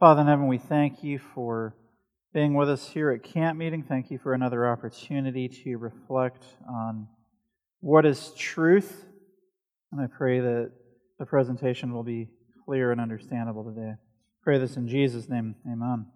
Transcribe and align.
Father 0.00 0.22
in 0.22 0.28
heaven, 0.28 0.46
we 0.46 0.56
thank 0.56 1.04
you 1.04 1.18
for 1.34 1.76
being 2.32 2.54
with 2.54 2.70
us 2.70 2.88
here 2.88 3.10
at 3.10 3.22
camp 3.22 3.58
meeting. 3.58 3.82
Thank 3.82 4.10
you 4.10 4.18
for 4.18 4.32
another 4.32 4.66
opportunity 4.66 5.46
to 5.46 5.76
reflect 5.76 6.42
on 6.66 7.06
what 7.80 8.06
is 8.06 8.32
truth. 8.34 9.04
And 9.92 10.00
I 10.00 10.06
pray 10.06 10.40
that 10.40 10.72
the 11.18 11.26
presentation 11.26 11.92
will 11.92 12.02
be 12.02 12.30
clear 12.64 12.92
and 12.92 12.98
understandable 12.98 13.62
today. 13.62 13.92
Pray 14.42 14.56
this 14.56 14.78
in 14.78 14.88
Jesus' 14.88 15.28
name. 15.28 15.54
Amen. 15.70 16.06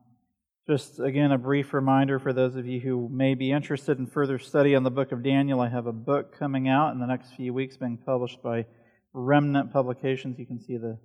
Just 0.67 0.99
again, 0.99 1.31
a 1.31 1.37
brief 1.37 1.75
reminder 1.75 2.19
for 2.19 2.33
those 2.33 2.57
of 2.57 2.65
you 2.65 2.81
who 2.81 3.11
may 3.11 3.35
be 3.35 3.53
interested 3.53 3.99
in 3.99 4.07
further 4.07 4.39
study 4.39 4.75
on 4.75 4.85
the 4.85 4.91
book 4.91 5.13
of 5.13 5.23
Daniel. 5.23 5.61
I 5.61 5.69
have 5.69 5.87
a 5.87 5.93
book 5.93 6.39
coming 6.39 6.71
out 6.71 6.95
in 6.95 7.01
the 7.01 7.07
next 7.07 7.35
few 7.35 7.53
weeks 7.53 7.77
being 7.77 7.99
published 7.99 8.43
by 8.43 8.65
Remnant 9.13 9.75
Publications. 9.75 10.39
You 10.39 10.47
can 10.47 10.59
see 10.59 10.79
the 10.79 10.97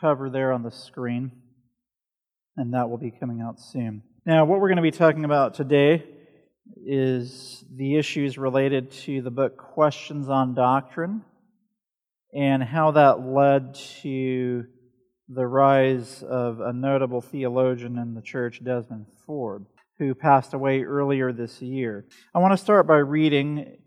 cover 0.00 0.28
there 0.28 0.50
on 0.50 0.64
the 0.64 0.72
screen, 0.72 1.30
and 2.56 2.72
that 2.74 2.88
will 2.88 2.98
be 2.98 3.10
coming 3.10 3.40
out 3.40 3.60
soon. 3.60 4.02
Now, 4.24 4.44
what 4.44 4.60
we're 4.60 4.68
going 4.68 4.76
to 4.76 4.82
be 4.82 4.90
talking 4.90 5.24
about 5.24 5.54
today 5.54 6.04
is 6.84 7.64
the 7.74 7.96
issues 7.96 8.38
related 8.38 8.90
to 8.90 9.22
the 9.22 9.30
book 9.30 9.56
Questions 9.56 10.28
on 10.28 10.54
Doctrine 10.54 11.22
and 12.34 12.62
how 12.62 12.92
that 12.92 13.20
led 13.20 13.74
to 14.02 14.64
the 15.28 15.46
rise 15.46 16.22
of 16.22 16.60
a 16.60 16.72
notable 16.72 17.20
theologian 17.20 17.98
in 17.98 18.14
the 18.14 18.22
church, 18.22 18.62
Desmond 18.64 19.06
Ford, 19.26 19.66
who 19.98 20.14
passed 20.14 20.54
away 20.54 20.82
earlier 20.82 21.32
this 21.32 21.60
year. 21.62 22.06
I 22.34 22.38
want 22.38 22.52
to 22.52 22.58
start 22.62 22.86
by 22.86 22.98
reading 22.98 23.78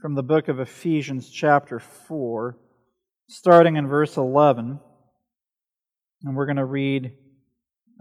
from 0.00 0.14
the 0.14 0.22
book 0.22 0.48
of 0.48 0.60
Ephesians, 0.60 1.30
chapter 1.30 1.78
4, 1.80 2.58
starting 3.28 3.76
in 3.76 3.88
verse 3.88 4.16
11. 4.16 4.78
And 6.22 6.36
we're 6.36 6.46
going 6.46 6.56
to 6.56 6.64
read 6.64 7.12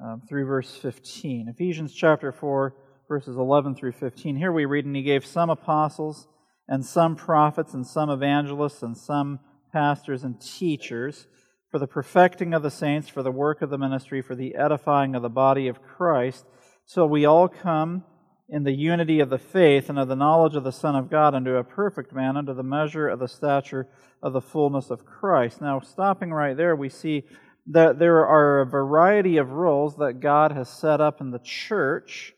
um, 0.04 0.22
through 0.28 0.46
verse 0.46 0.76
15. 0.76 1.48
Ephesians 1.50 1.94
chapter 1.94 2.32
4, 2.32 2.76
verses 3.08 3.38
11 3.38 3.76
through 3.76 3.94
15. 3.94 4.36
Here 4.36 4.52
we 4.52 4.66
read, 4.66 4.86
And 4.86 4.96
he 4.96 5.04
gave 5.04 5.26
some 5.26 5.50
apostles, 5.50 6.28
and 6.68 6.86
some 6.86 7.16
prophets, 7.16 7.74
and 7.74 7.86
some 7.86 8.10
evangelists, 8.10 8.82
and 8.82 8.98
some 8.98 9.40
pastors 9.72 10.24
and 10.24 10.40
teachers 10.42 11.28
for 11.70 11.80
the 11.80 11.88
perfecting 11.88 12.54
of 12.54 12.64
the 12.64 12.72
saints, 12.72 13.10
for 13.10 13.24
the 13.24 13.32
work 13.32 13.62
of 13.62 13.70
the 13.70 13.78
ministry, 13.78 14.22
for 14.22 14.36
the 14.36 14.56
edifying 14.56 15.16
of 15.16 15.22
the 15.22 15.30
body 15.30 15.68
of 15.68 15.82
Christ, 15.82 16.46
till 16.92 17.08
we 17.08 17.26
all 17.26 17.48
come 17.48 18.04
in 18.48 18.64
the 18.64 18.72
unity 18.72 19.20
of 19.20 19.30
the 19.30 19.40
faith 19.40 19.90
and 19.90 19.98
of 19.98 20.08
the 20.08 20.16
knowledge 20.16 20.56
of 20.56 20.64
the 20.64 20.72
Son 20.72 20.96
of 20.96 21.10
God 21.10 21.34
unto 21.34 21.56
a 21.56 21.64
perfect 21.64 22.14
man, 22.14 22.38
unto 22.38 22.54
the 22.54 22.64
measure 22.64 23.08
of 23.08 23.20
the 23.20 23.28
stature 23.28 23.88
of 24.22 24.34
the 24.34 24.42
fullness 24.42 24.90
of 24.90 25.06
Christ. 25.06 25.62
Now, 25.62 25.80
stopping 25.80 26.32
right 26.32 26.56
there, 26.56 26.76
we 26.76 26.90
see 26.90 27.24
that 27.68 28.00
there 28.00 28.26
are 28.26 28.62
a 28.62 28.66
variety 28.66 29.38
of 29.38 29.52
rules 29.52 29.96
that 29.98 30.20
God 30.20 30.52
has 30.52 30.70
set 30.70 31.02
up 31.02 31.20
in 31.22 31.32
the 31.32 31.40
church 31.40 32.34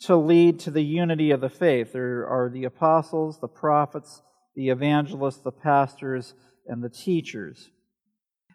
to 0.00 0.16
lead 0.16 0.60
to 0.60 0.70
the 0.70 0.84
unity 0.84 1.30
of 1.32 1.40
the 1.40 1.48
faith. 1.48 1.92
There 1.92 2.26
are 2.26 2.48
the 2.48 2.64
apostles, 2.64 3.40
the 3.40 3.48
prophets, 3.48 4.22
the 4.54 4.68
evangelists, 4.68 5.38
the 5.38 5.50
pastors, 5.50 6.34
and 6.66 6.82
the 6.82 6.88
teachers. 6.88 7.70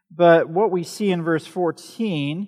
But 0.10 0.50
what 0.50 0.72
we 0.72 0.84
see 0.84 1.12
in 1.12 1.24
verse 1.24 1.46
14, 1.46 2.48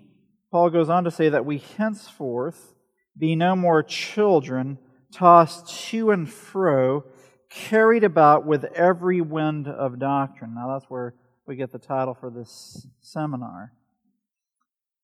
Paul 0.52 0.70
goes 0.70 0.90
on 0.90 1.04
to 1.04 1.12
say 1.12 1.30
that 1.30 1.46
we 1.46 1.58
henceforth 1.58 2.74
be 3.18 3.36
no 3.36 3.56
more 3.56 3.82
children, 3.82 4.78
tossed 5.14 5.90
to 5.90 6.12
and 6.12 6.30
fro, 6.30 7.06
carried 7.50 8.04
about 8.04 8.46
with 8.46 8.66
every 8.66 9.22
wind 9.22 9.68
of 9.68 10.00
doctrine. 10.00 10.54
Now 10.56 10.74
that's 10.74 10.90
where 10.90 11.16
we 11.48 11.56
get 11.56 11.72
the 11.72 11.80
title 11.80 12.14
for 12.14 12.30
this 12.30 12.88
seminar. 13.02 13.74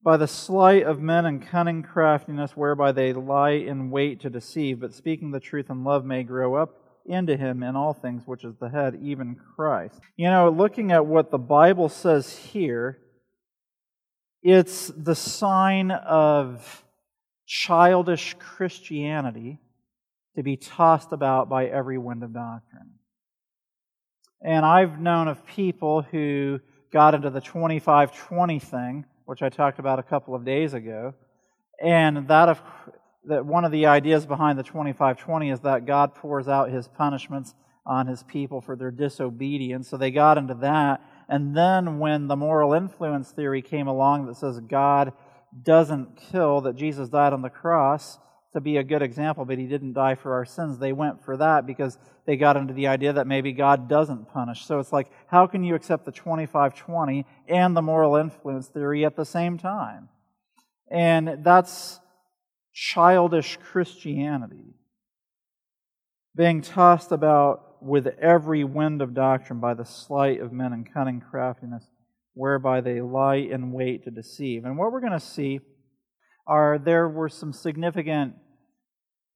By 0.03 0.17
the 0.17 0.27
sleight 0.27 0.83
of 0.83 0.99
men 0.99 1.25
and 1.25 1.45
cunning 1.45 1.83
craftiness 1.83 2.57
whereby 2.57 2.91
they 2.91 3.13
lie 3.13 3.51
in 3.51 3.91
wait 3.91 4.19
to 4.21 4.29
deceive, 4.29 4.79
but 4.79 4.93
speaking 4.93 5.31
the 5.31 5.39
truth 5.39 5.69
in 5.69 5.83
love 5.83 6.03
may 6.03 6.23
grow 6.23 6.55
up 6.55 6.81
into 7.05 7.37
him 7.37 7.61
in 7.61 7.75
all 7.75 7.93
things, 7.93 8.23
which 8.25 8.43
is 8.43 8.55
the 8.59 8.69
head, 8.69 8.99
even 9.01 9.35
Christ. 9.55 9.99
You 10.17 10.29
know, 10.29 10.49
looking 10.49 10.91
at 10.91 11.05
what 11.05 11.29
the 11.29 11.37
Bible 11.37 11.89
says 11.89 12.35
here, 12.35 12.99
it's 14.41 14.87
the 14.87 15.15
sign 15.15 15.91
of 15.91 16.83
childish 17.45 18.35
Christianity 18.39 19.59
to 20.35 20.41
be 20.41 20.57
tossed 20.57 21.11
about 21.11 21.49
by 21.49 21.65
every 21.65 21.97
wind 21.97 22.23
of 22.23 22.33
doctrine. 22.33 22.93
And 24.43 24.65
I've 24.65 24.99
known 24.99 25.27
of 25.27 25.45
people 25.45 26.01
who 26.01 26.59
got 26.91 27.13
into 27.13 27.29
the 27.29 27.41
25 27.41 28.15
20 28.15 28.59
thing, 28.59 29.05
which 29.25 29.41
I 29.41 29.49
talked 29.49 29.79
about 29.79 29.99
a 29.99 30.03
couple 30.03 30.35
of 30.35 30.43
days 30.43 30.73
ago, 30.73 31.13
and 31.81 32.27
that 32.27 32.49
of 32.49 32.61
that 33.25 33.45
one 33.45 33.65
of 33.65 33.71
the 33.71 33.85
ideas 33.85 34.25
behind 34.25 34.57
the 34.57 34.63
2520 34.63 35.51
is 35.51 35.59
that 35.61 35.85
God 35.85 36.15
pours 36.15 36.47
out 36.47 36.71
his 36.71 36.87
punishments 36.87 37.53
on 37.85 38.07
his 38.07 38.23
people 38.23 38.61
for 38.61 38.75
their 38.75 38.91
disobedience. 38.91 39.89
So 39.89 39.97
they 39.97 40.11
got 40.11 40.37
into 40.37 40.55
that. 40.55 41.01
And 41.29 41.55
then 41.55 41.99
when 41.99 42.27
the 42.27 42.35
moral 42.35 42.73
influence 42.73 43.31
theory 43.31 43.61
came 43.61 43.87
along 43.87 44.25
that 44.27 44.37
says 44.37 44.59
God 44.59 45.13
doesn't 45.63 46.17
kill, 46.17 46.61
that 46.61 46.75
Jesus 46.75 47.09
died 47.09 47.33
on 47.33 47.41
the 47.41 47.49
cross 47.49 48.17
to 48.53 48.61
be 48.61 48.77
a 48.77 48.83
good 48.83 49.01
example, 49.01 49.45
but 49.45 49.57
he 49.57 49.65
didn't 49.65 49.93
die 49.93 50.15
for 50.15 50.33
our 50.33 50.45
sins, 50.45 50.77
they 50.77 50.91
went 50.91 51.23
for 51.23 51.37
that 51.37 51.65
because 51.65 51.97
they 52.25 52.35
got 52.35 52.57
into 52.57 52.73
the 52.73 52.87
idea 52.87 53.13
that 53.13 53.27
maybe 53.27 53.53
God 53.53 53.87
doesn't 53.87 54.29
punish. 54.31 54.65
So 54.65 54.79
it's 54.79 54.91
like, 54.91 55.09
how 55.27 55.47
can 55.47 55.63
you 55.63 55.75
accept 55.75 56.05
the 56.05 56.11
2520 56.11 57.25
and 57.47 57.75
the 57.75 57.81
moral 57.81 58.15
influence 58.15 58.67
theory 58.67 59.05
at 59.05 59.15
the 59.15 59.25
same 59.25 59.57
time? 59.57 60.09
And 60.89 61.43
that's 61.43 61.99
childish 62.73 63.57
Christianity, 63.57 64.75
being 66.35 66.61
tossed 66.61 67.11
about 67.11 67.81
with 67.81 68.07
every 68.19 68.63
wind 68.63 69.01
of 69.01 69.13
doctrine 69.13 69.59
by 69.59 69.73
the 69.73 69.85
sleight 69.85 70.41
of 70.41 70.51
men 70.51 70.73
and 70.73 70.93
cunning 70.93 71.21
craftiness, 71.21 71.85
whereby 72.33 72.81
they 72.81 73.01
lie 73.01 73.35
in 73.35 73.71
wait 73.71 74.03
to 74.03 74.11
deceive. 74.11 74.65
And 74.65 74.77
what 74.77 74.91
we're 74.91 74.99
going 74.99 75.11
to 75.13 75.19
see 75.19 75.61
are 76.47 76.77
there 76.77 77.07
were 77.07 77.29
some 77.29 77.53
significant 77.53 78.35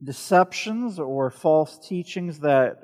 deceptions 0.03 0.99
or 0.99 1.31
false 1.31 1.79
teachings 1.88 2.39
that 2.39 2.79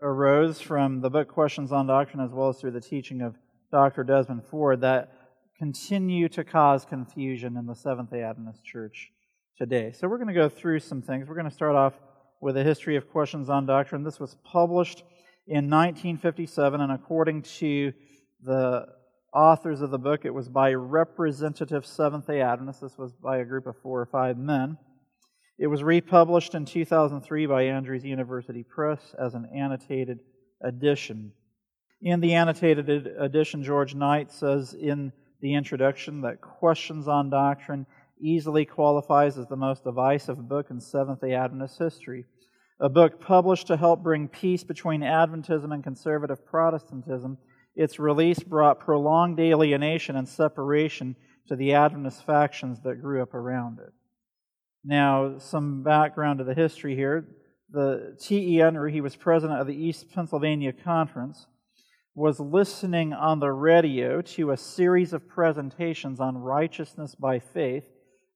arose 0.00 0.60
from 0.60 1.00
the 1.00 1.10
book 1.10 1.28
Questions 1.28 1.72
on 1.72 1.86
Doctrine 1.86 2.24
as 2.24 2.32
well 2.32 2.48
as 2.48 2.58
through 2.58 2.70
the 2.70 2.80
teaching 2.80 3.20
of 3.20 3.34
Dr. 3.70 4.04
Desmond 4.04 4.44
Ford 4.44 4.80
that 4.80 5.12
continue 5.58 6.28
to 6.28 6.44
cause 6.44 6.84
confusion 6.84 7.56
in 7.56 7.66
the 7.66 7.74
Seventh 7.74 8.10
day 8.10 8.22
Adventist 8.22 8.64
Church 8.64 9.10
today. 9.56 9.92
So 9.92 10.08
we're 10.08 10.18
going 10.18 10.28
to 10.28 10.34
go 10.34 10.48
through 10.48 10.80
some 10.80 11.02
things. 11.02 11.28
We're 11.28 11.34
going 11.34 11.48
to 11.48 11.54
start 11.54 11.74
off 11.74 11.94
with 12.40 12.56
a 12.56 12.62
history 12.62 12.96
of 12.96 13.10
questions 13.10 13.50
on 13.50 13.66
doctrine. 13.66 14.04
This 14.04 14.20
was 14.20 14.36
published 14.44 15.00
in 15.48 15.68
1957, 15.68 16.80
and 16.80 16.92
according 16.92 17.42
to 17.42 17.92
the 18.44 18.86
authors 19.32 19.80
of 19.80 19.90
the 19.90 19.98
book, 19.98 20.24
it 20.24 20.34
was 20.34 20.48
by 20.48 20.72
Representative 20.72 21.86
Seventh 21.86 22.26
day 22.26 22.40
Adventists. 22.40 22.80
This 22.80 22.98
was 22.98 23.12
by 23.12 23.38
a 23.38 23.44
group 23.44 23.66
of 23.66 23.76
four 23.82 24.00
or 24.00 24.06
five 24.06 24.36
men. 24.38 24.78
It 25.58 25.66
was 25.66 25.82
republished 25.82 26.54
in 26.54 26.64
2003 26.64 27.46
by 27.46 27.62
Andrews 27.64 28.04
University 28.04 28.62
Press 28.62 29.14
as 29.18 29.34
an 29.34 29.46
annotated 29.54 30.20
edition. 30.62 31.32
In 32.00 32.20
the 32.20 32.34
annotated 32.34 32.88
edition, 33.18 33.64
George 33.64 33.94
Knight 33.94 34.30
says 34.30 34.72
in 34.72 35.12
the 35.40 35.54
introduction 35.54 36.20
that 36.22 36.40
questions 36.40 37.08
on 37.08 37.30
doctrine 37.30 37.86
easily 38.20 38.64
qualifies 38.64 39.36
as 39.36 39.46
the 39.48 39.56
most 39.56 39.84
divisive 39.84 40.48
book 40.48 40.70
in 40.70 40.80
Seventh 40.80 41.20
day 41.20 41.34
Adventist 41.34 41.78
history. 41.78 42.24
A 42.80 42.88
book 42.88 43.20
published 43.20 43.66
to 43.66 43.76
help 43.76 44.02
bring 44.02 44.28
peace 44.28 44.62
between 44.62 45.00
Adventism 45.00 45.74
and 45.74 45.82
conservative 45.82 46.46
Protestantism, 46.46 47.38
its 47.78 48.00
release 48.00 48.40
brought 48.40 48.80
prolonged 48.80 49.38
alienation 49.38 50.16
and 50.16 50.28
separation 50.28 51.14
to 51.46 51.54
the 51.54 51.72
Adventist 51.72 52.26
factions 52.26 52.80
that 52.80 53.00
grew 53.00 53.22
up 53.22 53.34
around 53.34 53.78
it. 53.78 53.92
Now, 54.84 55.38
some 55.38 55.84
background 55.84 56.40
to 56.40 56.44
the 56.44 56.54
history 56.54 56.96
here. 56.96 57.28
The 57.70 58.16
T.E. 58.20 58.56
Unruh, 58.56 58.90
he 58.90 59.00
was 59.00 59.14
president 59.14 59.60
of 59.60 59.68
the 59.68 59.76
East 59.76 60.10
Pennsylvania 60.12 60.72
Conference, 60.72 61.46
was 62.16 62.40
listening 62.40 63.12
on 63.12 63.38
the 63.38 63.52
radio 63.52 64.22
to 64.22 64.50
a 64.50 64.56
series 64.56 65.12
of 65.12 65.28
presentations 65.28 66.18
on 66.18 66.36
righteousness 66.36 67.14
by 67.14 67.38
faith 67.38 67.88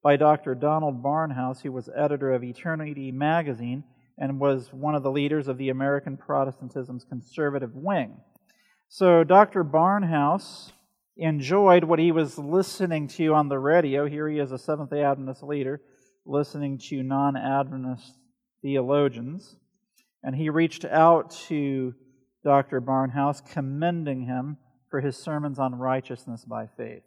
by 0.05 0.15
Dr. 0.15 0.55
Donald 0.55 1.03
Barnhouse, 1.03 1.63
who 1.63 1.73
was 1.73 1.89
editor 1.97 2.31
of 2.31 2.45
Eternity 2.45 3.11
magazine 3.11 3.83
and 4.17 4.39
was 4.39 4.73
one 4.73 4.95
of 4.95 5.03
the 5.03 5.11
leaders 5.11 5.49
of 5.49 5.59
the 5.59 5.71
American 5.71 6.17
Protestantism's 6.17 7.05
conservative 7.05 7.75
wing. 7.75 8.21
So 8.95 9.25
Dr. 9.25 9.65
Barnhouse 9.65 10.71
enjoyed 11.17 11.83
what 11.83 11.99
he 11.99 12.13
was 12.13 12.37
listening 12.37 13.09
to 13.09 13.33
on 13.33 13.49
the 13.49 13.59
radio. 13.59 14.07
Here 14.07 14.29
he 14.29 14.39
is, 14.39 14.53
a 14.53 14.59
Seventh 14.59 14.91
day 14.91 15.03
Adventist 15.03 15.43
leader, 15.43 15.81
listening 16.27 16.77
to 16.91 17.03
non 17.03 17.35
Adventist 17.35 18.19
theologians. 18.61 19.57
And 20.23 20.37
he 20.37 20.51
reached 20.51 20.85
out 20.85 21.31
to 21.49 21.95
Dr. 22.45 22.83
Barnhouse, 22.83 23.41
commending 23.55 24.27
him 24.27 24.59
for 24.91 25.01
his 25.01 25.17
sermons 25.17 25.59
on 25.59 25.75
righteousness 25.77 26.45
by 26.45 26.67
faith. 26.77 27.05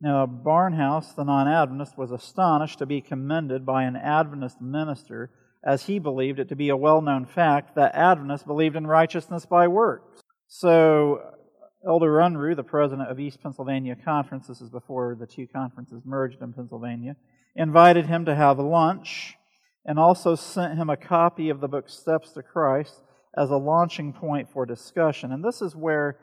Now, 0.00 0.26
Barnhouse, 0.26 1.14
the 1.14 1.22
non 1.22 1.46
Adventist, 1.46 1.96
was 1.96 2.10
astonished 2.10 2.80
to 2.80 2.86
be 2.86 3.00
commended 3.00 3.64
by 3.64 3.84
an 3.84 3.94
Adventist 3.94 4.60
minister, 4.60 5.30
as 5.64 5.84
he 5.84 6.00
believed 6.00 6.40
it 6.40 6.48
to 6.48 6.56
be 6.56 6.70
a 6.70 6.76
well 6.76 7.00
known 7.00 7.26
fact 7.26 7.76
that 7.76 7.94
Adventists 7.94 8.42
believed 8.42 8.74
in 8.74 8.88
righteousness 8.88 9.46
by 9.46 9.68
works. 9.68 10.21
So, 10.54 11.22
Elder 11.88 12.18
Unruh, 12.18 12.54
the 12.54 12.62
president 12.62 13.10
of 13.10 13.18
East 13.18 13.42
Pennsylvania 13.42 13.96
Conference, 13.96 14.46
this 14.46 14.60
is 14.60 14.68
before 14.68 15.16
the 15.18 15.26
two 15.26 15.46
conferences 15.46 16.02
merged 16.04 16.42
in 16.42 16.52
Pennsylvania, 16.52 17.16
invited 17.56 18.04
him 18.04 18.26
to 18.26 18.34
have 18.34 18.58
lunch 18.58 19.36
and 19.86 19.98
also 19.98 20.34
sent 20.34 20.76
him 20.76 20.90
a 20.90 20.96
copy 20.98 21.48
of 21.48 21.62
the 21.62 21.68
book 21.68 21.88
Steps 21.88 22.32
to 22.32 22.42
Christ 22.42 23.00
as 23.34 23.48
a 23.48 23.56
launching 23.56 24.12
point 24.12 24.52
for 24.52 24.66
discussion. 24.66 25.32
And 25.32 25.42
this 25.42 25.62
is 25.62 25.74
where 25.74 26.18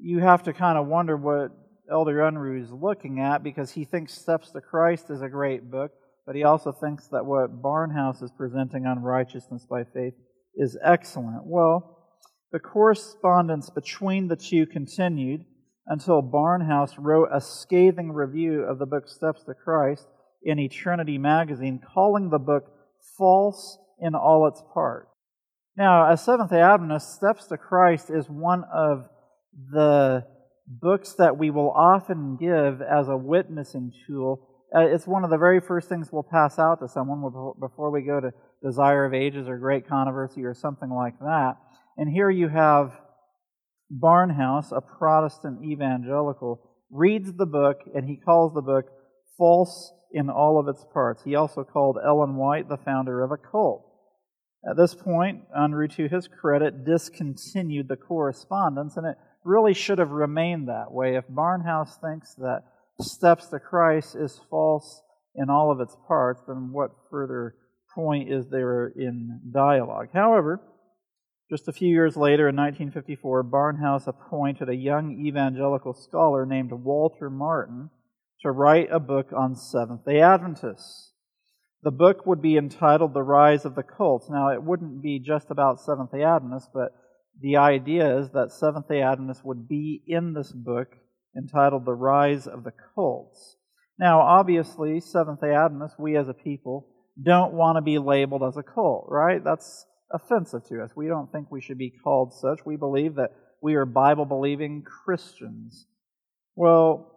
you 0.00 0.20
have 0.20 0.44
to 0.44 0.52
kind 0.52 0.78
of 0.78 0.86
wonder 0.86 1.16
what 1.16 1.50
Elder 1.90 2.18
Unruh 2.18 2.62
is 2.62 2.70
looking 2.70 3.18
at 3.18 3.42
because 3.42 3.72
he 3.72 3.84
thinks 3.84 4.14
Steps 4.14 4.52
to 4.52 4.60
Christ 4.60 5.10
is 5.10 5.22
a 5.22 5.28
great 5.28 5.72
book, 5.72 5.90
but 6.24 6.36
he 6.36 6.44
also 6.44 6.70
thinks 6.70 7.08
that 7.08 7.26
what 7.26 7.60
Barnhouse 7.60 8.22
is 8.22 8.30
presenting 8.30 8.86
on 8.86 9.02
righteousness 9.02 9.66
by 9.68 9.82
faith 9.82 10.14
is 10.54 10.78
excellent. 10.84 11.42
Well, 11.44 11.93
the 12.54 12.60
correspondence 12.60 13.68
between 13.68 14.28
the 14.28 14.36
two 14.36 14.64
continued 14.64 15.44
until 15.88 16.22
Barnhouse 16.22 16.94
wrote 16.96 17.28
a 17.34 17.40
scathing 17.40 18.12
review 18.12 18.62
of 18.62 18.78
the 18.78 18.86
book 18.86 19.08
Steps 19.08 19.42
to 19.42 19.54
Christ 19.54 20.06
in 20.44 20.60
Eternity 20.60 21.18
magazine, 21.18 21.80
calling 21.92 22.30
the 22.30 22.38
book 22.38 22.66
false 23.18 23.76
in 23.98 24.14
all 24.14 24.46
its 24.46 24.62
parts. 24.72 25.10
Now, 25.76 26.08
as 26.08 26.24
Seventh 26.24 26.50
day 26.50 26.60
Adventist, 26.60 27.16
Steps 27.16 27.46
to 27.48 27.56
Christ 27.56 28.08
is 28.08 28.26
one 28.30 28.62
of 28.72 29.08
the 29.72 30.24
books 30.68 31.14
that 31.14 31.36
we 31.36 31.50
will 31.50 31.72
often 31.72 32.36
give 32.36 32.80
as 32.80 33.08
a 33.08 33.16
witnessing 33.16 33.90
tool. 34.06 34.48
Uh, 34.72 34.86
it's 34.86 35.08
one 35.08 35.24
of 35.24 35.30
the 35.30 35.38
very 35.38 35.60
first 35.60 35.88
things 35.88 36.10
we'll 36.12 36.22
pass 36.22 36.60
out 36.60 36.78
to 36.78 36.88
someone 36.88 37.20
before 37.58 37.90
we 37.90 38.02
go 38.02 38.20
to 38.20 38.30
Desire 38.62 39.06
of 39.06 39.12
Ages 39.12 39.48
or 39.48 39.58
Great 39.58 39.88
Controversy 39.88 40.44
or 40.44 40.54
something 40.54 40.90
like 40.90 41.18
that. 41.18 41.56
And 41.96 42.10
here 42.10 42.30
you 42.30 42.48
have 42.48 42.92
Barnhouse, 43.92 44.72
a 44.72 44.80
Protestant 44.80 45.64
evangelical, 45.64 46.60
reads 46.90 47.32
the 47.32 47.46
book 47.46 47.80
and 47.94 48.08
he 48.08 48.16
calls 48.16 48.54
the 48.54 48.62
book 48.62 48.86
false 49.36 49.92
in 50.12 50.30
all 50.30 50.58
of 50.58 50.68
its 50.68 50.84
parts. 50.92 51.22
He 51.24 51.34
also 51.34 51.64
called 51.64 51.98
Ellen 52.04 52.36
White 52.36 52.68
the 52.68 52.76
founder 52.76 53.22
of 53.22 53.32
a 53.32 53.36
cult. 53.36 53.84
At 54.68 54.76
this 54.76 54.94
point, 54.94 55.42
Unruh, 55.56 55.94
to 55.96 56.08
his 56.08 56.28
credit, 56.28 56.86
discontinued 56.86 57.88
the 57.88 57.96
correspondence, 57.96 58.96
and 58.96 59.06
it 59.06 59.16
really 59.44 59.74
should 59.74 59.98
have 59.98 60.10
remained 60.10 60.68
that 60.68 60.90
way. 60.90 61.16
If 61.16 61.28
Barnhouse 61.28 62.00
thinks 62.00 62.34
that 62.36 62.62
Steps 63.00 63.48
to 63.48 63.58
Christ 63.58 64.14
is 64.14 64.40
false 64.48 65.02
in 65.34 65.50
all 65.50 65.70
of 65.70 65.80
its 65.80 65.96
parts, 66.06 66.40
then 66.46 66.72
what 66.72 66.92
further 67.10 67.56
point 67.94 68.32
is 68.32 68.48
there 68.48 68.86
in 68.86 69.40
dialogue? 69.52 70.08
However, 70.14 70.62
just 71.54 71.68
a 71.68 71.72
few 71.72 71.88
years 71.88 72.16
later, 72.16 72.48
in 72.48 72.56
1954, 72.56 73.44
Barnhouse 73.44 74.08
appointed 74.08 74.68
a 74.68 74.74
young 74.74 75.24
evangelical 75.24 75.94
scholar 75.94 76.44
named 76.44 76.72
Walter 76.72 77.30
Martin 77.30 77.90
to 78.40 78.50
write 78.50 78.88
a 78.90 78.98
book 78.98 79.28
on 79.32 79.54
Seventh 79.54 80.04
day 80.04 80.20
Adventists. 80.20 81.12
The 81.84 81.92
book 81.92 82.26
would 82.26 82.42
be 82.42 82.56
entitled 82.56 83.14
The 83.14 83.22
Rise 83.22 83.64
of 83.64 83.76
the 83.76 83.84
Cults. 83.84 84.28
Now, 84.28 84.48
it 84.48 84.64
wouldn't 84.64 85.00
be 85.00 85.20
just 85.20 85.46
about 85.48 85.80
Seventh 85.80 86.10
day 86.10 86.24
Adventists, 86.24 86.70
but 86.74 86.90
the 87.40 87.56
idea 87.58 88.18
is 88.18 88.30
that 88.30 88.50
Seventh 88.50 88.88
day 88.88 89.02
Adventists 89.02 89.44
would 89.44 89.68
be 89.68 90.02
in 90.08 90.34
this 90.34 90.50
book 90.50 90.88
entitled 91.36 91.84
The 91.84 91.94
Rise 91.94 92.48
of 92.48 92.64
the 92.64 92.72
Cults. 92.96 93.54
Now, 93.96 94.22
obviously, 94.22 94.98
Seventh 94.98 95.40
day 95.40 95.54
Adventists, 95.54 96.00
we 96.00 96.16
as 96.16 96.26
a 96.28 96.34
people, 96.34 96.88
don't 97.22 97.52
want 97.52 97.76
to 97.76 97.80
be 97.80 97.98
labeled 97.98 98.42
as 98.42 98.56
a 98.56 98.64
cult, 98.64 99.06
right? 99.08 99.44
That's 99.44 99.86
offensive 100.14 100.64
to 100.68 100.82
us. 100.82 100.90
We 100.94 101.08
don't 101.08 101.30
think 101.30 101.50
we 101.50 101.60
should 101.60 101.78
be 101.78 101.90
called 101.90 102.32
such. 102.32 102.60
We 102.64 102.76
believe 102.76 103.16
that 103.16 103.32
we 103.60 103.74
are 103.74 103.84
Bible 103.84 104.24
believing 104.24 104.82
Christians. 104.82 105.86
Well, 106.54 107.10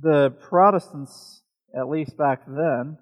the 0.00 0.30
Protestants, 0.30 1.42
at 1.76 1.88
least 1.88 2.16
back 2.16 2.46
then, 2.46 2.98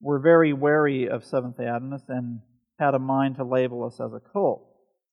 were 0.00 0.18
very 0.18 0.52
wary 0.52 1.08
of 1.08 1.24
Seventh 1.24 1.56
day 1.56 1.66
Adventists 1.66 2.08
and 2.08 2.40
had 2.78 2.94
a 2.94 2.98
mind 2.98 3.36
to 3.36 3.44
label 3.44 3.84
us 3.84 4.00
as 4.00 4.12
a 4.12 4.20
cult. 4.32 4.64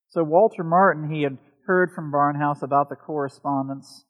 So 0.10 0.24
Walter 0.24 0.64
Martin, 0.64 1.10
he 1.10 1.24
had 1.24 1.38
heard 1.66 1.92
from 1.94 2.12
Barnhouse 2.12 2.62
about 2.62 2.90
the 2.90 2.96
correspondence 2.96 4.06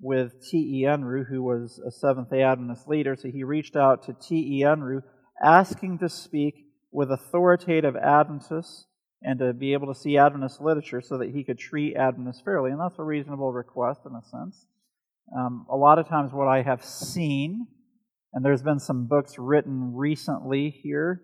with 0.00 0.32
T.E. 0.50 0.84
Unruh, 0.86 1.28
who 1.28 1.42
was 1.42 1.80
a 1.86 1.90
Seventh 1.90 2.30
day 2.30 2.42
Adventist 2.42 2.88
leader. 2.88 3.16
So 3.16 3.28
he 3.28 3.44
reached 3.44 3.76
out 3.76 4.04
to 4.04 4.12
T.E. 4.14 4.62
Unruh, 4.64 5.02
asking 5.42 5.98
to 5.98 6.08
speak 6.08 6.71
with 6.92 7.10
authoritative 7.10 7.96
Adventists 7.96 8.86
and 9.22 9.38
to 9.38 9.52
be 9.52 9.72
able 9.72 9.92
to 9.92 9.98
see 9.98 10.18
Adventist 10.18 10.60
literature 10.60 11.00
so 11.00 11.18
that 11.18 11.30
he 11.30 11.44
could 11.44 11.58
treat 11.58 11.96
Adventists 11.96 12.42
fairly. 12.42 12.70
And 12.70 12.80
that's 12.80 12.98
a 12.98 13.04
reasonable 13.04 13.52
request 13.52 14.00
in 14.04 14.12
a 14.14 14.22
sense. 14.22 14.66
Um, 15.36 15.66
a 15.70 15.76
lot 15.76 15.98
of 15.98 16.08
times, 16.08 16.32
what 16.32 16.48
I 16.48 16.62
have 16.62 16.84
seen, 16.84 17.66
and 18.32 18.44
there's 18.44 18.62
been 18.62 18.80
some 18.80 19.06
books 19.06 19.38
written 19.38 19.94
recently 19.94 20.70
here 20.82 21.22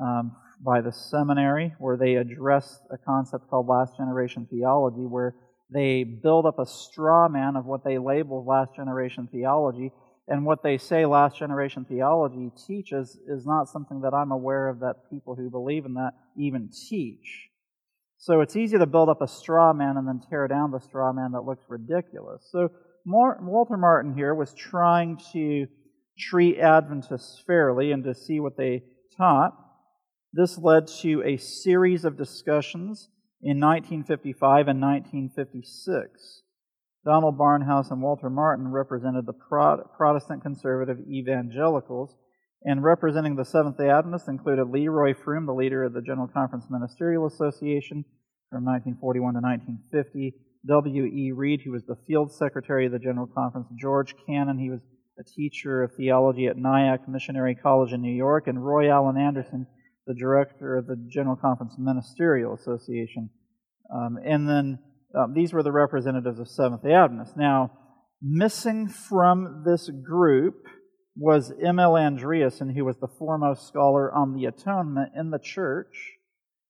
um, 0.00 0.36
by 0.64 0.80
the 0.80 0.92
seminary 0.92 1.74
where 1.78 1.96
they 1.96 2.14
address 2.14 2.80
a 2.90 2.96
concept 2.96 3.48
called 3.50 3.66
last 3.66 3.96
generation 3.96 4.46
theology, 4.48 5.04
where 5.04 5.34
they 5.72 6.04
build 6.04 6.46
up 6.46 6.58
a 6.58 6.66
straw 6.66 7.28
man 7.28 7.56
of 7.56 7.66
what 7.66 7.84
they 7.84 7.98
label 7.98 8.44
last 8.46 8.74
generation 8.76 9.28
theology. 9.30 9.90
And 10.28 10.46
what 10.46 10.62
they 10.62 10.78
say 10.78 11.04
last 11.04 11.38
generation 11.38 11.84
theology 11.84 12.50
teaches 12.66 13.18
is 13.26 13.44
not 13.44 13.68
something 13.68 14.02
that 14.02 14.14
I'm 14.14 14.30
aware 14.30 14.68
of 14.68 14.80
that 14.80 15.10
people 15.10 15.34
who 15.34 15.50
believe 15.50 15.84
in 15.84 15.94
that 15.94 16.12
even 16.36 16.70
teach. 16.88 17.48
So 18.18 18.40
it's 18.40 18.54
easy 18.54 18.78
to 18.78 18.86
build 18.86 19.08
up 19.08 19.20
a 19.20 19.26
straw 19.26 19.72
man 19.72 19.96
and 19.96 20.06
then 20.06 20.20
tear 20.30 20.46
down 20.46 20.70
the 20.70 20.78
straw 20.78 21.12
man 21.12 21.32
that 21.32 21.40
looks 21.40 21.64
ridiculous. 21.68 22.48
So 22.52 22.70
Walter 23.04 23.76
Martin 23.76 24.14
here 24.14 24.32
was 24.32 24.54
trying 24.54 25.20
to 25.32 25.66
treat 26.16 26.58
Adventists 26.58 27.42
fairly 27.44 27.90
and 27.90 28.04
to 28.04 28.14
see 28.14 28.38
what 28.38 28.56
they 28.56 28.84
taught. 29.16 29.52
This 30.32 30.56
led 30.56 30.86
to 31.00 31.22
a 31.24 31.36
series 31.36 32.04
of 32.04 32.16
discussions 32.16 33.08
in 33.42 33.58
1955 33.58 34.68
and 34.68 34.80
1956. 34.80 36.41
Donald 37.04 37.36
Barnhouse 37.36 37.90
and 37.90 38.00
Walter 38.00 38.30
Martin 38.30 38.68
represented 38.68 39.26
the 39.26 39.32
Protestant 39.32 40.42
conservative 40.42 40.98
evangelicals, 41.08 42.16
and 42.64 42.84
representing 42.84 43.34
the 43.34 43.44
Seventh 43.44 43.76
day 43.76 43.90
Adventists 43.90 44.28
included 44.28 44.68
Leroy 44.68 45.12
Froom, 45.12 45.46
the 45.46 45.52
leader 45.52 45.82
of 45.82 45.92
the 45.92 46.02
General 46.02 46.28
Conference 46.28 46.66
Ministerial 46.70 47.26
Association 47.26 48.04
from 48.50 48.64
1941 48.64 49.34
to 49.34 49.40
1950, 49.40 50.34
W.E. 50.68 51.32
Read, 51.32 51.62
who 51.64 51.72
was 51.72 51.84
the 51.86 51.96
field 52.06 52.32
secretary 52.32 52.86
of 52.86 52.92
the 52.92 53.00
General 53.00 53.26
Conference, 53.26 53.66
George 53.80 54.14
Cannon, 54.26 54.58
he 54.58 54.70
was 54.70 54.80
a 55.18 55.24
teacher 55.24 55.82
of 55.82 55.92
theology 55.96 56.46
at 56.46 56.56
Nyack 56.56 57.08
Missionary 57.08 57.56
College 57.56 57.92
in 57.92 58.00
New 58.00 58.14
York, 58.14 58.46
and 58.46 58.64
Roy 58.64 58.88
Allen 58.88 59.16
Anderson, 59.16 59.66
the 60.06 60.14
director 60.14 60.76
of 60.76 60.86
the 60.86 60.96
General 61.08 61.36
Conference 61.36 61.74
Ministerial 61.78 62.54
Association. 62.54 63.28
Um, 63.92 64.18
and 64.24 64.48
then 64.48 64.78
um, 65.14 65.34
these 65.34 65.52
were 65.52 65.62
the 65.62 65.72
representatives 65.72 66.40
of 66.40 66.48
Seventh 66.48 66.82
day 66.82 66.92
Adventists. 66.92 67.36
Now, 67.36 67.70
missing 68.20 68.88
from 68.88 69.62
this 69.66 69.88
group 69.88 70.66
was 71.16 71.52
M.L. 71.62 71.92
Andreasen, 71.92 72.74
who 72.74 72.84
was 72.84 72.96
the 72.98 73.08
foremost 73.18 73.66
scholar 73.66 74.12
on 74.12 74.34
the 74.34 74.46
atonement 74.46 75.12
in 75.16 75.30
the 75.30 75.38
church. 75.38 76.12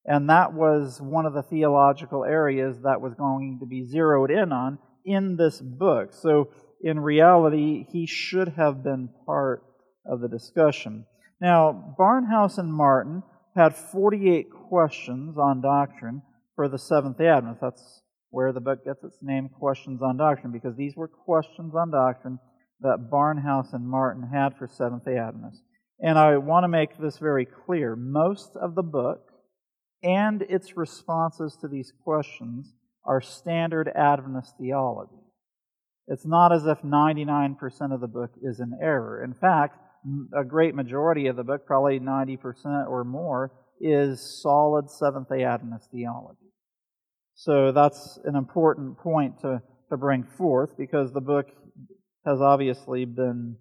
And 0.05 0.29
that 0.29 0.53
was 0.53 0.99
one 1.01 1.25
of 1.25 1.33
the 1.33 1.43
theological 1.43 2.25
areas 2.25 2.81
that 2.83 2.99
was 2.99 3.13
going 3.13 3.59
to 3.61 3.65
be 3.65 3.87
zeroed 3.87 4.31
in 4.31 4.51
on 4.51 4.79
in 5.05 5.37
this 5.37 5.61
book. 5.61 6.13
So, 6.13 6.49
in 6.81 6.99
reality, 6.99 7.85
he 7.89 8.05
should 8.05 8.49
have 8.49 8.83
been 8.83 9.09
part 9.25 9.63
of 10.05 10.19
the 10.19 10.27
discussion. 10.27 11.05
Now, 11.39 11.95
Barnhouse 11.97 12.57
and 12.57 12.73
Martin 12.73 13.23
had 13.55 13.75
48 13.75 14.47
questions 14.67 15.37
on 15.37 15.61
doctrine 15.61 16.21
for 16.57 16.67
the 16.67 16.77
Seventh 16.77 17.17
day 17.17 17.27
Adventists. 17.27 17.61
That's 17.61 18.02
where 18.33 18.51
the 18.51 18.59
book 18.59 18.83
gets 18.83 19.03
its 19.03 19.19
name, 19.21 19.47
Questions 19.47 20.01
on 20.01 20.17
Doctrine, 20.17 20.51
because 20.51 20.75
these 20.75 20.95
were 20.95 21.07
questions 21.07 21.75
on 21.75 21.91
doctrine 21.91 22.39
that 22.81 23.11
Barnhouse 23.11 23.73
and 23.73 23.87
Martin 23.87 24.27
had 24.33 24.57
for 24.57 24.67
Seventh 24.67 25.05
day 25.05 25.17
Adventists. 25.17 25.61
And 25.99 26.17
I 26.17 26.37
want 26.37 26.63
to 26.63 26.67
make 26.67 26.97
this 26.97 27.19
very 27.19 27.45
clear. 27.45 27.95
Most 27.95 28.57
of 28.59 28.73
the 28.73 28.81
book 28.81 29.19
and 30.01 30.41
its 30.41 30.75
responses 30.75 31.55
to 31.61 31.67
these 31.67 31.93
questions 32.03 32.73
are 33.05 33.21
standard 33.21 33.87
Adventist 33.95 34.55
theology. 34.59 35.21
It's 36.07 36.25
not 36.25 36.51
as 36.51 36.65
if 36.65 36.79
99% 36.79 37.55
of 37.93 38.01
the 38.01 38.07
book 38.07 38.31
is 38.41 38.59
in 38.59 38.71
error. 38.81 39.23
In 39.23 39.35
fact, 39.35 39.77
a 40.35 40.43
great 40.43 40.73
majority 40.73 41.27
of 41.27 41.35
the 41.35 41.43
book, 41.43 41.67
probably 41.67 41.99
90% 41.99 42.89
or 42.89 43.03
more, 43.03 43.51
is 43.79 44.41
solid 44.41 44.89
Seventh 44.89 45.29
day 45.29 45.43
Adventist 45.43 45.91
theology. 45.91 46.42
So 47.35 47.71
that's 47.71 48.19
an 48.25 48.35
important 48.35 48.97
point 48.97 49.39
to, 49.41 49.61
to 49.89 49.97
bring 49.97 50.23
forth 50.23 50.77
because 50.77 51.11
the 51.11 51.21
book 51.21 51.47
has 52.25 52.39
obviously 52.41 53.05
been 53.05 53.57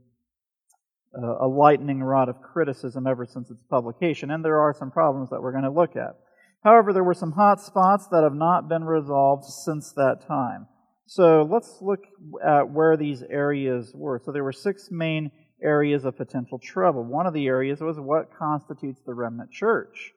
uh, 1.17 1.45
a 1.45 1.49
lightning 1.49 2.03
rod 2.03 2.29
of 2.29 2.41
criticism 2.41 3.07
ever 3.07 3.27
since 3.27 3.51
its 3.51 3.63
publication, 3.69 4.31
and 4.31 4.45
there 4.45 4.61
are 4.61 4.75
some 4.79 4.91
problems 4.91 5.31
that 5.31 5.43
we're 5.43 5.53
going 5.53 5.65
to 5.65 5.71
look 5.71 5.97
at. 5.97 6.17
However, 6.65 6.93
there 6.93 7.05
were 7.05 7.15
some 7.15 7.33
hot 7.33 7.61
spots 7.61 8.07
that 8.13 8.23
have 8.23 8.35
not 8.35 8.69
been 8.69 8.85
resolved 8.85 9.45
since 9.45 9.93
that 9.93 10.27
time. 10.27 10.69
So 11.07 11.47
let's 11.51 11.79
look 11.81 12.01
at 12.45 12.71
where 12.71 12.97
these 12.97 13.23
areas 13.23 13.93
were. 13.95 14.21
So 14.25 14.33
there 14.33 14.45
were 14.45 14.53
six 14.53 14.89
main 14.91 15.31
areas 15.63 16.05
of 16.05 16.17
potential 16.17 16.59
trouble. 16.59 17.05
One 17.05 17.27
of 17.27 17.35
the 17.35 17.47
areas 17.47 17.81
was 17.81 17.99
what 17.99 18.31
constitutes 18.39 19.01
the 19.05 19.15
remnant 19.15 19.51
church. 19.51 20.13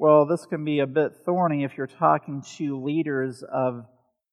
Well, 0.00 0.24
this 0.24 0.46
can 0.46 0.64
be 0.64 0.78
a 0.78 0.86
bit 0.86 1.12
thorny 1.26 1.62
if 1.62 1.76
you're 1.76 1.86
talking 1.86 2.42
to 2.56 2.82
leaders 2.82 3.42
of 3.42 3.84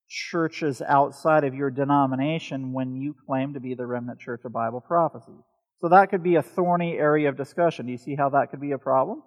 churches 0.08 0.80
outside 0.80 1.44
of 1.44 1.54
your 1.54 1.70
denomination 1.70 2.72
when 2.72 2.96
you 2.96 3.14
claim 3.26 3.52
to 3.52 3.60
be 3.60 3.74
the 3.74 3.84
remnant 3.84 4.18
church 4.18 4.40
of 4.46 4.52
Bible 4.54 4.80
prophecy. 4.80 5.36
So 5.82 5.90
that 5.90 6.08
could 6.08 6.22
be 6.22 6.36
a 6.36 6.42
thorny 6.42 6.96
area 6.96 7.28
of 7.28 7.36
discussion. 7.36 7.84
Do 7.84 7.92
you 7.92 7.98
see 7.98 8.14
how 8.14 8.30
that 8.30 8.50
could 8.50 8.62
be 8.62 8.72
a 8.72 8.78
problem? 8.78 9.22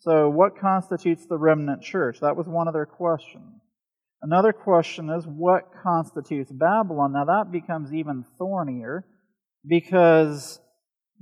So, 0.00 0.28
what 0.28 0.60
constitutes 0.60 1.24
the 1.24 1.38
remnant 1.38 1.80
church? 1.80 2.20
That 2.20 2.36
was 2.36 2.46
one 2.46 2.68
of 2.68 2.74
their 2.74 2.84
questions. 2.84 3.62
Another 4.20 4.52
question 4.52 5.08
is 5.08 5.24
what 5.26 5.70
constitutes 5.82 6.52
Babylon? 6.52 7.14
Now, 7.14 7.24
that 7.24 7.50
becomes 7.50 7.94
even 7.94 8.26
thornier 8.36 9.06
because 9.66 10.60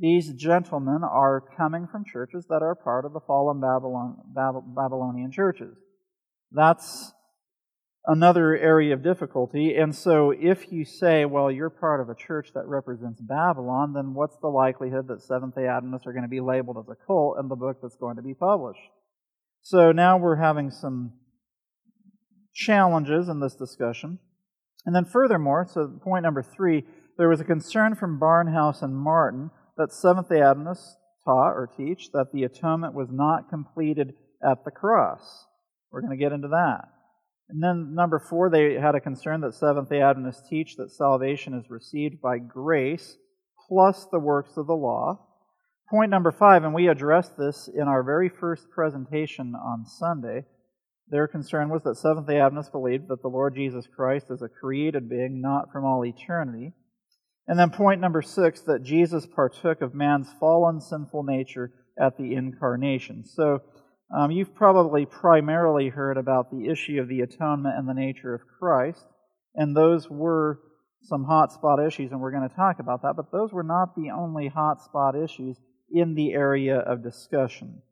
these 0.00 0.32
gentlemen 0.32 1.02
are 1.04 1.44
coming 1.56 1.86
from 1.86 2.04
churches 2.10 2.46
that 2.48 2.62
are 2.62 2.74
part 2.74 3.04
of 3.04 3.12
the 3.12 3.20
fallen 3.20 3.60
Babylon, 3.60 4.16
Babylonian 4.34 5.30
churches. 5.30 5.76
That's 6.50 7.12
another 8.06 8.56
area 8.56 8.94
of 8.94 9.02
difficulty. 9.02 9.76
And 9.76 9.94
so, 9.94 10.30
if 10.30 10.72
you 10.72 10.86
say, 10.86 11.26
well, 11.26 11.50
you're 11.50 11.70
part 11.70 12.00
of 12.00 12.08
a 12.08 12.14
church 12.14 12.48
that 12.54 12.66
represents 12.66 13.20
Babylon, 13.20 13.92
then 13.92 14.14
what's 14.14 14.38
the 14.40 14.48
likelihood 14.48 15.06
that 15.08 15.22
Seventh 15.22 15.54
day 15.54 15.66
Adventists 15.66 16.06
are 16.06 16.12
going 16.12 16.24
to 16.24 16.28
be 16.28 16.40
labeled 16.40 16.78
as 16.78 16.88
a 16.88 16.96
cult 17.06 17.36
in 17.38 17.48
the 17.48 17.56
book 17.56 17.76
that's 17.82 17.96
going 17.96 18.16
to 18.16 18.22
be 18.22 18.34
published? 18.34 18.80
So 19.60 19.92
now 19.92 20.16
we're 20.16 20.36
having 20.36 20.70
some 20.70 21.12
challenges 22.54 23.28
in 23.28 23.40
this 23.40 23.54
discussion. 23.54 24.18
And 24.86 24.94
then, 24.94 25.04
furthermore, 25.04 25.68
so 25.70 26.00
point 26.02 26.22
number 26.22 26.42
three, 26.42 26.84
there 27.18 27.28
was 27.28 27.40
a 27.40 27.44
concern 27.44 27.94
from 27.94 28.18
Barnhouse 28.18 28.82
and 28.82 28.96
Martin 28.96 29.50
that 29.80 29.94
Seventh 29.94 30.28
day 30.28 30.42
Adventists 30.42 30.98
taught 31.24 31.52
or 31.52 31.70
teach 31.74 32.12
that 32.12 32.32
the 32.34 32.44
atonement 32.44 32.92
was 32.92 33.08
not 33.10 33.48
completed 33.48 34.12
at 34.46 34.62
the 34.62 34.70
cross. 34.70 35.46
We're 35.90 36.02
going 36.02 36.16
to 36.16 36.22
get 36.22 36.32
into 36.32 36.48
that. 36.48 36.84
And 37.48 37.62
then 37.62 37.94
number 37.94 38.18
four, 38.18 38.50
they 38.50 38.74
had 38.74 38.94
a 38.94 39.00
concern 39.00 39.40
that 39.40 39.54
Seventh 39.54 39.88
day 39.88 40.02
Adventists 40.02 40.46
teach 40.50 40.76
that 40.76 40.90
salvation 40.90 41.54
is 41.54 41.70
received 41.70 42.20
by 42.20 42.36
grace 42.38 43.16
plus 43.68 44.06
the 44.12 44.18
works 44.18 44.58
of 44.58 44.66
the 44.66 44.74
law. 44.74 45.26
Point 45.88 46.10
number 46.10 46.30
five, 46.30 46.62
and 46.62 46.74
we 46.74 46.86
addressed 46.86 47.38
this 47.38 47.66
in 47.66 47.88
our 47.88 48.02
very 48.02 48.28
first 48.28 48.68
presentation 48.70 49.54
on 49.54 49.86
Sunday. 49.86 50.44
Their 51.08 51.26
concern 51.26 51.70
was 51.70 51.82
that 51.84 51.96
Seventh 51.96 52.26
day 52.26 52.38
Adventists 52.38 52.70
believed 52.70 53.08
that 53.08 53.22
the 53.22 53.28
Lord 53.28 53.54
Jesus 53.54 53.86
Christ 53.96 54.26
is 54.28 54.42
a 54.42 54.48
created 54.48 55.08
being, 55.08 55.40
not 55.40 55.72
from 55.72 55.86
all 55.86 56.04
eternity. 56.04 56.74
And 57.48 57.58
then 57.58 57.70
point 57.70 58.00
number 58.00 58.22
six, 58.22 58.60
that 58.62 58.82
Jesus 58.82 59.26
partook 59.26 59.80
of 59.82 59.94
man's 59.94 60.28
fallen 60.38 60.80
sinful 60.80 61.24
nature 61.24 61.72
at 62.00 62.16
the 62.16 62.34
incarnation. 62.34 63.24
So 63.24 63.60
um, 64.16 64.30
you've 64.30 64.54
probably 64.54 65.06
primarily 65.06 65.88
heard 65.88 66.16
about 66.16 66.50
the 66.50 66.68
issue 66.68 67.00
of 67.00 67.08
the 67.08 67.20
atonement 67.20 67.76
and 67.76 67.88
the 67.88 67.94
nature 67.94 68.34
of 68.34 68.42
Christ, 68.58 69.04
and 69.54 69.76
those 69.76 70.08
were 70.08 70.60
some 71.02 71.24
hotspot 71.24 71.86
issues, 71.86 72.12
and 72.12 72.20
we're 72.20 72.32
going 72.32 72.48
to 72.48 72.54
talk 72.54 72.78
about 72.78 73.02
that, 73.02 73.14
but 73.16 73.32
those 73.32 73.52
were 73.52 73.62
not 73.62 73.94
the 73.94 74.10
only 74.10 74.50
hotspot 74.50 75.22
issues 75.22 75.56
in 75.90 76.14
the 76.14 76.32
area 76.32 76.76
of 76.78 77.02
discussion. 77.02 77.82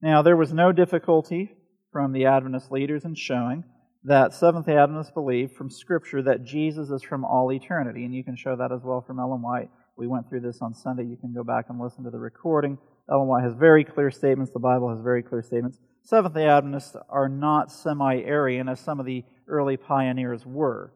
Now, 0.00 0.22
there 0.22 0.36
was 0.36 0.52
no 0.52 0.72
difficulty 0.72 1.52
from 1.92 2.12
the 2.12 2.26
Adventist 2.26 2.72
leaders 2.72 3.04
in 3.04 3.14
showing 3.14 3.64
that 4.04 4.34
Seventh 4.34 4.66
day 4.66 4.76
Adventists 4.76 5.12
believe 5.12 5.52
from 5.52 5.70
Scripture 5.70 6.22
that 6.22 6.44
Jesus 6.44 6.90
is 6.90 7.02
from 7.02 7.24
all 7.24 7.50
eternity, 7.50 8.04
and 8.04 8.14
you 8.14 8.22
can 8.22 8.36
show 8.36 8.54
that 8.54 8.70
as 8.70 8.82
well 8.84 9.00
from 9.00 9.18
Ellen 9.18 9.40
White. 9.40 9.70
We 9.96 10.06
went 10.06 10.28
through 10.28 10.40
this 10.40 10.60
on 10.60 10.74
Sunday. 10.74 11.04
You 11.04 11.16
can 11.16 11.32
go 11.32 11.42
back 11.42 11.66
and 11.70 11.80
listen 11.80 12.04
to 12.04 12.10
the 12.10 12.18
recording. 12.18 12.76
Ellen 13.10 13.28
White 13.28 13.44
has 13.44 13.54
very 13.54 13.82
clear 13.82 14.10
statements. 14.10 14.52
The 14.52 14.58
Bible 14.58 14.90
has 14.90 15.00
very 15.00 15.22
clear 15.22 15.42
statements. 15.42 15.78
Seventh 16.02 16.34
day 16.34 16.46
Adventists 16.46 16.96
are 17.08 17.30
not 17.30 17.72
semi 17.72 18.22
Arian 18.24 18.68
as 18.68 18.78
some 18.78 19.00
of 19.00 19.06
the 19.06 19.24
early 19.48 19.78
pioneers 19.78 20.44
were. 20.44 20.92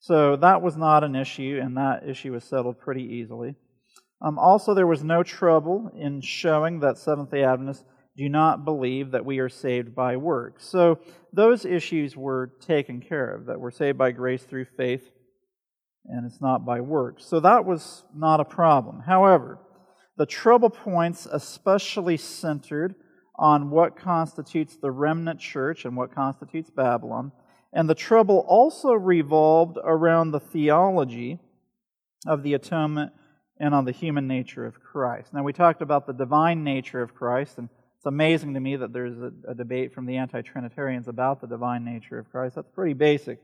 So 0.00 0.36
that 0.36 0.62
was 0.62 0.76
not 0.76 1.04
an 1.04 1.16
issue, 1.16 1.60
and 1.62 1.76
that 1.76 2.08
issue 2.08 2.32
was 2.32 2.44
settled 2.44 2.78
pretty 2.78 3.02
easily. 3.02 3.56
Um, 4.22 4.38
also, 4.38 4.72
there 4.72 4.86
was 4.86 5.04
no 5.04 5.22
trouble 5.22 5.90
in 5.94 6.22
showing 6.22 6.80
that 6.80 6.96
Seventh 6.96 7.30
day 7.30 7.44
Adventists 7.44 7.84
do 8.18 8.28
not 8.28 8.64
believe 8.64 9.12
that 9.12 9.24
we 9.24 9.38
are 9.38 9.48
saved 9.48 9.94
by 9.94 10.16
works. 10.16 10.66
So 10.68 10.98
those 11.32 11.64
issues 11.64 12.16
were 12.16 12.52
taken 12.60 13.00
care 13.00 13.30
of, 13.30 13.46
that 13.46 13.60
we're 13.60 13.70
saved 13.70 13.96
by 13.96 14.10
grace 14.10 14.42
through 14.42 14.66
faith, 14.76 15.08
and 16.04 16.26
it's 16.26 16.40
not 16.40 16.66
by 16.66 16.80
works. 16.80 17.24
So 17.24 17.38
that 17.38 17.64
was 17.64 18.02
not 18.12 18.40
a 18.40 18.44
problem. 18.44 19.00
However, 19.06 19.60
the 20.16 20.26
trouble 20.26 20.68
points 20.68 21.26
especially 21.30 22.16
centered 22.16 22.96
on 23.36 23.70
what 23.70 23.96
constitutes 23.96 24.76
the 24.76 24.90
remnant 24.90 25.38
church 25.38 25.84
and 25.84 25.96
what 25.96 26.12
constitutes 26.12 26.70
Babylon. 26.70 27.30
And 27.72 27.88
the 27.88 27.94
trouble 27.94 28.44
also 28.48 28.94
revolved 28.94 29.78
around 29.84 30.32
the 30.32 30.40
theology 30.40 31.38
of 32.26 32.42
the 32.42 32.54
atonement 32.54 33.12
and 33.60 33.74
on 33.74 33.84
the 33.84 33.92
human 33.92 34.26
nature 34.26 34.66
of 34.66 34.80
Christ. 34.80 35.32
Now, 35.32 35.44
we 35.44 35.52
talked 35.52 35.82
about 35.82 36.06
the 36.06 36.12
divine 36.12 36.64
nature 36.64 37.00
of 37.00 37.14
Christ, 37.14 37.58
and 37.58 37.68
it's 37.98 38.06
amazing 38.06 38.54
to 38.54 38.60
me 38.60 38.76
that 38.76 38.92
there's 38.92 39.18
a, 39.18 39.32
a 39.50 39.54
debate 39.56 39.92
from 39.92 40.06
the 40.06 40.18
anti 40.18 40.40
Trinitarians 40.40 41.08
about 41.08 41.40
the 41.40 41.48
divine 41.48 41.84
nature 41.84 42.16
of 42.20 42.30
Christ. 42.30 42.54
That's 42.54 42.70
pretty 42.72 42.94
basic. 42.94 43.40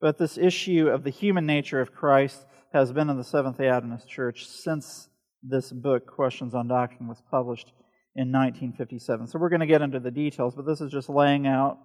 But 0.00 0.16
this 0.16 0.38
issue 0.38 0.88
of 0.88 1.04
the 1.04 1.10
human 1.10 1.44
nature 1.44 1.82
of 1.82 1.92
Christ 1.92 2.46
has 2.72 2.90
been 2.90 3.10
in 3.10 3.18
the 3.18 3.24
Seventh 3.24 3.58
day 3.58 3.68
Adventist 3.68 4.08
Church 4.08 4.46
since 4.46 5.10
this 5.42 5.70
book, 5.70 6.06
Questions 6.06 6.54
on 6.54 6.68
Doctrine, 6.68 7.06
was 7.06 7.22
published 7.30 7.72
in 8.16 8.32
1957. 8.32 9.26
So 9.26 9.38
we're 9.38 9.50
going 9.50 9.60
to 9.60 9.66
get 9.66 9.82
into 9.82 10.00
the 10.00 10.10
details, 10.10 10.54
but 10.54 10.64
this 10.64 10.80
is 10.80 10.90
just 10.90 11.10
laying 11.10 11.46
out 11.46 11.78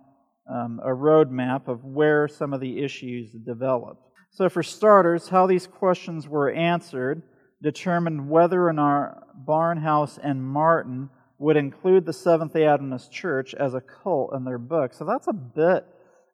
um, 0.49 0.79
a 0.81 0.89
roadmap 0.89 1.67
of 1.67 1.83
where 1.83 2.29
some 2.29 2.53
of 2.53 2.61
the 2.61 2.81
issues 2.81 3.31
developed. 3.31 4.01
So, 4.31 4.47
for 4.47 4.63
starters, 4.63 5.27
how 5.27 5.45
these 5.45 5.67
questions 5.67 6.25
were 6.27 6.49
answered 6.49 7.21
determined 7.61 8.29
whether 8.29 8.65
or 8.65 8.73
not 8.73 9.45
Barnhouse 9.45 10.17
and 10.21 10.41
Martin 10.41 11.09
would 11.43 11.57
include 11.57 12.05
the 12.05 12.13
Seventh 12.13 12.53
day 12.53 12.65
Adventist 12.65 13.11
Church 13.11 13.53
as 13.53 13.73
a 13.73 13.81
cult 13.81 14.33
in 14.33 14.45
their 14.45 14.57
book. 14.57 14.93
So, 14.93 15.03
that's 15.03 15.27
a 15.27 15.33
bit 15.33 15.85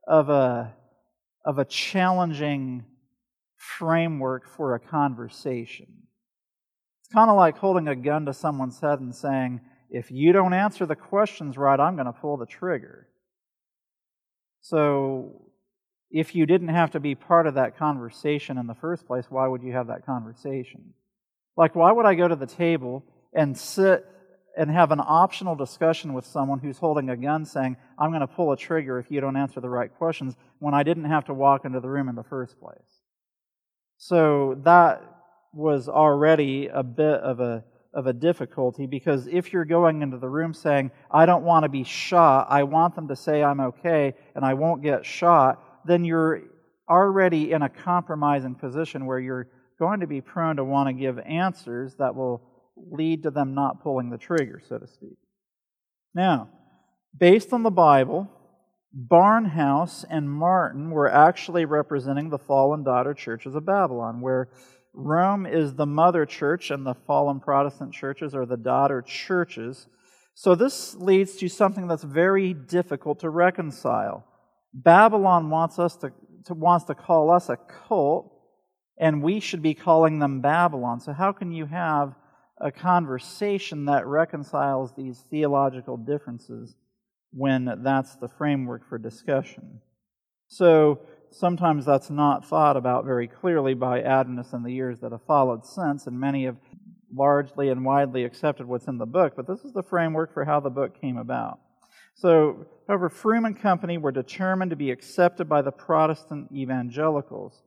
of 0.08 0.30
a, 0.30 0.76
of 1.44 1.58
a 1.58 1.66
challenging 1.66 2.86
framework 3.58 4.48
for 4.56 4.76
a 4.76 4.80
conversation. 4.80 5.88
It's 7.02 7.12
kind 7.12 7.32
of 7.32 7.38
like 7.38 7.58
holding 7.58 7.88
a 7.88 7.96
gun 7.96 8.28
to 8.28 8.34
someone's 8.34 8.80
head 8.80 9.00
and 9.00 9.16
saying, 9.16 9.62
if 9.90 10.12
you 10.12 10.32
don't 10.32 10.54
answer 10.54 10.86
the 10.86 10.96
questions 10.96 11.58
right, 11.58 11.80
I'm 11.80 11.96
going 11.96 12.06
to 12.06 12.14
pull 12.14 12.38
the 12.38 12.46
trigger. 12.46 13.08
So, 14.62 15.42
if 16.12 16.36
you 16.36 16.46
didn't 16.46 16.68
have 16.68 16.92
to 16.92 17.00
be 17.00 17.16
part 17.16 17.48
of 17.48 17.56
that 17.56 17.80
conversation 17.80 18.60
in 18.60 18.68
the 18.68 18.76
first 18.76 19.08
place, 19.08 19.26
why 19.28 19.48
would 19.48 19.64
you 19.64 19.74
have 19.74 19.88
that 19.88 20.06
conversation? 20.06 20.94
Like, 21.58 21.76
why 21.76 21.92
would 21.92 22.06
I 22.06 22.14
go 22.14 22.28
to 22.28 22.36
the 22.36 22.46
table 22.46 23.04
and 23.34 23.58
sit 23.58 24.06
and 24.60 24.70
have 24.70 24.92
an 24.92 25.00
optional 25.00 25.56
discussion 25.56 26.14
with 26.14 26.26
someone 26.26 26.60
who's 26.60 26.78
holding 26.78 27.10
a 27.10 27.16
gun 27.16 27.46
saying, 27.46 27.78
I'm 27.98 28.12
going 28.12 28.20
to 28.20 28.28
pull 28.28 28.52
a 28.52 28.58
trigger 28.58 29.00
if 29.00 29.10
you 29.10 29.22
don't 29.22 29.38
answer 29.38 29.62
the 29.62 29.70
right 29.70 29.90
questions, 29.98 30.36
when 30.60 30.74
I 30.74 30.84
didn't 30.84 31.06
have 31.06 31.26
to 31.26 31.34
walk 31.34 31.64
into 31.64 31.80
the 31.80 31.88
room 31.88 32.10
in 32.10 32.16
the 32.16 32.24
first 32.24 32.60
place? 32.60 33.02
So, 33.98 34.60
that 34.66 35.02
was 35.54 35.88
already 35.88 36.68
a 36.68 36.84
bit 36.84 37.22
of 37.22 37.40
a 37.40 37.64
of 37.94 38.06
a 38.06 38.14
difficulty 38.14 38.86
because 38.86 39.26
if 39.28 39.52
you're 39.52 39.66
going 39.66 40.04
into 40.04 40.18
the 40.18 40.30
room 40.30 40.54
saying, 40.54 40.92
I 41.10 41.26
don't 41.26 41.44
want 41.44 41.64
to 41.64 41.70
be 41.70 41.84
shot, 41.84 42.46
I 42.50 42.64
want 42.64 42.94
them 42.96 43.08
to 43.08 43.16
say 43.16 43.42
I'm 43.42 43.60
okay 43.60 44.14
and 44.36 44.46
I 44.46 44.54
won't 44.54 44.84
get 44.84 45.06
shot, 45.06 45.64
then 45.86 46.06
you're 46.06 46.44
already 46.88 47.52
in 47.52 47.64
a 47.64 47.70
compromising 47.70 48.54
position 48.54 49.08
where 49.08 49.20
you're 49.20 49.48
going 49.80 50.02
to 50.02 50.08
be 50.08 50.22
prone 50.22 50.58
to 50.58 50.64
want 50.64 50.88
to 50.88 50.94
give 50.94 51.18
answers 51.20 51.96
that 51.96 52.14
will 52.14 52.44
lead 52.90 53.24
to 53.24 53.32
them 53.32 53.54
not 53.54 53.82
pulling 53.84 54.10
the 54.10 54.18
trigger, 54.18 54.62
so 54.68 54.78
to 54.78 54.88
speak. 54.88 55.18
Now, 56.14 56.50
based 57.18 57.54
on 57.54 57.64
the 57.64 57.72
Bible, 57.72 58.30
Barnhouse 58.96 60.04
and 60.10 60.30
Martin 60.30 60.92
were 60.92 61.12
actually 61.12 61.66
representing 61.66 62.30
the 62.30 62.40
fallen 62.40 62.84
daughter 62.84 63.14
churches 63.14 63.56
of 63.56 63.66
Babylon, 63.66 64.22
where 64.22 64.50
Rome 64.94 65.46
is 65.46 65.76
the 65.76 65.86
mother 65.86 66.26
church, 66.26 66.72
and 66.72 66.86
the 66.86 66.96
fallen 66.96 67.40
Protestant 67.40 67.94
churches 67.94 68.34
are 68.34 68.46
the 68.46 68.58
daughter 68.58 69.02
churches. 69.02 69.88
So 70.34 70.56
this 70.56 70.96
leads 70.96 71.36
to 71.38 71.48
something 71.48 71.88
that's 71.88 72.04
very 72.04 72.54
difficult 72.54 73.20
to 73.20 73.30
reconcile. 73.30 74.26
Babylon 74.74 75.50
wants 75.50 75.80
us 75.80 75.96
to, 75.98 76.12
to, 76.46 76.54
wants 76.54 76.86
to 76.86 76.96
call 76.96 77.32
us 77.32 77.50
a 77.50 77.58
cult, 77.58 78.34
and 78.98 79.22
we 79.22 79.40
should 79.40 79.62
be 79.62 79.74
calling 79.74 80.20
them 80.20 80.42
Babylon. 80.42 81.00
So, 81.00 81.14
how 81.14 81.32
can 81.32 81.52
you 81.52 81.66
have 81.66 82.16
a 82.60 82.72
conversation 82.72 83.86
that 83.86 84.06
reconciles 84.06 84.94
these 84.96 85.24
theological 85.30 85.98
differences 85.98 86.76
when 87.32 87.82
that's 87.84 88.16
the 88.16 88.28
framework 88.28 88.88
for 88.88 88.98
discussion? 88.98 89.82
So, 90.48 91.02
sometimes 91.32 91.86
that's 91.86 92.10
not 92.10 92.46
thought 92.46 92.76
about 92.76 93.06
very 93.06 93.28
clearly 93.28 93.76
by 93.76 94.02
Adventists 94.02 94.54
in 94.54 94.64
the 94.64 94.74
years 94.74 95.00
that 95.00 95.12
have 95.12 95.26
followed 95.28 95.66
since, 95.66 96.08
and 96.08 96.20
many 96.20 96.46
have 96.46 96.58
largely 97.14 97.70
and 97.70 97.86
widely 97.86 98.24
accepted 98.24 98.68
what's 98.68 98.88
in 98.88 98.98
the 98.98 99.06
book, 99.06 99.34
but 99.36 99.48
this 99.48 99.64
is 99.64 99.74
the 99.74 99.84
framework 99.84 100.34
for 100.34 100.46
how 100.46 100.60
the 100.60 100.70
book 100.70 101.00
came 101.00 101.18
about. 101.18 101.60
So, 102.16 102.66
however, 102.88 103.10
Froom 103.10 103.46
and 103.46 103.60
Company 103.60 103.98
were 103.98 104.12
determined 104.12 104.72
to 104.72 104.76
be 104.76 104.92
accepted 104.92 105.48
by 105.48 105.62
the 105.62 105.72
Protestant 105.72 106.52
evangelicals. 106.54 107.64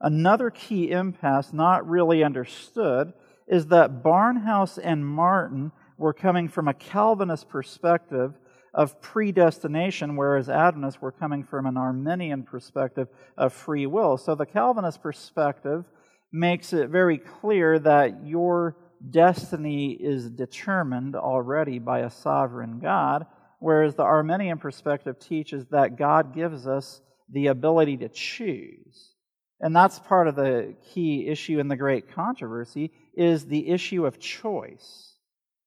Another 0.00 0.50
key 0.50 0.90
impasse 0.90 1.52
not 1.52 1.88
really 1.88 2.22
understood 2.22 3.12
is 3.48 3.66
that 3.66 4.02
Barnhouse 4.02 4.78
and 4.82 5.06
Martin 5.06 5.72
were 5.98 6.12
coming 6.12 6.48
from 6.48 6.68
a 6.68 6.74
Calvinist 6.74 7.48
perspective 7.48 8.34
of 8.74 9.00
predestination, 9.00 10.16
whereas 10.16 10.50
Adventists 10.50 11.00
were 11.00 11.12
coming 11.12 11.42
from 11.42 11.64
an 11.64 11.76
Arminian 11.76 12.42
perspective 12.42 13.08
of 13.36 13.52
free 13.52 13.86
will. 13.86 14.18
So 14.18 14.34
the 14.34 14.44
Calvinist 14.44 15.02
perspective 15.02 15.84
makes 16.32 16.72
it 16.72 16.90
very 16.90 17.16
clear 17.18 17.78
that 17.78 18.26
your 18.26 18.76
destiny 19.10 19.92
is 19.92 20.30
determined 20.30 21.16
already 21.16 21.78
by 21.78 22.00
a 22.00 22.10
sovereign 22.10 22.80
God, 22.80 23.26
whereas 23.60 23.94
the 23.94 24.02
Arminian 24.02 24.58
perspective 24.58 25.18
teaches 25.18 25.66
that 25.70 25.96
God 25.96 26.34
gives 26.34 26.66
us 26.66 27.00
the 27.32 27.46
ability 27.46 27.96
to 27.98 28.08
choose. 28.08 29.14
And 29.60 29.74
that's 29.74 29.98
part 29.98 30.28
of 30.28 30.36
the 30.36 30.74
key 30.92 31.28
issue 31.28 31.58
in 31.58 31.68
the 31.68 31.76
great 31.76 32.12
controversy 32.12 32.90
is 33.16 33.46
the 33.46 33.68
issue 33.70 34.06
of 34.06 34.18
choice. 34.18 35.14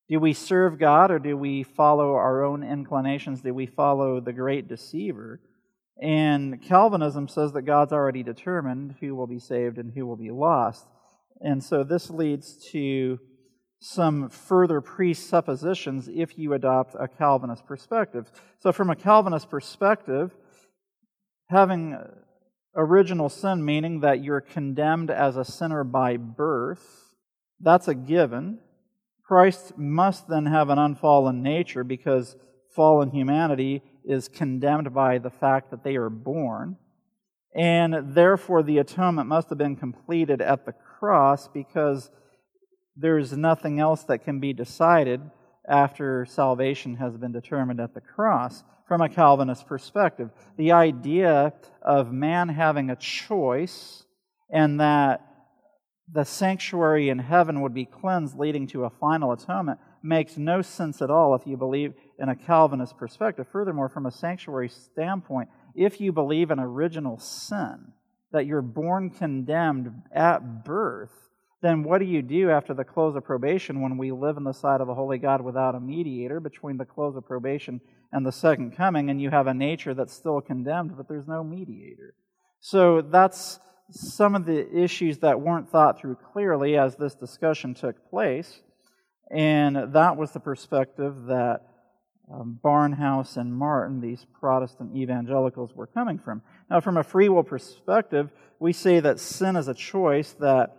Do 0.07 0.19
we 0.19 0.33
serve 0.33 0.79
God 0.79 1.11
or 1.11 1.19
do 1.19 1.37
we 1.37 1.63
follow 1.63 2.13
our 2.13 2.43
own 2.43 2.63
inclinations? 2.63 3.41
Do 3.41 3.53
we 3.53 3.65
follow 3.65 4.19
the 4.19 4.33
great 4.33 4.67
deceiver? 4.67 5.39
And 6.01 6.61
Calvinism 6.61 7.27
says 7.27 7.51
that 7.53 7.63
God's 7.63 7.93
already 7.93 8.23
determined 8.23 8.95
who 8.99 9.15
will 9.15 9.27
be 9.27 9.39
saved 9.39 9.77
and 9.77 9.91
who 9.93 10.05
will 10.05 10.15
be 10.15 10.31
lost. 10.31 10.87
And 11.41 11.63
so 11.63 11.83
this 11.83 12.09
leads 12.09 12.57
to 12.71 13.19
some 13.81 14.29
further 14.29 14.81
presuppositions 14.81 16.09
if 16.13 16.37
you 16.37 16.53
adopt 16.53 16.95
a 16.99 17.07
Calvinist 17.07 17.65
perspective. 17.65 18.29
So, 18.59 18.71
from 18.71 18.89
a 18.89 18.95
Calvinist 18.95 19.49
perspective, 19.49 20.35
having 21.49 21.97
original 22.75 23.29
sin, 23.29 23.63
meaning 23.63 24.01
that 24.01 24.23
you're 24.23 24.41
condemned 24.41 25.09
as 25.09 25.37
a 25.37 25.45
sinner 25.45 25.83
by 25.83 26.17
birth, 26.17 27.08
that's 27.59 27.87
a 27.87 27.95
given. 27.95 28.59
Christ 29.25 29.77
must 29.77 30.27
then 30.27 30.45
have 30.45 30.69
an 30.69 30.79
unfallen 30.79 31.43
nature 31.43 31.83
because 31.83 32.35
fallen 32.75 33.11
humanity 33.11 33.83
is 34.03 34.27
condemned 34.27 34.93
by 34.93 35.17
the 35.17 35.29
fact 35.29 35.71
that 35.71 35.83
they 35.83 35.95
are 35.95 36.09
born. 36.09 36.77
And 37.55 38.13
therefore, 38.15 38.63
the 38.63 38.77
atonement 38.77 39.27
must 39.27 39.49
have 39.49 39.57
been 39.57 39.75
completed 39.75 40.41
at 40.41 40.65
the 40.65 40.73
cross 40.73 41.47
because 41.47 42.09
there's 42.95 43.35
nothing 43.35 43.79
else 43.79 44.03
that 44.03 44.23
can 44.23 44.39
be 44.39 44.53
decided 44.53 45.21
after 45.67 46.25
salvation 46.25 46.95
has 46.95 47.17
been 47.17 47.31
determined 47.31 47.79
at 47.79 47.93
the 47.93 48.01
cross 48.01 48.63
from 48.87 49.01
a 49.01 49.09
Calvinist 49.09 49.67
perspective. 49.67 50.31
The 50.57 50.71
idea 50.71 51.53
of 51.81 52.11
man 52.11 52.49
having 52.49 52.89
a 52.89 52.95
choice 52.95 54.03
and 54.51 54.79
that 54.79 55.21
the 56.11 56.23
sanctuary 56.23 57.09
in 57.09 57.19
heaven 57.19 57.61
would 57.61 57.73
be 57.73 57.85
cleansed, 57.85 58.37
leading 58.37 58.65
to 58.67 58.85
a 58.85 58.89
final 58.89 59.31
atonement, 59.31 59.79
makes 60.01 60.37
no 60.37 60.61
sense 60.61 61.01
at 61.01 61.11
all 61.11 61.35
if 61.35 61.45
you 61.45 61.57
believe 61.57 61.93
in 62.17 62.29
a 62.29 62.35
Calvinist 62.35 62.97
perspective. 62.97 63.47
Furthermore, 63.51 63.89
from 63.89 64.05
a 64.05 64.11
sanctuary 64.11 64.69
standpoint, 64.69 65.49
if 65.75 66.01
you 66.01 66.11
believe 66.11 66.51
in 66.51 66.59
original 66.59 67.19
sin, 67.19 67.93
that 68.31 68.45
you're 68.45 68.61
born 68.61 69.09
condemned 69.09 69.91
at 70.13 70.63
birth, 70.63 71.29
then 71.61 71.83
what 71.83 71.99
do 71.99 72.05
you 72.05 72.21
do 72.21 72.49
after 72.49 72.73
the 72.73 72.85
close 72.85 73.15
of 73.15 73.23
probation 73.23 73.81
when 73.81 73.97
we 73.97 74.11
live 74.11 74.37
in 74.37 74.45
the 74.45 74.53
sight 74.53 74.81
of 74.81 74.87
the 74.87 74.95
holy 74.95 75.17
God 75.17 75.41
without 75.41 75.75
a 75.75 75.79
mediator 75.79 76.39
between 76.39 76.77
the 76.77 76.85
close 76.85 77.15
of 77.15 77.25
probation 77.25 77.81
and 78.11 78.25
the 78.25 78.31
second 78.31 78.75
coming, 78.75 79.09
and 79.09 79.21
you 79.21 79.29
have 79.29 79.47
a 79.47 79.53
nature 79.53 79.93
that's 79.93 80.13
still 80.13 80.41
condemned, 80.41 80.95
but 80.95 81.07
there's 81.07 81.27
no 81.27 81.43
mediator? 81.43 82.15
So 82.61 83.01
that's 83.01 83.59
some 83.91 84.35
of 84.35 84.45
the 84.45 84.67
issues 84.75 85.19
that 85.19 85.41
weren't 85.41 85.69
thought 85.69 85.99
through 85.99 86.15
clearly 86.33 86.77
as 86.77 86.95
this 86.95 87.15
discussion 87.15 87.73
took 87.73 88.09
place. 88.09 88.61
And 89.31 89.93
that 89.93 90.17
was 90.17 90.31
the 90.31 90.39
perspective 90.39 91.25
that 91.27 91.61
um, 92.31 92.59
Barnhouse 92.63 93.37
and 93.37 93.53
Martin, 93.53 94.01
these 94.01 94.25
Protestant 94.39 94.95
evangelicals, 94.95 95.73
were 95.75 95.87
coming 95.87 96.19
from. 96.19 96.41
Now, 96.69 96.79
from 96.79 96.97
a 96.97 97.03
free 97.03 97.29
will 97.29 97.43
perspective, 97.43 98.29
we 98.59 98.73
say 98.73 98.99
that 98.99 99.19
sin 99.19 99.55
is 99.55 99.67
a 99.67 99.73
choice 99.73 100.33
that 100.39 100.75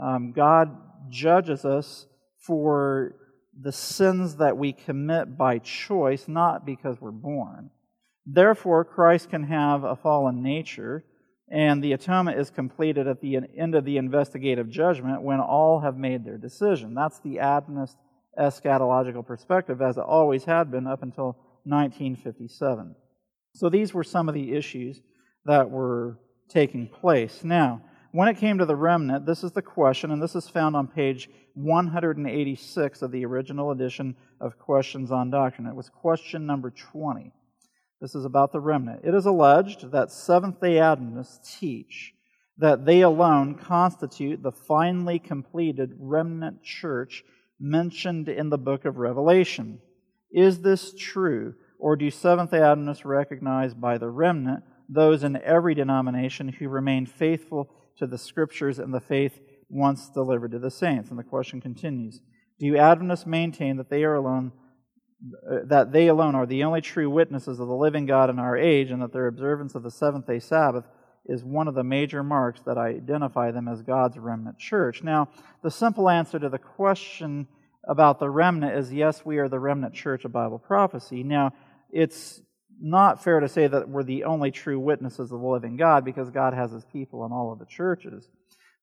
um, 0.00 0.32
God 0.32 0.76
judges 1.10 1.64
us 1.64 2.06
for 2.38 3.16
the 3.60 3.72
sins 3.72 4.36
that 4.36 4.56
we 4.56 4.72
commit 4.72 5.36
by 5.36 5.58
choice, 5.58 6.26
not 6.28 6.64
because 6.64 7.00
we're 7.00 7.10
born. 7.10 7.70
Therefore, 8.24 8.84
Christ 8.84 9.30
can 9.30 9.44
have 9.44 9.84
a 9.84 9.96
fallen 9.96 10.42
nature, 10.42 11.04
and 11.52 11.84
the 11.84 11.92
atonement 11.92 12.38
is 12.38 12.48
completed 12.48 13.06
at 13.06 13.20
the 13.20 13.38
end 13.58 13.74
of 13.74 13.84
the 13.84 13.98
investigative 13.98 14.70
judgment 14.70 15.20
when 15.20 15.38
all 15.38 15.80
have 15.80 15.98
made 15.98 16.24
their 16.24 16.38
decision. 16.38 16.94
That's 16.94 17.20
the 17.20 17.40
Adventist 17.40 17.98
eschatological 18.40 19.26
perspective, 19.26 19.82
as 19.82 19.98
it 19.98 20.04
always 20.04 20.44
had 20.44 20.70
been 20.70 20.86
up 20.86 21.02
until 21.02 21.36
1957. 21.64 22.96
So 23.54 23.68
these 23.68 23.92
were 23.92 24.02
some 24.02 24.30
of 24.30 24.34
the 24.34 24.54
issues 24.54 25.02
that 25.44 25.70
were 25.70 26.18
taking 26.48 26.88
place. 26.88 27.44
Now, 27.44 27.82
when 28.12 28.28
it 28.28 28.38
came 28.38 28.56
to 28.56 28.66
the 28.66 28.74
remnant, 28.74 29.26
this 29.26 29.44
is 29.44 29.52
the 29.52 29.60
question, 29.60 30.10
and 30.10 30.22
this 30.22 30.34
is 30.34 30.48
found 30.48 30.74
on 30.74 30.86
page 30.86 31.28
186 31.52 33.02
of 33.02 33.12
the 33.12 33.26
original 33.26 33.72
edition 33.72 34.16
of 34.40 34.58
Questions 34.58 35.12
on 35.12 35.28
Doctrine. 35.28 35.66
It 35.66 35.76
was 35.76 35.90
question 35.90 36.46
number 36.46 36.70
20. 36.70 37.30
This 38.02 38.16
is 38.16 38.24
about 38.24 38.50
the 38.50 38.58
remnant. 38.58 39.02
It 39.04 39.14
is 39.14 39.26
alleged 39.26 39.92
that 39.92 40.10
Seventh 40.10 40.60
day 40.60 40.80
Adventists 40.80 41.56
teach 41.60 42.12
that 42.58 42.84
they 42.84 43.00
alone 43.00 43.54
constitute 43.54 44.42
the 44.42 44.50
finally 44.50 45.20
completed 45.20 45.92
remnant 46.00 46.64
church 46.64 47.22
mentioned 47.60 48.28
in 48.28 48.50
the 48.50 48.58
book 48.58 48.84
of 48.84 48.96
Revelation. 48.96 49.78
Is 50.32 50.62
this 50.62 50.92
true, 50.98 51.54
or 51.78 51.94
do 51.94 52.10
Seventh 52.10 52.50
day 52.50 52.60
Adventists 52.60 53.04
recognize 53.04 53.72
by 53.72 53.98
the 53.98 54.10
remnant 54.10 54.64
those 54.88 55.22
in 55.22 55.36
every 55.36 55.76
denomination 55.76 56.48
who 56.48 56.68
remain 56.68 57.06
faithful 57.06 57.70
to 57.98 58.08
the 58.08 58.18
scriptures 58.18 58.80
and 58.80 58.92
the 58.92 59.00
faith 59.00 59.38
once 59.68 60.10
delivered 60.10 60.50
to 60.50 60.58
the 60.58 60.72
saints. 60.72 61.10
And 61.10 61.18
the 61.20 61.22
question 61.22 61.60
continues 61.60 62.20
Do 62.58 62.76
Adventists 62.76 63.26
maintain 63.26 63.76
that 63.76 63.90
they 63.90 64.02
are 64.02 64.16
alone? 64.16 64.50
That 65.66 65.92
they 65.92 66.08
alone 66.08 66.34
are 66.34 66.46
the 66.46 66.64
only 66.64 66.80
true 66.80 67.08
witnesses 67.08 67.60
of 67.60 67.68
the 67.68 67.74
living 67.74 68.06
God 68.06 68.28
in 68.30 68.38
our 68.38 68.56
age, 68.56 68.90
and 68.90 69.02
that 69.02 69.12
their 69.12 69.28
observance 69.28 69.74
of 69.74 69.82
the 69.82 69.90
seventh 69.90 70.26
day 70.26 70.40
Sabbath 70.40 70.84
is 71.26 71.44
one 71.44 71.68
of 71.68 71.74
the 71.74 71.84
major 71.84 72.24
marks 72.24 72.60
that 72.62 72.76
identify 72.76 73.52
them 73.52 73.68
as 73.68 73.82
God's 73.82 74.18
remnant 74.18 74.58
church. 74.58 75.02
Now, 75.02 75.28
the 75.62 75.70
simple 75.70 76.08
answer 76.08 76.38
to 76.38 76.48
the 76.48 76.58
question 76.58 77.46
about 77.88 78.18
the 78.18 78.30
remnant 78.30 78.76
is 78.76 78.92
yes, 78.92 79.24
we 79.24 79.38
are 79.38 79.48
the 79.48 79.60
remnant 79.60 79.94
church 79.94 80.24
of 80.24 80.32
Bible 80.32 80.58
prophecy. 80.58 81.22
Now, 81.22 81.52
it's 81.90 82.40
not 82.80 83.22
fair 83.22 83.38
to 83.38 83.48
say 83.48 83.68
that 83.68 83.88
we're 83.88 84.02
the 84.02 84.24
only 84.24 84.50
true 84.50 84.80
witnesses 84.80 85.30
of 85.30 85.40
the 85.40 85.46
living 85.46 85.76
God 85.76 86.04
because 86.04 86.30
God 86.30 86.54
has 86.54 86.72
his 86.72 86.84
people 86.86 87.24
in 87.24 87.32
all 87.32 87.52
of 87.52 87.60
the 87.60 87.66
churches. 87.66 88.28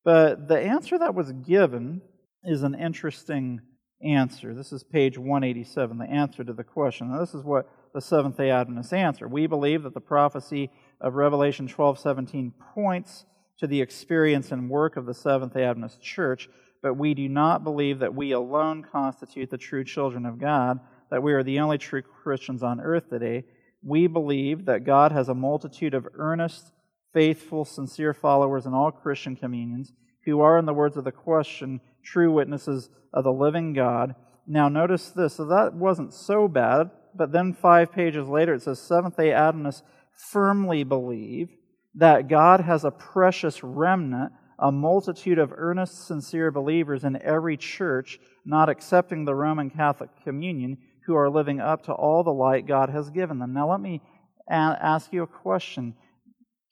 But 0.05 0.47
the 0.47 0.59
answer 0.59 0.97
that 0.97 1.15
was 1.15 1.33
given 1.33 2.01
is 2.43 2.63
an 2.63 2.75
interesting 2.75 3.59
answer. 4.01 4.53
This 4.53 4.71
is 4.71 4.83
page 4.83 5.17
187, 5.17 5.97
the 5.97 6.05
answer 6.05 6.43
to 6.43 6.53
the 6.53 6.63
question. 6.63 7.11
Now, 7.11 7.19
this 7.19 7.33
is 7.33 7.43
what 7.43 7.69
the 7.93 8.01
Seventh 8.01 8.37
day 8.37 8.49
Adventists 8.49 8.93
answer. 8.93 9.27
We 9.27 9.47
believe 9.47 9.83
that 9.83 9.93
the 9.93 10.01
prophecy 10.01 10.71
of 11.01 11.15
Revelation 11.15 11.67
12:17 11.67 12.53
points 12.73 13.25
to 13.57 13.67
the 13.67 13.81
experience 13.81 14.51
and 14.51 14.69
work 14.69 14.95
of 14.95 15.05
the 15.05 15.13
Seventh 15.13 15.53
day 15.53 15.65
Adventist 15.65 16.01
church, 16.01 16.49
but 16.81 16.95
we 16.95 17.13
do 17.13 17.27
not 17.27 17.63
believe 17.63 17.99
that 17.99 18.15
we 18.15 18.31
alone 18.31 18.83
constitute 18.83 19.49
the 19.49 19.57
true 19.57 19.83
children 19.83 20.25
of 20.25 20.39
God, 20.39 20.79
that 21.11 21.23
we 21.23 21.33
are 21.33 21.43
the 21.43 21.59
only 21.59 21.77
true 21.77 22.01
Christians 22.01 22.63
on 22.63 22.79
earth 22.79 23.09
today 23.09 23.43
we 23.81 24.07
believe 24.07 24.65
that 24.65 24.83
God 24.83 25.11
has 25.11 25.29
a 25.29 25.33
multitude 25.33 25.93
of 25.93 26.07
earnest, 26.15 26.71
faithful, 27.13 27.65
sincere 27.65 28.13
followers 28.13 28.65
in 28.65 28.73
all 28.73 28.91
Christian 28.91 29.35
communions 29.35 29.93
who 30.25 30.41
are, 30.41 30.57
in 30.57 30.65
the 30.65 30.73
words 30.73 30.97
of 30.97 31.05
the 31.05 31.11
question, 31.11 31.79
true 32.03 32.31
witnesses 32.31 32.89
of 33.13 33.23
the 33.23 33.31
living 33.31 33.73
God. 33.73 34.15
Now, 34.47 34.69
notice 34.69 35.09
this. 35.09 35.35
So 35.35 35.45
that 35.45 35.73
wasn't 35.73 36.13
so 36.13 36.47
bad, 36.47 36.91
but 37.15 37.31
then 37.31 37.53
five 37.53 37.91
pages 37.91 38.27
later 38.27 38.55
it 38.55 38.63
says 38.63 38.79
Seventh 38.79 39.17
day 39.17 39.31
Adventists 39.31 39.83
firmly 40.31 40.83
believe 40.83 41.49
that 41.95 42.27
God 42.27 42.61
has 42.61 42.83
a 42.83 42.91
precious 42.91 43.63
remnant 43.63 44.31
a 44.59 44.71
multitude 44.71 45.39
of 45.39 45.53
earnest, 45.55 46.05
sincere 46.05 46.51
believers 46.51 47.03
in 47.03 47.21
every 47.21 47.55
church, 47.55 48.19
not 48.45 48.69
accepting 48.69 49.23
the 49.23 49.33
Roman 49.33 49.69
Catholic 49.69 50.09
communion, 50.23 50.77
who 51.05 51.15
are 51.15 51.29
living 51.29 51.59
up 51.59 51.83
to 51.85 51.93
all 51.93 52.23
the 52.23 52.33
light 52.33 52.67
God 52.67 52.89
has 52.89 53.09
given 53.09 53.39
them. 53.39 53.53
Now, 53.53 53.71
let 53.71 53.79
me 53.79 54.01
ask 54.49 55.13
you 55.13 55.23
a 55.23 55.27
question. 55.27 55.95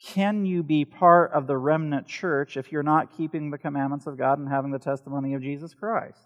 Can 0.04 0.46
you 0.46 0.62
be 0.62 0.86
part 0.86 1.32
of 1.32 1.48
the 1.48 1.58
remnant 1.58 2.08
church 2.08 2.56
if 2.56 2.72
you're 2.72 2.84
not 2.84 3.18
keeping 3.18 3.50
the 3.50 3.58
commandments 3.58 4.06
of 4.06 4.18
God 4.18 4.38
and 4.38 4.48
having 4.48 4.72
the 4.72 4.80
testimony 4.80 5.34
of 5.34 5.42
Jesus 5.42 5.74
Christ? 5.74 6.20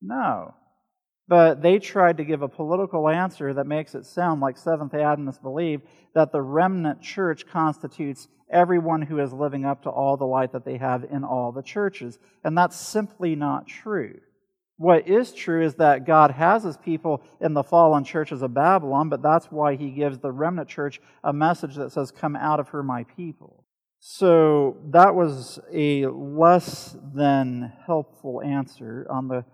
No. 0.00 0.54
But 1.28 1.62
they 1.62 1.78
tried 1.78 2.16
to 2.16 2.24
give 2.24 2.42
a 2.42 2.48
political 2.48 3.08
answer 3.08 3.54
that 3.54 3.66
makes 3.66 3.94
it 3.94 4.04
sound 4.04 4.40
like 4.40 4.58
Seventh 4.58 4.92
day 4.92 5.02
Adventists 5.02 5.38
believe 5.38 5.82
that 6.14 6.32
the 6.32 6.42
remnant 6.42 7.00
church 7.00 7.46
constitutes 7.46 8.28
everyone 8.50 9.02
who 9.02 9.20
is 9.20 9.32
living 9.32 9.64
up 9.64 9.84
to 9.84 9.90
all 9.90 10.16
the 10.16 10.24
light 10.24 10.52
that 10.52 10.64
they 10.64 10.76
have 10.76 11.04
in 11.04 11.22
all 11.24 11.52
the 11.52 11.62
churches. 11.62 12.18
And 12.44 12.58
that's 12.58 12.76
simply 12.76 13.36
not 13.36 13.68
true. 13.68 14.18
What 14.76 15.06
is 15.06 15.32
true 15.32 15.64
is 15.64 15.74
that 15.76 16.06
God 16.06 16.32
has 16.32 16.64
his 16.64 16.76
people 16.76 17.22
in 17.40 17.54
the 17.54 17.62
fallen 17.62 18.04
churches 18.04 18.42
of 18.42 18.54
Babylon, 18.54 19.08
but 19.08 19.22
that's 19.22 19.46
why 19.46 19.76
he 19.76 19.90
gives 19.90 20.18
the 20.18 20.32
remnant 20.32 20.68
church 20.68 21.00
a 21.22 21.32
message 21.32 21.76
that 21.76 21.92
says, 21.92 22.10
Come 22.10 22.36
out 22.36 22.58
of 22.58 22.70
her, 22.70 22.82
my 22.82 23.04
people. 23.04 23.64
So 24.00 24.78
that 24.90 25.14
was 25.14 25.60
a 25.72 26.06
less 26.06 26.96
than 27.14 27.72
helpful 27.86 28.42
answer 28.42 29.06
on 29.08 29.28
the 29.28 29.44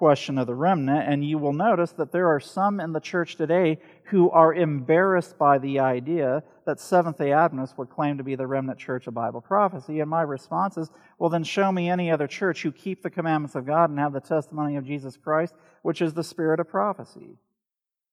question 0.00 0.38
of 0.38 0.46
the 0.46 0.54
remnant, 0.54 1.06
and 1.06 1.22
you 1.22 1.36
will 1.36 1.52
notice 1.52 1.92
that 1.92 2.10
there 2.10 2.28
are 2.28 2.40
some 2.40 2.80
in 2.80 2.94
the 2.94 3.00
church 3.00 3.36
today 3.36 3.78
who 4.04 4.30
are 4.30 4.54
embarrassed 4.54 5.36
by 5.36 5.58
the 5.58 5.78
idea 5.78 6.42
that 6.64 6.80
Seventh 6.80 7.18
day 7.18 7.32
Adventists 7.32 7.76
would 7.76 7.90
claim 7.90 8.16
to 8.16 8.24
be 8.24 8.34
the 8.34 8.46
remnant 8.46 8.78
church 8.78 9.06
of 9.06 9.12
Bible 9.12 9.42
prophecy. 9.42 10.00
And 10.00 10.08
my 10.08 10.22
response 10.22 10.78
is, 10.78 10.90
well, 11.18 11.28
then 11.28 11.44
show 11.44 11.70
me 11.70 11.90
any 11.90 12.10
other 12.10 12.26
church 12.26 12.62
who 12.62 12.72
keep 12.72 13.02
the 13.02 13.10
commandments 13.10 13.54
of 13.54 13.66
God 13.66 13.90
and 13.90 13.98
have 13.98 14.14
the 14.14 14.20
testimony 14.20 14.76
of 14.76 14.86
Jesus 14.86 15.18
Christ, 15.18 15.52
which 15.82 16.00
is 16.00 16.14
the 16.14 16.24
spirit 16.24 16.60
of 16.60 16.68
prophecy. 16.70 17.36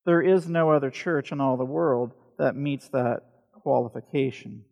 There 0.05 0.21
is 0.21 0.49
no 0.49 0.71
other 0.71 0.91
church 0.91 1.31
in 1.31 1.39
all 1.39 1.55
the 1.55 1.63
world 1.63 2.11
that 2.37 2.57
meets 2.57 2.89
that 2.89 3.21
qualification. 3.53 4.65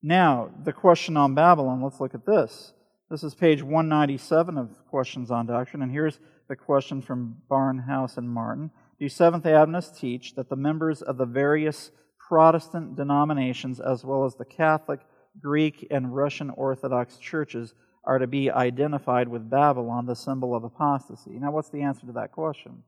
Now, 0.00 0.52
the 0.62 0.72
question 0.72 1.16
on 1.16 1.34
Babylon, 1.34 1.82
let's 1.82 1.98
look 1.98 2.14
at 2.14 2.24
this. 2.24 2.72
This 3.10 3.24
is 3.24 3.34
page 3.34 3.60
197 3.60 4.56
of 4.56 4.86
Questions 4.88 5.32
on 5.32 5.46
Doctrine, 5.46 5.82
and 5.82 5.90
here's 5.90 6.20
the 6.48 6.54
question 6.54 7.02
from 7.02 7.38
Barnhouse 7.50 8.16
and 8.16 8.30
Martin. 8.30 8.70
Do 9.00 9.08
Seventh 9.08 9.46
Adventists 9.46 9.98
teach 9.98 10.36
that 10.36 10.48
the 10.48 10.54
members 10.54 11.02
of 11.02 11.16
the 11.16 11.26
various 11.26 11.90
Protestant 12.28 12.94
denominations, 12.94 13.80
as 13.80 14.04
well 14.04 14.26
as 14.26 14.36
the 14.36 14.44
Catholic, 14.44 15.00
Greek, 15.42 15.88
and 15.90 16.14
Russian 16.14 16.50
Orthodox 16.50 17.16
churches, 17.16 17.74
are 18.04 18.20
to 18.20 18.28
be 18.28 18.48
identified 18.48 19.26
with 19.26 19.50
Babylon, 19.50 20.06
the 20.06 20.14
symbol 20.14 20.54
of 20.54 20.62
apostasy? 20.62 21.32
Now, 21.32 21.50
what's 21.50 21.70
the 21.70 21.82
answer 21.82 22.06
to 22.06 22.12
that 22.12 22.30
question? 22.30 22.84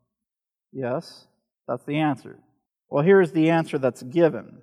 Yes, 0.70 1.26
that's 1.66 1.85
the 1.85 1.98
answer. 1.98 2.38
Well, 2.88 3.02
here's 3.02 3.32
the 3.32 3.50
answer 3.50 3.76
that's 3.76 4.04
given. 4.04 4.58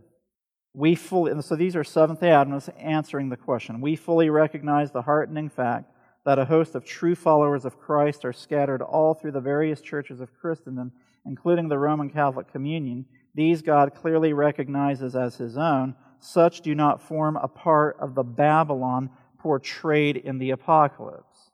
We 0.73 0.95
fully, 0.95 1.32
and 1.32 1.43
so 1.43 1.55
these 1.55 1.75
are 1.75 1.84
Seventh 1.84 2.19
day 2.19 2.32
Adventists 2.32 2.69
answering 2.77 3.29
the 3.29 3.38
question. 3.38 3.82
We 3.82 3.95
fully 3.95 4.29
recognize 4.29 4.91
the 4.91 5.01
heartening 5.01 5.49
fact 5.49 5.91
that 6.25 6.38
a 6.38 6.45
host 6.45 6.75
of 6.75 6.86
true 6.86 7.15
followers 7.15 7.65
of 7.65 7.79
Christ 7.79 8.23
are 8.23 8.34
scattered 8.34 8.82
all 8.82 9.13
through 9.13 9.32
the 9.32 9.41
various 9.41 9.82
churches 9.82 10.19
of 10.19 10.34
Christendom, 10.39 10.91
including 11.25 11.69
the 11.69 11.79
Roman 11.79 12.10
Catholic 12.10 12.51
Communion. 12.51 13.05
These 13.34 13.62
God 13.62 13.95
clearly 13.95 14.34
recognizes 14.34 15.15
as 15.15 15.38
his 15.38 15.58
own. 15.58 15.95
Such 16.19 16.62
do 16.62 16.75
not 16.75 17.01
form 17.01 17.38
a 17.38 17.47
part 17.47 17.97
of 17.99 18.13
the 18.13 18.23
Babylon 18.23 19.10
portrayed 19.39 20.17
in 20.17 20.38
the 20.38 20.51
Apocalypse. 20.51 21.49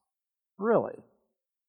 Really? 0.57 1.04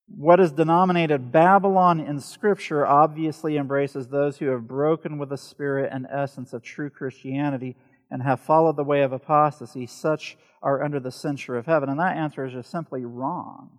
What 0.09 0.39
is 0.39 0.53
denominated 0.53 1.33
Babylon 1.33 2.01
in 2.01 2.21
Scripture 2.21 2.87
obviously 2.87 3.57
embraces 3.57 4.09
those 4.09 4.39
who 4.39 4.47
have 4.47 4.69
broken 4.69 5.19
with 5.19 5.31
the 5.31 5.37
spirit 5.37 5.91
and 5.93 6.07
essence 6.11 6.53
of 6.53 6.63
true 6.63 6.91
Christianity 6.91 7.77
and 8.11 8.23
have 8.23 8.41
followed 8.41 8.77
the 8.77 8.85
way 8.85 9.03
of 9.03 9.13
apostasy. 9.13 9.87
Such 9.87 10.37
are 10.63 10.83
under 10.83 11.01
the 11.01 11.11
censure 11.11 11.59
of 11.59 11.67
heaven. 11.67 11.89
And 11.89 11.99
that 11.99 12.17
answer 12.17 12.47
is 12.47 12.53
just 12.53 12.71
simply 12.71 13.05
wrong. 13.05 13.79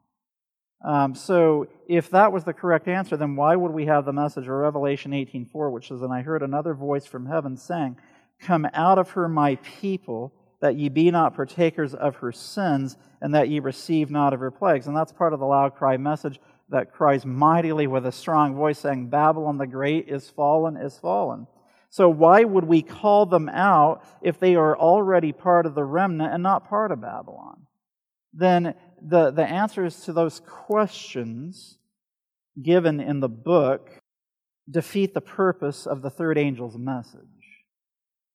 Um, 0.85 1.15
so, 1.15 1.67
if 1.87 2.11
that 2.11 2.31
was 2.31 2.43
the 2.43 2.53
correct 2.53 2.87
answer, 2.87 3.17
then 3.17 3.35
why 3.35 3.55
would 3.55 3.71
we 3.71 3.87
have 3.87 4.05
the 4.05 4.13
message 4.13 4.43
of 4.43 4.53
Revelation 4.53 5.11
18:4, 5.11 5.71
which 5.71 5.87
says, 5.87 6.03
"And 6.03 6.13
I 6.13 6.21
heard 6.21 6.43
another 6.43 6.75
voice 6.75 7.07
from 7.07 7.25
heaven 7.25 7.57
saying, 7.57 7.97
Come 8.39 8.67
out 8.73 8.99
of 8.99 9.11
her, 9.11 9.27
my 9.27 9.55
people." 9.55 10.33
That 10.61 10.75
ye 10.75 10.89
be 10.89 11.11
not 11.11 11.35
partakers 11.35 11.93
of 11.93 12.17
her 12.17 12.31
sins, 12.31 12.97
and 13.21 13.33
that 13.35 13.49
ye 13.49 13.59
receive 13.59 14.09
not 14.09 14.33
of 14.33 14.39
her 14.39 14.51
plagues. 14.51 14.87
And 14.87 14.95
that's 14.95 15.11
part 15.11 15.33
of 15.33 15.39
the 15.39 15.45
loud 15.45 15.75
cry 15.75 15.97
message 15.97 16.39
that 16.69 16.93
cries 16.93 17.25
mightily 17.25 17.87
with 17.87 18.05
a 18.05 18.11
strong 18.11 18.55
voice, 18.55 18.79
saying, 18.79 19.09
Babylon 19.09 19.57
the 19.57 19.67
Great 19.67 20.09
is 20.09 20.29
fallen, 20.29 20.75
is 20.75 20.97
fallen. 20.97 21.47
So, 21.89 22.09
why 22.09 22.43
would 22.43 22.65
we 22.65 22.81
call 22.81 23.25
them 23.25 23.47
out 23.49 24.03
if 24.21 24.39
they 24.39 24.55
are 24.55 24.77
already 24.77 25.31
part 25.31 25.65
of 25.65 25.75
the 25.75 25.85
remnant 25.85 26.33
and 26.33 26.43
not 26.43 26.67
part 26.67 26.91
of 26.91 27.01
Babylon? 27.01 27.61
Then 28.33 28.75
the, 29.01 29.31
the 29.31 29.45
answers 29.45 30.01
to 30.01 30.13
those 30.13 30.41
questions 30.41 31.77
given 32.61 32.99
in 32.99 33.19
the 33.19 33.29
book 33.29 33.89
defeat 34.69 35.13
the 35.13 35.21
purpose 35.21 35.85
of 35.85 36.01
the 36.01 36.09
third 36.09 36.37
angel's 36.37 36.77
message. 36.77 37.21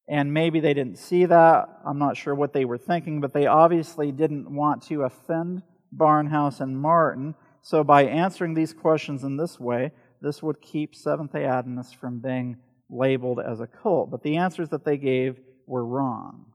And 0.08 0.34
maybe 0.34 0.60
they 0.60 0.74
didn't 0.74 0.98
see 0.98 1.26
that. 1.26 1.68
I'm 1.86 1.98
not 1.98 2.16
sure 2.16 2.34
what 2.34 2.52
they 2.52 2.64
were 2.64 2.78
thinking, 2.78 3.20
but 3.20 3.32
they 3.32 3.46
obviously 3.46 4.10
didn't 4.12 4.52
want 4.52 4.82
to 4.84 5.02
offend 5.02 5.62
Barnhouse 5.96 6.60
and 6.60 6.78
Martin. 6.78 7.34
So 7.62 7.84
by 7.84 8.04
answering 8.04 8.54
these 8.54 8.72
questions 8.72 9.22
in 9.22 9.36
this 9.36 9.60
way, 9.60 9.92
this 10.20 10.42
would 10.42 10.60
keep 10.60 10.94
Seventh 10.94 11.32
day 11.32 11.44
Adventists 11.44 11.92
from 11.92 12.20
being 12.20 12.56
labeled 12.90 13.40
as 13.40 13.60
a 13.60 13.66
cult. 13.66 14.10
But 14.10 14.22
the 14.22 14.36
answers 14.36 14.68
that 14.70 14.84
they 14.84 14.96
gave 14.96 15.38
were 15.66 15.84
wrong. 15.84 16.46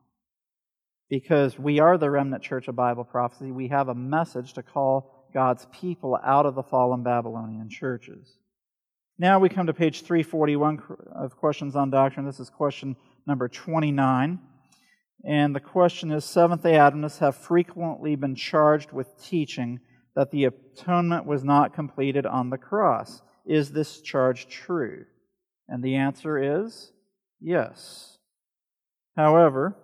Because 1.09 1.57
we 1.57 1.79
are 1.79 1.97
the 1.97 2.11
remnant 2.11 2.43
church 2.43 2.67
of 2.67 2.75
Bible 2.75 3.05
prophecy, 3.05 3.51
we 3.51 3.69
have 3.69 3.87
a 3.87 3.95
message 3.95 4.53
to 4.53 4.63
call 4.63 5.27
God's 5.33 5.65
people 5.71 6.19
out 6.23 6.45
of 6.45 6.55
the 6.55 6.63
fallen 6.63 7.03
Babylonian 7.03 7.69
churches. 7.69 8.37
Now 9.17 9.39
we 9.39 9.49
come 9.49 9.67
to 9.67 9.73
page 9.73 10.01
341 10.01 10.83
of 11.13 11.37
Questions 11.37 11.75
on 11.75 11.89
Doctrine. 11.89 12.25
This 12.25 12.39
is 12.39 12.49
question 12.49 12.95
number 13.27 13.47
29. 13.47 14.39
And 15.25 15.55
the 15.55 15.59
question 15.59 16.11
is 16.11 16.23
Seventh 16.23 16.63
day 16.63 16.75
Adventists 16.75 17.19
have 17.19 17.35
frequently 17.35 18.15
been 18.15 18.35
charged 18.35 18.91
with 18.91 19.21
teaching 19.21 19.79
that 20.15 20.31
the 20.31 20.45
atonement 20.45 21.25
was 21.25 21.43
not 21.43 21.73
completed 21.73 22.25
on 22.25 22.49
the 22.49 22.57
cross. 22.57 23.21
Is 23.45 23.71
this 23.71 24.01
charge 24.01 24.47
true? 24.47 25.05
And 25.67 25.83
the 25.83 25.95
answer 25.95 26.63
is 26.63 26.91
yes. 27.41 28.17
However, 29.15 29.75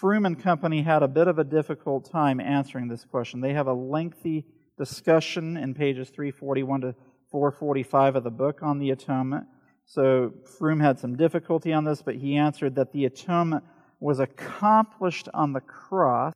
Froom 0.00 0.26
and 0.26 0.42
Company 0.42 0.82
had 0.82 1.02
a 1.02 1.08
bit 1.08 1.28
of 1.28 1.38
a 1.38 1.44
difficult 1.44 2.10
time 2.10 2.40
answering 2.40 2.88
this 2.88 3.04
question. 3.04 3.40
They 3.40 3.52
have 3.52 3.66
a 3.66 3.74
lengthy 3.74 4.46
discussion 4.78 5.56
in 5.56 5.74
pages 5.74 6.10
341 6.10 6.80
to 6.80 6.94
445 7.30 8.16
of 8.16 8.24
the 8.24 8.30
book 8.30 8.60
on 8.62 8.78
the 8.78 8.90
atonement. 8.90 9.46
So 9.86 10.32
Froom 10.58 10.80
had 10.80 10.98
some 10.98 11.16
difficulty 11.16 11.72
on 11.72 11.84
this, 11.84 12.02
but 12.02 12.16
he 12.16 12.36
answered 12.36 12.74
that 12.76 12.92
the 12.92 13.04
atonement 13.04 13.64
was 14.00 14.20
accomplished 14.20 15.28
on 15.32 15.52
the 15.52 15.60
cross 15.60 16.34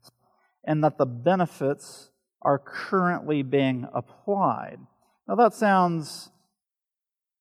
and 0.65 0.85
that 0.85 0.99
the 0.99 1.07
benefits 1.07 2.11
are 2.43 2.59
currently 2.59 3.43
being 3.43 3.87
applied. 3.93 4.79
Now 5.27 5.35
that 5.37 5.55
sounds 5.55 6.31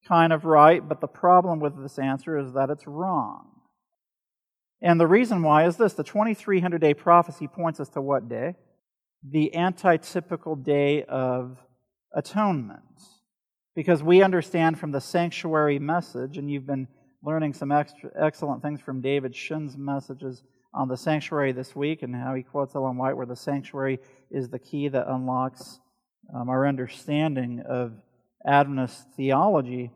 kind 0.06 0.32
of 0.32 0.44
right, 0.44 0.86
but 0.86 1.00
the 1.00 1.06
problem 1.06 1.60
with 1.60 1.80
this 1.80 1.98
answer 1.98 2.38
is 2.38 2.52
that 2.54 2.70
it's 2.70 2.86
wrong. 2.86 3.46
And 4.80 5.00
the 5.00 5.06
reason 5.06 5.42
why 5.42 5.66
is 5.66 5.76
this 5.76 5.92
the 5.94 6.04
2300 6.04 6.80
day 6.80 6.94
prophecy 6.94 7.46
points 7.46 7.80
us 7.80 7.88
to 7.90 8.00
what 8.00 8.28
day? 8.28 8.54
The 9.28 9.52
antitypical 9.54 10.62
day 10.62 11.02
of 11.04 11.58
atonement 12.14 12.82
because 13.78 14.02
we 14.02 14.24
understand 14.24 14.76
from 14.76 14.90
the 14.90 15.00
sanctuary 15.00 15.78
message, 15.78 16.36
and 16.36 16.50
you've 16.50 16.66
been 16.66 16.88
learning 17.22 17.54
some 17.54 17.70
extra, 17.70 18.10
excellent 18.20 18.60
things 18.60 18.80
from 18.80 19.00
David 19.00 19.36
Shin's 19.36 19.76
messages 19.76 20.42
on 20.74 20.88
the 20.88 20.96
sanctuary 20.96 21.52
this 21.52 21.76
week 21.76 22.02
and 22.02 22.12
how 22.12 22.34
he 22.34 22.42
quotes 22.42 22.74
Ellen 22.74 22.96
White, 22.96 23.16
where 23.16 23.24
the 23.24 23.36
sanctuary 23.36 24.00
is 24.32 24.48
the 24.48 24.58
key 24.58 24.88
that 24.88 25.06
unlocks 25.06 25.78
um, 26.34 26.48
our 26.48 26.66
understanding 26.66 27.62
of 27.68 27.92
Adventist 28.44 29.12
theology, 29.16 29.92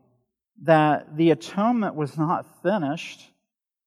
that 0.62 1.16
the 1.16 1.32
atonement 1.32 1.96
was 1.96 2.16
not 2.16 2.62
finished 2.62 3.32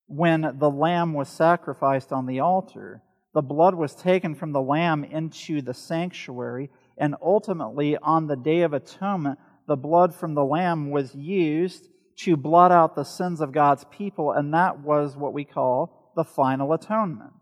when 0.08 0.58
the 0.60 0.70
lamb 0.70 1.14
was 1.14 1.30
sacrificed 1.30 2.12
on 2.12 2.26
the 2.26 2.42
altar. 2.42 3.02
The 3.34 3.42
blood 3.42 3.76
was 3.76 3.96
taken 3.96 4.36
from 4.36 4.52
the 4.52 4.62
lamb 4.62 5.06
into 5.06 5.62
the 5.62 5.74
sanctuary, 5.74 6.70
and 6.98 7.16
ultimately, 7.22 7.96
on 7.96 8.28
the 8.28 8.36
Day 8.36 8.64
of 8.64 8.74
Atonement, 8.74 9.40
the 9.68 9.76
blood 9.76 10.14
from 10.14 10.34
the 10.34 10.46
lamb 10.46 10.92
was 10.92 11.16
used 11.16 11.88
to 12.18 12.38
blot 12.38 12.72
out 12.72 12.96
the 12.96 13.04
sins 13.04 13.42
of 13.42 13.52
God's 13.52 13.86
people, 13.92 14.32
and 14.32 14.54
that 14.54 14.80
was 14.80 15.18
what 15.18 15.34
we 15.34 15.44
call 15.44 16.12
the 16.16 16.24
final 16.24 16.72
atonement. 16.74 17.34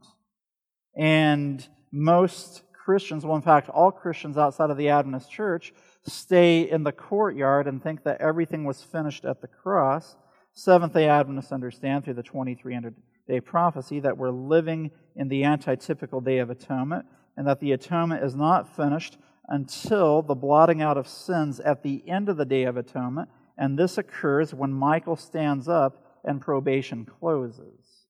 And 0.96 1.68
most 1.92 2.64
Christians, 2.74 3.26
well, 3.26 3.36
in 3.36 3.42
fact, 3.42 3.70
all 3.70 3.92
Christians 3.92 4.38
outside 4.38 4.70
of 4.70 4.78
the 4.78 4.90
Adventist 4.90 5.32
church, 5.32 5.74
stay 6.04 6.70
in 6.70 6.84
the 6.84 6.92
courtyard 6.92 7.68
and 7.68 7.82
think 7.82 8.04
that 8.04 8.20
everything 8.20 8.66
was 8.66 8.82
finished 8.82 9.26
at 9.26 9.42
the 9.42 9.48
cross. 9.48 10.16
Seventh 10.54 10.94
day 10.94 11.08
Adventists 11.08 11.52
understand 11.52 12.04
through 12.04 12.16
the 12.16 12.24
2300 12.24 12.96
day 13.28 13.40
prophecy 13.40 14.00
that 14.02 14.18
we're 14.18 14.32
living 14.32 14.92
in 15.16 15.30
the 15.30 15.44
antitypical 15.44 16.24
day 16.24 16.40
of 16.40 16.50
atonement 16.50 17.06
and 17.38 17.48
that 17.48 17.60
the 17.60 17.72
atonement 17.72 18.24
is 18.24 18.36
not 18.36 18.76
finished 18.76 19.18
until 19.48 20.22
the 20.22 20.36
blotting 20.36 20.82
out 20.82 20.98
of 20.98 21.08
sins 21.08 21.60
at 21.60 21.84
the 21.84 22.04
end 22.08 22.30
of 22.30 22.38
the 22.38 22.46
day 22.46 22.64
of 22.64 22.78
atonement. 22.78 23.30
And 23.58 23.78
this 23.78 23.98
occurs 23.98 24.54
when 24.54 24.74
Michael 24.74 25.16
stands 25.16 25.68
up 25.68 26.04
and 26.24 26.42
probation 26.42 27.06
closes. 27.06 28.08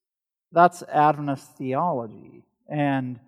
That's 0.51 0.83
Adventist 0.83 1.57
theology. 1.57 2.43
And 2.69 3.19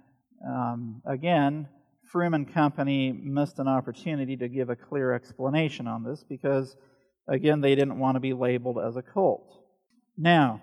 um, 0.47 1.01
again, 1.05 1.67
Froom 2.13 2.35
and 2.35 2.51
Company 2.51 3.11
missed 3.11 3.59
an 3.59 3.67
opportunity 3.67 4.37
to 4.37 4.47
give 4.47 4.69
a 4.69 4.75
clear 4.75 5.11
explanation 5.11 5.87
on 5.87 6.03
this 6.03 6.23
because, 6.23 6.77
again, 7.27 7.61
they 7.61 7.75
didn't 7.75 7.99
want 7.99 8.15
to 8.15 8.19
be 8.19 8.33
labeled 8.33 8.77
as 8.79 8.95
a 8.95 9.01
cult. 9.01 9.59
Now, 10.17 10.61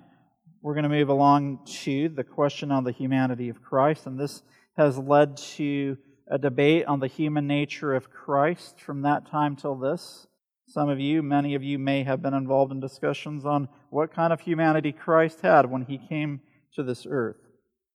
we're 0.62 0.74
going 0.74 0.84
to 0.84 0.88
move 0.88 1.08
along 1.08 1.66
to 1.82 2.08
the 2.08 2.22
question 2.22 2.70
on 2.70 2.84
the 2.84 2.92
humanity 2.92 3.48
of 3.48 3.60
Christ, 3.60 4.06
and 4.06 4.18
this 4.18 4.42
has 4.76 4.96
led 4.96 5.36
to 5.36 5.98
a 6.32 6.38
debate 6.38 6.86
on 6.86 7.00
the 7.00 7.08
human 7.08 7.46
nature 7.46 7.94
of 7.94 8.10
Christ 8.10 8.80
from 8.80 9.02
that 9.02 9.30
time 9.30 9.54
till 9.54 9.74
this. 9.76 10.26
Some 10.66 10.88
of 10.88 10.98
you, 10.98 11.22
many 11.22 11.54
of 11.54 11.62
you, 11.62 11.78
may 11.78 12.04
have 12.04 12.22
been 12.22 12.32
involved 12.32 12.72
in 12.72 12.80
discussions 12.80 13.44
on 13.44 13.68
what 13.90 14.14
kind 14.14 14.32
of 14.32 14.40
humanity 14.40 14.92
Christ 14.92 15.42
had 15.42 15.70
when 15.70 15.82
he 15.82 15.98
came 15.98 16.40
to 16.74 16.82
this 16.82 17.06
earth. 17.06 17.36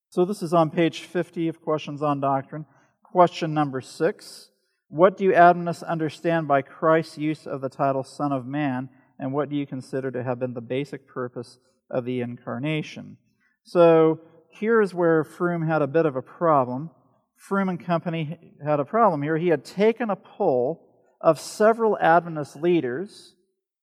So, 0.10 0.24
this 0.24 0.44
is 0.44 0.54
on 0.54 0.70
page 0.70 1.02
50 1.02 1.48
of 1.48 1.62
Questions 1.64 2.04
on 2.04 2.20
Doctrine. 2.20 2.68
Question 3.02 3.56
number 3.56 3.82
six 3.82 4.52
What 4.88 5.18
do 5.18 5.24
you 5.24 5.34
Adventists 5.34 5.82
understand 5.82 6.48
by 6.48 6.62
Christ's 6.62 7.18
use 7.18 7.48
of 7.48 7.62
the 7.62 7.70
title 7.70 8.04
Son 8.04 8.32
of 8.32 8.46
Man, 8.46 8.90
and 9.18 9.34
what 9.34 9.50
do 9.50 9.56
you 9.56 9.66
consider 9.66 10.12
to 10.12 10.22
have 10.22 10.38
been 10.38 10.54
the 10.54 10.62
basic 10.62 11.08
purpose 11.08 11.58
of 11.90 12.06
the 12.06 12.22
incarnation? 12.22 13.18
So, 13.64 14.20
here's 14.52 14.94
where 14.94 15.24
Froom 15.24 15.68
had 15.68 15.82
a 15.82 15.88
bit 15.88 16.06
of 16.06 16.16
a 16.16 16.22
problem. 16.22 16.92
Froom 17.38 17.70
and 17.70 17.80
Company 17.80 18.54
had 18.64 18.80
a 18.80 18.86
problem 18.86 19.22
here. 19.22 19.38
He 19.38 19.48
had 19.48 19.64
taken 19.64 20.10
a 20.10 20.16
poll 20.16 20.88
of 21.22 21.40
several 21.40 21.98
Adventist 22.00 22.56
leaders 22.56 23.36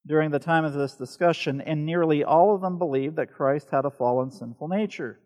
during 0.05 0.31
the 0.31 0.39
time 0.39 0.65
of 0.65 0.73
this 0.73 0.95
discussion, 0.95 1.61
and 1.61 1.85
nearly 1.85 2.23
all 2.23 2.53
of 2.53 2.61
them 2.61 2.77
believed 2.77 3.15
that 3.15 3.33
Christ 3.33 3.71
had 3.71 3.85
a 3.85 3.89
fallen 3.89 4.31
sinful 4.31 4.67
nature. 4.67 5.19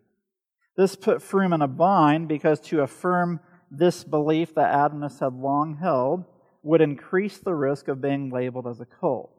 This 0.76 0.96
put 0.96 1.18
Froom 1.18 1.54
in 1.54 1.60
a 1.60 1.68
bind 1.68 2.28
because 2.28 2.60
to 2.60 2.80
affirm 2.80 3.40
this 3.70 4.04
belief 4.04 4.54
that 4.54 4.74
Adventists 4.74 5.20
had 5.20 5.34
long 5.34 5.76
held 5.76 6.24
would 6.62 6.80
increase 6.80 7.38
the 7.38 7.54
risk 7.54 7.88
of 7.88 8.00
being 8.00 8.30
labeled 8.30 8.66
as 8.66 8.80
a 8.80 8.86
cult. 8.86 9.30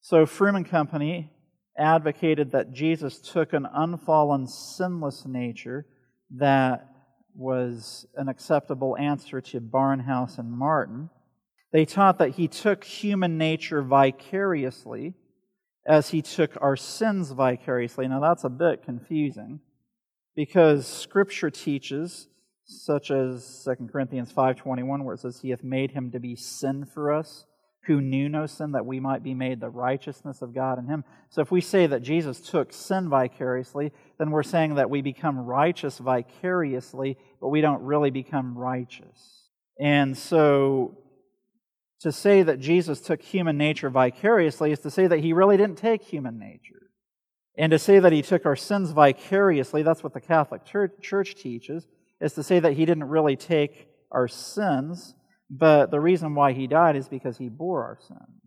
So 0.00 0.26
Froom 0.26 0.56
and 0.56 0.68
Company 0.68 1.32
advocated 1.78 2.52
that 2.52 2.72
Jesus 2.72 3.18
took 3.18 3.52
an 3.52 3.66
unfallen, 3.72 4.46
sinless 4.46 5.24
nature 5.26 5.86
that 6.30 6.88
was 7.36 8.06
an 8.16 8.28
acceptable 8.28 8.96
answer 8.96 9.40
to 9.40 9.60
Barnhouse 9.60 10.38
and 10.38 10.50
Martin. 10.50 11.10
They 11.72 11.84
taught 11.84 12.18
that 12.18 12.30
he 12.30 12.48
took 12.48 12.84
human 12.84 13.36
nature 13.36 13.82
vicariously 13.82 15.14
as 15.86 16.10
he 16.10 16.22
took 16.22 16.56
our 16.60 16.76
sins 16.76 17.30
vicariously. 17.30 18.08
Now, 18.08 18.20
that's 18.20 18.44
a 18.44 18.48
bit 18.48 18.82
confusing 18.82 19.60
because 20.34 20.86
Scripture 20.86 21.50
teaches, 21.50 22.28
such 22.64 23.10
as 23.10 23.62
2 23.64 23.88
Corinthians 23.90 24.32
5.21, 24.32 25.04
where 25.04 25.14
it 25.14 25.20
says, 25.20 25.40
He 25.40 25.50
hath 25.50 25.62
made 25.62 25.92
him 25.92 26.10
to 26.10 26.20
be 26.20 26.34
sin 26.34 26.84
for 26.84 27.12
us, 27.12 27.46
who 27.86 28.00
knew 28.00 28.28
no 28.28 28.46
sin, 28.46 28.72
that 28.72 28.86
we 28.86 29.00
might 29.00 29.22
be 29.22 29.34
made 29.34 29.60
the 29.60 29.68
righteousness 29.68 30.42
of 30.42 30.54
God 30.54 30.78
in 30.78 30.86
him. 30.86 31.04
So 31.30 31.40
if 31.40 31.50
we 31.50 31.60
say 31.60 31.86
that 31.86 32.02
Jesus 32.02 32.40
took 32.40 32.72
sin 32.72 33.08
vicariously, 33.08 33.92
then 34.18 34.30
we're 34.30 34.42
saying 34.42 34.74
that 34.74 34.90
we 34.90 35.02
become 35.02 35.38
righteous 35.38 35.98
vicariously, 35.98 37.16
but 37.40 37.48
we 37.48 37.60
don't 37.60 37.82
really 37.82 38.10
become 38.10 38.58
righteous. 38.58 39.48
And 39.80 40.16
so 40.16 40.98
to 42.00 42.12
say 42.12 42.42
that 42.42 42.60
Jesus 42.60 43.00
took 43.00 43.22
human 43.22 43.56
nature 43.56 43.90
vicariously 43.90 44.72
is 44.72 44.80
to 44.80 44.90
say 44.90 45.06
that 45.06 45.20
he 45.20 45.32
really 45.32 45.56
didn't 45.56 45.78
take 45.78 46.02
human 46.02 46.38
nature. 46.38 46.90
And 47.56 47.70
to 47.70 47.78
say 47.78 47.98
that 47.98 48.12
he 48.12 48.20
took 48.20 48.44
our 48.44 48.56
sins 48.56 48.90
vicariously, 48.90 49.82
that's 49.82 50.02
what 50.02 50.12
the 50.12 50.20
Catholic 50.20 50.62
Church 50.64 51.34
teaches, 51.36 51.86
is 52.20 52.34
to 52.34 52.42
say 52.42 52.58
that 52.58 52.74
he 52.74 52.84
didn't 52.84 53.04
really 53.04 53.36
take 53.36 53.88
our 54.10 54.28
sins, 54.28 55.14
but 55.50 55.90
the 55.90 56.00
reason 56.00 56.34
why 56.34 56.52
he 56.52 56.66
died 56.66 56.96
is 56.96 57.08
because 57.08 57.38
he 57.38 57.48
bore 57.48 57.84
our 57.84 57.98
sins. 58.00 58.46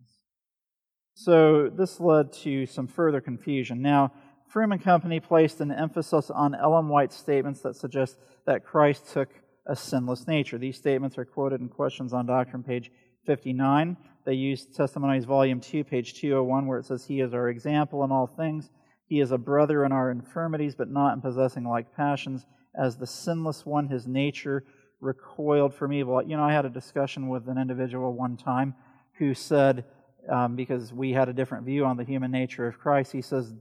So 1.14 1.68
this 1.68 2.00
led 2.00 2.32
to 2.44 2.66
some 2.66 2.86
further 2.86 3.20
confusion. 3.20 3.82
Now, 3.82 4.12
Froom 4.52 4.72
and 4.72 4.82
Company 4.82 5.20
placed 5.20 5.60
an 5.60 5.70
emphasis 5.70 6.30
on 6.30 6.54
Ellen 6.54 6.88
White's 6.88 7.16
statements 7.16 7.60
that 7.60 7.76
suggest 7.76 8.18
that 8.46 8.64
Christ 8.64 9.12
took 9.12 9.28
a 9.66 9.76
sinless 9.76 10.26
nature. 10.26 10.58
These 10.58 10.76
statements 10.76 11.18
are 11.18 11.24
quoted 11.24 11.60
in 11.60 11.68
Questions 11.68 12.12
on 12.12 12.26
Doctrine, 12.26 12.62
page 12.62 12.90
59. 13.26 13.96
They 14.26 14.34
use 14.34 14.66
Testimonies, 14.66 15.24
volume 15.24 15.60
2, 15.60 15.84
page 15.84 16.14
201, 16.14 16.66
where 16.66 16.78
it 16.78 16.86
says, 16.86 17.04
He 17.04 17.20
is 17.20 17.32
our 17.32 17.48
example 17.48 18.02
in 18.02 18.10
all 18.10 18.26
things. 18.26 18.70
He 19.06 19.20
is 19.20 19.30
a 19.30 19.38
brother 19.38 19.84
in 19.84 19.92
our 19.92 20.10
infirmities, 20.10 20.74
but 20.74 20.90
not 20.90 21.14
in 21.14 21.20
possessing 21.20 21.64
like 21.64 21.94
passions. 21.94 22.46
As 22.74 22.96
the 22.96 23.06
sinless 23.06 23.66
one, 23.66 23.88
his 23.88 24.06
nature 24.06 24.64
recoiled 25.00 25.74
from 25.74 25.92
evil. 25.92 26.22
You 26.22 26.36
know, 26.36 26.44
I 26.44 26.52
had 26.52 26.66
a 26.66 26.70
discussion 26.70 27.28
with 27.28 27.48
an 27.48 27.58
individual 27.58 28.12
one 28.12 28.36
time 28.36 28.74
who 29.18 29.34
said, 29.34 29.84
um, 30.28 30.56
because 30.56 30.92
we 30.92 31.12
had 31.12 31.28
a 31.28 31.32
different 31.32 31.64
view 31.64 31.84
on 31.84 31.96
the 31.96 32.04
human 32.04 32.30
nature 32.30 32.66
of 32.66 32.78
Christ, 32.78 33.12
he 33.12 33.22
says, 33.22 33.52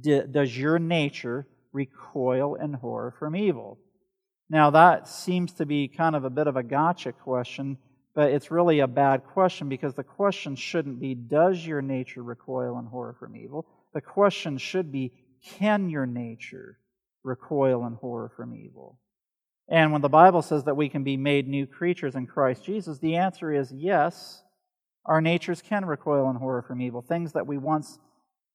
Does 0.00 0.56
your 0.56 0.78
nature 0.78 1.46
recoil 1.72 2.56
in 2.56 2.74
horror 2.74 3.14
from 3.18 3.36
evil? 3.36 3.78
Now, 4.50 4.70
that 4.70 5.08
seems 5.08 5.52
to 5.54 5.66
be 5.66 5.88
kind 5.88 6.14
of 6.14 6.24
a 6.24 6.30
bit 6.30 6.46
of 6.46 6.56
a 6.56 6.62
gotcha 6.62 7.12
question, 7.12 7.78
but 8.14 8.30
it's 8.32 8.50
really 8.50 8.80
a 8.80 8.86
bad 8.86 9.24
question 9.24 9.68
because 9.68 9.94
the 9.94 10.04
question 10.04 10.56
shouldn't 10.56 11.00
be, 11.00 11.14
Does 11.14 11.64
your 11.64 11.82
nature 11.82 12.22
recoil 12.22 12.78
in 12.78 12.86
horror 12.86 13.16
from 13.18 13.36
evil? 13.36 13.66
The 13.94 14.00
question 14.00 14.58
should 14.58 14.90
be, 14.90 15.12
Can 15.58 15.88
your 15.88 16.06
nature 16.06 16.78
recoil 17.22 17.86
in 17.86 17.94
horror 17.94 18.32
from 18.36 18.54
evil? 18.54 18.98
And 19.72 19.90
when 19.90 20.02
the 20.02 20.08
Bible 20.10 20.42
says 20.42 20.64
that 20.64 20.76
we 20.76 20.90
can 20.90 21.02
be 21.02 21.16
made 21.16 21.48
new 21.48 21.66
creatures 21.66 22.14
in 22.14 22.26
Christ 22.26 22.62
Jesus, 22.62 22.98
the 22.98 23.16
answer 23.16 23.50
is 23.50 23.72
yes. 23.72 24.42
Our 25.06 25.22
natures 25.22 25.62
can 25.62 25.86
recoil 25.86 26.28
in 26.28 26.36
horror 26.36 26.60
from 26.60 26.82
evil. 26.82 27.00
Things 27.00 27.32
that 27.32 27.46
we 27.46 27.56
once 27.56 27.98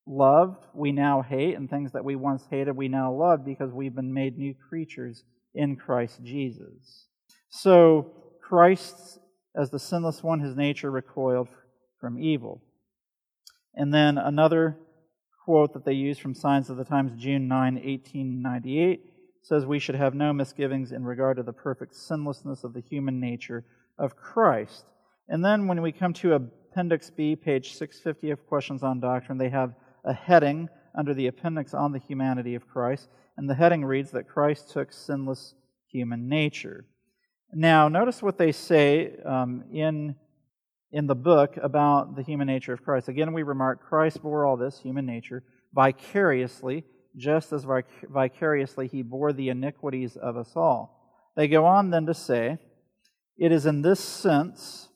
loved, 0.06 0.64
we 0.72 0.92
now 0.92 1.22
hate, 1.22 1.56
and 1.56 1.68
things 1.68 1.90
that 1.90 2.04
we 2.04 2.14
once 2.14 2.44
hated, 2.48 2.76
we 2.76 2.86
now 2.86 3.12
love 3.12 3.44
because 3.44 3.72
we've 3.72 3.96
been 3.96 4.14
made 4.14 4.38
new 4.38 4.54
creatures 4.68 5.24
in 5.56 5.74
Christ 5.74 6.22
Jesus. 6.22 7.08
So, 7.50 8.12
Christ, 8.40 9.18
as 9.56 9.70
the 9.70 9.80
sinless 9.80 10.22
one, 10.22 10.38
his 10.38 10.54
nature 10.54 10.92
recoiled 10.92 11.48
from 12.00 12.16
evil. 12.16 12.62
And 13.74 13.92
then 13.92 14.18
another 14.18 14.78
quote 15.44 15.72
that 15.72 15.84
they 15.84 15.94
use 15.94 16.16
from 16.16 16.34
Signs 16.36 16.70
of 16.70 16.76
the 16.76 16.84
Times, 16.84 17.20
June 17.20 17.48
9, 17.48 17.74
1898 17.74 19.14
says 19.42 19.64
we 19.66 19.78
should 19.78 19.94
have 19.94 20.14
no 20.14 20.32
misgivings 20.32 20.92
in 20.92 21.04
regard 21.04 21.36
to 21.36 21.42
the 21.42 21.52
perfect 21.52 21.94
sinlessness 21.94 22.64
of 22.64 22.74
the 22.74 22.80
human 22.80 23.20
nature 23.20 23.64
of 23.98 24.16
Christ. 24.16 24.84
And 25.28 25.44
then 25.44 25.66
when 25.66 25.82
we 25.82 25.92
come 25.92 26.12
to 26.14 26.34
Appendix 26.34 27.10
B, 27.10 27.36
page 27.36 27.74
650 27.74 28.30
of 28.30 28.46
Questions 28.46 28.82
on 28.82 29.00
Doctrine, 29.00 29.38
they 29.38 29.50
have 29.50 29.74
a 30.04 30.12
heading 30.12 30.68
under 30.96 31.14
the 31.14 31.26
appendix 31.26 31.74
on 31.74 31.92
the 31.92 31.98
humanity 31.98 32.54
of 32.54 32.66
Christ, 32.66 33.08
and 33.36 33.48
the 33.48 33.54
heading 33.54 33.84
reads 33.84 34.10
that 34.12 34.28
Christ 34.28 34.70
took 34.70 34.92
sinless 34.92 35.54
human 35.86 36.28
nature. 36.28 36.86
Now, 37.52 37.88
notice 37.88 38.22
what 38.22 38.36
they 38.36 38.52
say 38.52 39.16
um, 39.24 39.64
in, 39.72 40.16
in 40.92 41.06
the 41.06 41.14
book 41.14 41.56
about 41.62 42.16
the 42.16 42.22
human 42.22 42.46
nature 42.46 42.72
of 42.72 42.82
Christ. 42.82 43.08
Again, 43.08 43.32
we 43.32 43.42
remark 43.42 43.82
Christ 43.82 44.22
bore 44.22 44.44
all 44.44 44.56
this, 44.56 44.80
human 44.80 45.06
nature, 45.06 45.44
vicariously 45.72 46.84
just 47.18 47.52
as 47.52 47.66
vicariously 48.08 48.86
he 48.86 49.02
bore 49.02 49.32
the 49.32 49.48
iniquities 49.48 50.16
of 50.16 50.36
us 50.36 50.52
all. 50.56 51.20
They 51.36 51.48
go 51.48 51.66
on 51.66 51.90
then 51.90 52.06
to 52.06 52.14
say, 52.14 52.58
It 53.36 53.52
is 53.52 53.66
in 53.66 53.82
this 53.82 54.00
sense 54.00 54.88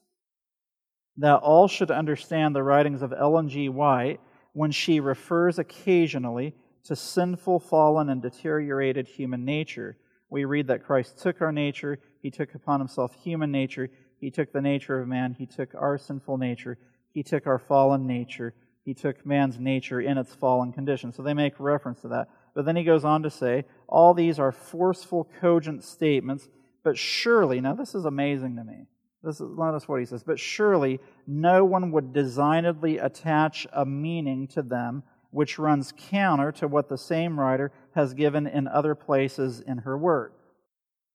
that 1.16 1.36
all 1.36 1.68
should 1.68 1.90
understand 1.90 2.54
the 2.54 2.62
writings 2.62 3.02
of 3.02 3.12
Ellen 3.12 3.48
G. 3.48 3.68
White 3.68 4.20
when 4.52 4.70
she 4.70 5.00
refers 5.00 5.58
occasionally 5.58 6.54
to 6.84 6.96
sinful, 6.96 7.60
fallen, 7.60 8.08
and 8.08 8.22
deteriorated 8.22 9.06
human 9.06 9.44
nature. 9.44 9.96
We 10.30 10.44
read 10.44 10.66
that 10.68 10.84
Christ 10.84 11.18
took 11.18 11.40
our 11.42 11.52
nature, 11.52 11.98
he 12.22 12.30
took 12.30 12.54
upon 12.54 12.80
himself 12.80 13.14
human 13.22 13.52
nature, 13.52 13.90
he 14.18 14.30
took 14.30 14.52
the 14.52 14.62
nature 14.62 15.00
of 15.00 15.08
man, 15.08 15.34
he 15.38 15.46
took 15.46 15.74
our 15.74 15.98
sinful 15.98 16.38
nature, 16.38 16.78
he 17.12 17.22
took 17.22 17.46
our 17.46 17.58
fallen 17.58 18.06
nature, 18.06 18.54
he 18.84 18.94
took 18.94 19.24
man's 19.24 19.58
nature 19.58 20.00
in 20.00 20.18
its 20.18 20.34
fallen 20.34 20.72
condition. 20.72 21.12
So 21.12 21.22
they 21.22 21.34
make 21.34 21.54
reference 21.58 22.00
to 22.00 22.08
that. 22.08 22.28
But 22.54 22.64
then 22.64 22.76
he 22.76 22.84
goes 22.84 23.04
on 23.04 23.22
to 23.22 23.30
say, 23.30 23.64
all 23.88 24.12
these 24.12 24.38
are 24.38 24.52
forceful, 24.52 25.28
cogent 25.40 25.84
statements 25.84 26.48
But 26.84 26.98
surely, 26.98 27.60
now 27.60 27.74
this 27.74 27.94
is 27.94 28.04
amazing 28.04 28.56
to 28.56 28.64
me. 28.64 28.86
This 29.22 29.40
is, 29.40 29.56
notice 29.56 29.86
what 29.86 30.00
he 30.00 30.06
says. 30.06 30.24
But 30.24 30.40
surely 30.40 30.98
no 31.26 31.64
one 31.64 31.92
would 31.92 32.12
designedly 32.12 32.98
attach 32.98 33.66
a 33.72 33.86
meaning 33.86 34.48
to 34.48 34.62
them 34.62 35.04
which 35.30 35.58
runs 35.58 35.94
counter 35.96 36.52
to 36.52 36.68
what 36.68 36.88
the 36.88 36.98
same 36.98 37.40
writer 37.40 37.72
has 37.94 38.12
given 38.12 38.46
in 38.46 38.68
other 38.68 38.94
places 38.94 39.60
in 39.60 39.78
her 39.78 39.96
work. 39.96 40.34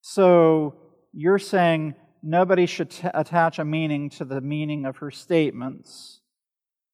So 0.02 0.76
you're 1.14 1.38
saying 1.38 1.96
nobody 2.24 2.66
should 2.66 2.90
t- 2.90 3.08
attach 3.14 3.60
a 3.60 3.66
meaning 3.66 4.10
to 4.12 4.26
the 4.26 4.42
meaning 4.42 4.86
of 4.86 4.98
her 4.98 5.12
statements, 5.12 6.22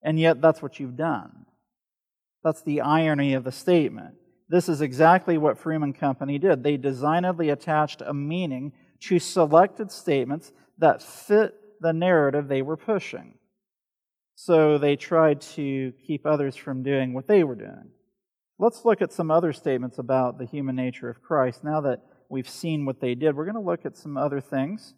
and 0.03 0.19
yet 0.19 0.41
that's 0.41 0.61
what 0.61 0.79
you've 0.79 0.97
done. 0.97 1.45
That's 2.43 2.61
the 2.61 2.81
irony 2.81 3.33
of 3.33 3.43
the 3.43 3.51
statement. 3.51 4.15
This 4.49 4.67
is 4.67 4.81
exactly 4.81 5.37
what 5.37 5.61
Froom 5.61 5.83
and 5.83 5.97
Company 5.97 6.37
did. 6.37 6.63
They 6.63 6.77
designedly 6.77 7.49
attached 7.49 8.01
a 8.01 8.13
meaning 8.13 8.73
to 9.01 9.17
selected 9.19 9.91
statements 9.91 10.51
that 10.77 11.01
fit 11.01 11.55
the 11.79 11.93
narrative 11.93 12.47
they 12.47 12.61
were 12.61 12.77
pushing. 12.77 13.35
So 14.35 14.77
they 14.77 14.95
tried 14.95 15.41
to 15.41 15.93
keep 16.05 16.25
others 16.25 16.55
from 16.55 16.83
doing 16.83 17.13
what 17.13 17.27
they 17.27 17.43
were 17.43 17.55
doing. 17.55 17.91
Let's 18.59 18.85
look 18.85 19.01
at 19.01 19.13
some 19.13 19.31
other 19.31 19.53
statements 19.53 19.97
about 19.97 20.37
the 20.37 20.45
human 20.45 20.75
nature 20.75 21.09
of 21.09 21.21
Christ. 21.21 21.63
Now 21.63 21.81
that 21.81 22.01
we've 22.29 22.49
seen 22.49 22.85
what 22.85 22.99
they 22.99 23.15
did, 23.15 23.35
we're 23.35 23.45
going 23.45 23.55
to 23.55 23.61
look 23.61 23.85
at 23.85 23.97
some 23.97 24.17
other 24.17 24.41
things. 24.41 24.93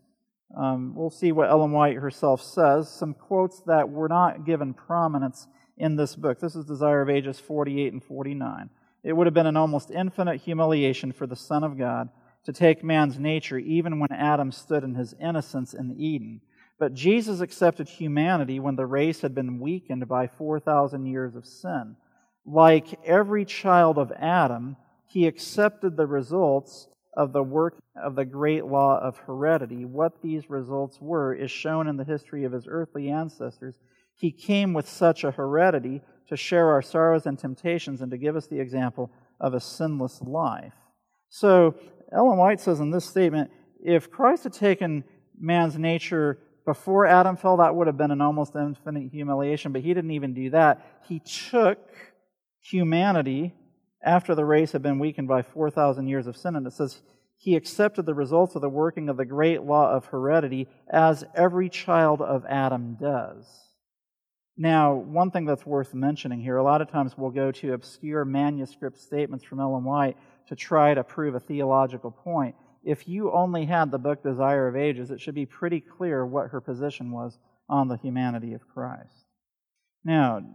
Um, 0.56 0.94
we'll 0.96 1.10
see 1.10 1.32
what 1.32 1.50
Ellen 1.50 1.72
White 1.72 1.98
herself 1.98 2.42
says, 2.42 2.90
some 2.90 3.14
quotes 3.14 3.62
that 3.62 3.90
were 3.90 4.08
not 4.08 4.46
given 4.46 4.74
prominence 4.74 5.48
in 5.78 5.96
this 5.96 6.16
book. 6.16 6.40
This 6.40 6.56
is 6.56 6.66
Desire 6.66 7.02
of 7.02 7.10
Ages 7.10 7.40
48 7.40 7.94
and 7.94 8.04
49. 8.04 8.70
It 9.04 9.14
would 9.14 9.28
have 9.28 9.34
been 9.34 9.48
an 9.48 9.58
almost 9.58 9.92
infinite 9.92 10.42
humiliation 10.42 11.12
for 11.12 11.28
the 11.28 11.36
Son 11.36 11.64
of 11.64 11.78
God 11.78 12.10
to 12.46 12.54
take 12.54 12.84
man's 12.84 13.18
nature, 13.18 13.58
even 13.58 14.00
when 14.00 14.12
Adam 14.12 14.52
stood 14.52 14.84
in 14.84 14.96
his 14.96 15.16
innocence 15.20 15.74
in 15.74 15.96
Eden 15.98 16.42
but 16.78 16.94
Jesus 16.94 17.40
accepted 17.40 17.88
humanity 17.88 18.60
when 18.60 18.76
the 18.76 18.86
race 18.86 19.22
had 19.22 19.34
been 19.34 19.60
weakened 19.60 20.08
by 20.08 20.28
4,000 20.28 21.06
years 21.06 21.36
of 21.36 21.46
sin. 21.46 21.96
Like 22.46 23.00
every 23.06 23.46
child 23.46 23.98
of 23.98 24.12
Adam, 24.12 24.76
he 25.06 25.26
accepted 25.26 25.96
the 25.96 26.06
results 26.06 26.88
of 27.16 27.34
the 27.34 27.44
work 27.44 27.78
of 27.96 28.16
the 28.16 28.26
great 28.26 28.66
law 28.66 29.00
of 29.00 29.18
heredity. 29.18 29.86
What 29.86 30.22
these 30.22 30.50
results 30.50 31.00
were 31.00 31.34
is 31.34 31.50
shown 31.50 31.88
in 31.88 31.98
the 31.98 32.04
history 32.04 32.44
of 32.44 32.52
his 32.52 32.68
earthly 32.70 33.10
ancestors. 33.10 33.76
He 34.16 34.32
came 34.32 34.74
with 34.74 34.88
such 34.88 35.24
a 35.24 35.32
heredity 35.32 36.02
to 36.28 36.38
share 36.38 36.72
our 36.72 36.82
sorrows 36.82 37.26
and 37.26 37.38
temptations 37.38 38.02
and 38.02 38.12
to 38.12 38.18
give 38.18 38.36
us 38.36 38.48
the 38.48 38.60
example 38.60 39.12
of 39.40 39.54
a 39.54 39.60
sinless 39.60 40.22
life. 40.22 40.74
So, 41.30 41.76
Ellen 42.12 42.38
White 42.38 42.60
says 42.60 42.80
in 42.80 42.92
this 42.92 43.06
statement 43.06 43.52
if 43.84 44.10
Christ 44.10 44.44
had 44.44 44.54
taken 44.54 45.04
man's 45.40 45.78
nature 45.78 46.40
before 46.66 47.06
Adam 47.06 47.38
fell, 47.38 47.58
that 47.58 47.76
would 47.76 47.88
have 47.88 47.98
been 47.98 48.12
an 48.12 48.22
almost 48.22 48.56
infinite 48.56 49.12
humiliation, 49.12 49.72
but 49.72 49.82
he 49.82 49.94
didn't 49.94 50.12
even 50.12 50.34
do 50.34 50.50
that. 50.50 50.84
He 51.08 51.20
took 51.20 51.80
humanity 52.62 53.54
after 54.06 54.36
the 54.36 54.46
race 54.46 54.72
had 54.72 54.82
been 54.82 55.00
weakened 55.00 55.28
by 55.28 55.42
4,000 55.42 56.08
years 56.08 56.28
of 56.28 56.38
sin, 56.38 56.56
and 56.56 56.66
it 56.66 56.74
says 56.74 57.02
he 57.36 57.56
accepted 57.56 58.06
the 58.06 58.14
results 58.14 58.56
of 58.56 58.62
the 58.62 58.70
working 58.70 59.10
of 59.10 59.18
the 59.18 59.26
great 59.26 59.64
law 59.64 59.92
of 59.92 60.06
heredity 60.06 60.68
as 60.90 61.26
every 61.36 61.68
child 61.70 62.22
of 62.22 62.46
Adam 62.46 62.96
does. 63.00 63.46
Now, 64.58 64.94
one 64.94 65.32
thing 65.32 65.46
that's 65.46 65.66
worth 65.66 65.94
mentioning 65.94 66.40
here, 66.40 66.56
a 66.56 66.64
lot 66.64 66.82
of 66.82 66.90
times 66.90 67.18
we'll 67.18 67.32
go 67.32 67.52
to 67.52 67.74
obscure 67.74 68.24
manuscript 68.24 68.98
statements 68.98 69.44
from 69.44 69.60
Ellen 69.60 69.84
White 69.84 70.16
to 70.48 70.56
try 70.56 70.94
to 70.94 71.04
prove 71.04 71.36
a 71.36 71.40
theological 71.42 72.12
point 72.12 72.56
if 72.86 73.08
you 73.08 73.32
only 73.32 73.66
had 73.66 73.90
the 73.90 73.98
book 73.98 74.22
Desire 74.22 74.68
of 74.68 74.76
Ages, 74.76 75.10
it 75.10 75.20
should 75.20 75.34
be 75.34 75.48
pretty 75.48 75.82
clear 75.82 76.24
what 76.24 76.52
her 76.52 76.62
position 76.62 77.12
was 77.12 77.38
on 77.68 77.88
the 77.88 77.98
humanity 77.98 78.54
of 78.54 78.68
Christ. 78.68 79.26
Now, 80.04 80.46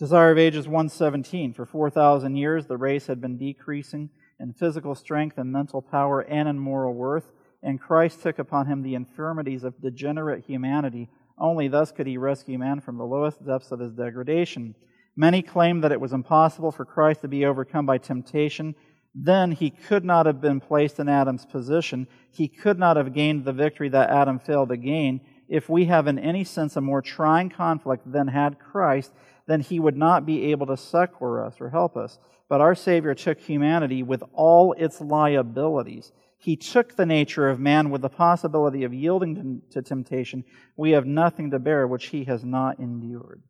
Desire 0.00 0.30
of 0.30 0.38
Ages 0.38 0.66
117. 0.66 1.52
For 1.52 1.66
4,000 1.66 2.34
years, 2.34 2.64
the 2.64 2.78
race 2.78 3.06
had 3.06 3.20
been 3.20 3.36
decreasing 3.36 4.08
in 4.40 4.54
physical 4.54 4.94
strength 4.94 5.36
and 5.36 5.52
mental 5.52 5.82
power 5.82 6.22
and 6.22 6.48
in 6.48 6.58
moral 6.58 6.94
worth, 6.94 7.30
and 7.62 7.78
Christ 7.78 8.22
took 8.22 8.38
upon 8.38 8.66
him 8.66 8.80
the 8.80 8.94
infirmities 8.94 9.62
of 9.62 9.78
degenerate 9.82 10.46
humanity. 10.46 11.10
Only 11.36 11.68
thus 11.68 11.92
could 11.92 12.06
he 12.06 12.16
rescue 12.16 12.58
man 12.58 12.80
from 12.80 12.96
the 12.96 13.04
lowest 13.04 13.44
depths 13.44 13.72
of 13.72 13.80
his 13.80 13.92
degradation. 13.92 14.74
Many 15.16 15.42
claim 15.42 15.82
that 15.82 15.92
it 15.92 16.00
was 16.00 16.14
impossible 16.14 16.72
for 16.72 16.86
Christ 16.86 17.20
to 17.20 17.28
be 17.28 17.44
overcome 17.44 17.84
by 17.84 17.98
temptation 17.98 18.74
then 19.14 19.52
he 19.52 19.70
could 19.70 20.04
not 20.04 20.26
have 20.26 20.40
been 20.40 20.60
placed 20.60 21.00
in 21.00 21.08
Adam's 21.08 21.44
position. 21.44 22.06
He 22.30 22.46
could 22.46 22.78
not 22.78 22.96
have 22.96 23.12
gained 23.12 23.44
the 23.44 23.52
victory 23.52 23.88
that 23.88 24.10
Adam 24.10 24.38
failed 24.38 24.68
to 24.68 24.76
gain. 24.76 25.20
If 25.48 25.68
we 25.68 25.86
have 25.86 26.06
in 26.06 26.18
any 26.18 26.44
sense 26.44 26.76
a 26.76 26.80
more 26.80 27.02
trying 27.02 27.50
conflict 27.50 28.10
than 28.10 28.28
had 28.28 28.60
Christ, 28.60 29.12
then 29.50 29.60
he 29.60 29.80
would 29.80 29.96
not 29.96 30.24
be 30.24 30.52
able 30.52 30.66
to 30.66 30.76
succor 30.76 31.44
us 31.44 31.60
or 31.60 31.70
help 31.70 31.96
us. 31.96 32.18
But 32.48 32.60
our 32.60 32.74
Savior 32.74 33.14
took 33.14 33.40
humanity 33.40 34.02
with 34.02 34.22
all 34.32 34.74
its 34.74 35.00
liabilities. 35.00 36.12
He 36.38 36.56
took 36.56 36.96
the 36.96 37.06
nature 37.06 37.48
of 37.48 37.60
man 37.60 37.90
with 37.90 38.02
the 38.02 38.08
possibility 38.08 38.84
of 38.84 38.94
yielding 38.94 39.62
to 39.70 39.82
temptation. 39.82 40.44
We 40.76 40.92
have 40.92 41.06
nothing 41.06 41.50
to 41.50 41.58
bear 41.58 41.86
which 41.86 42.06
he 42.06 42.24
has 42.24 42.44
not 42.44 42.78
endured. 42.78 43.42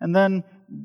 And 0.00 0.14
then 0.14 0.42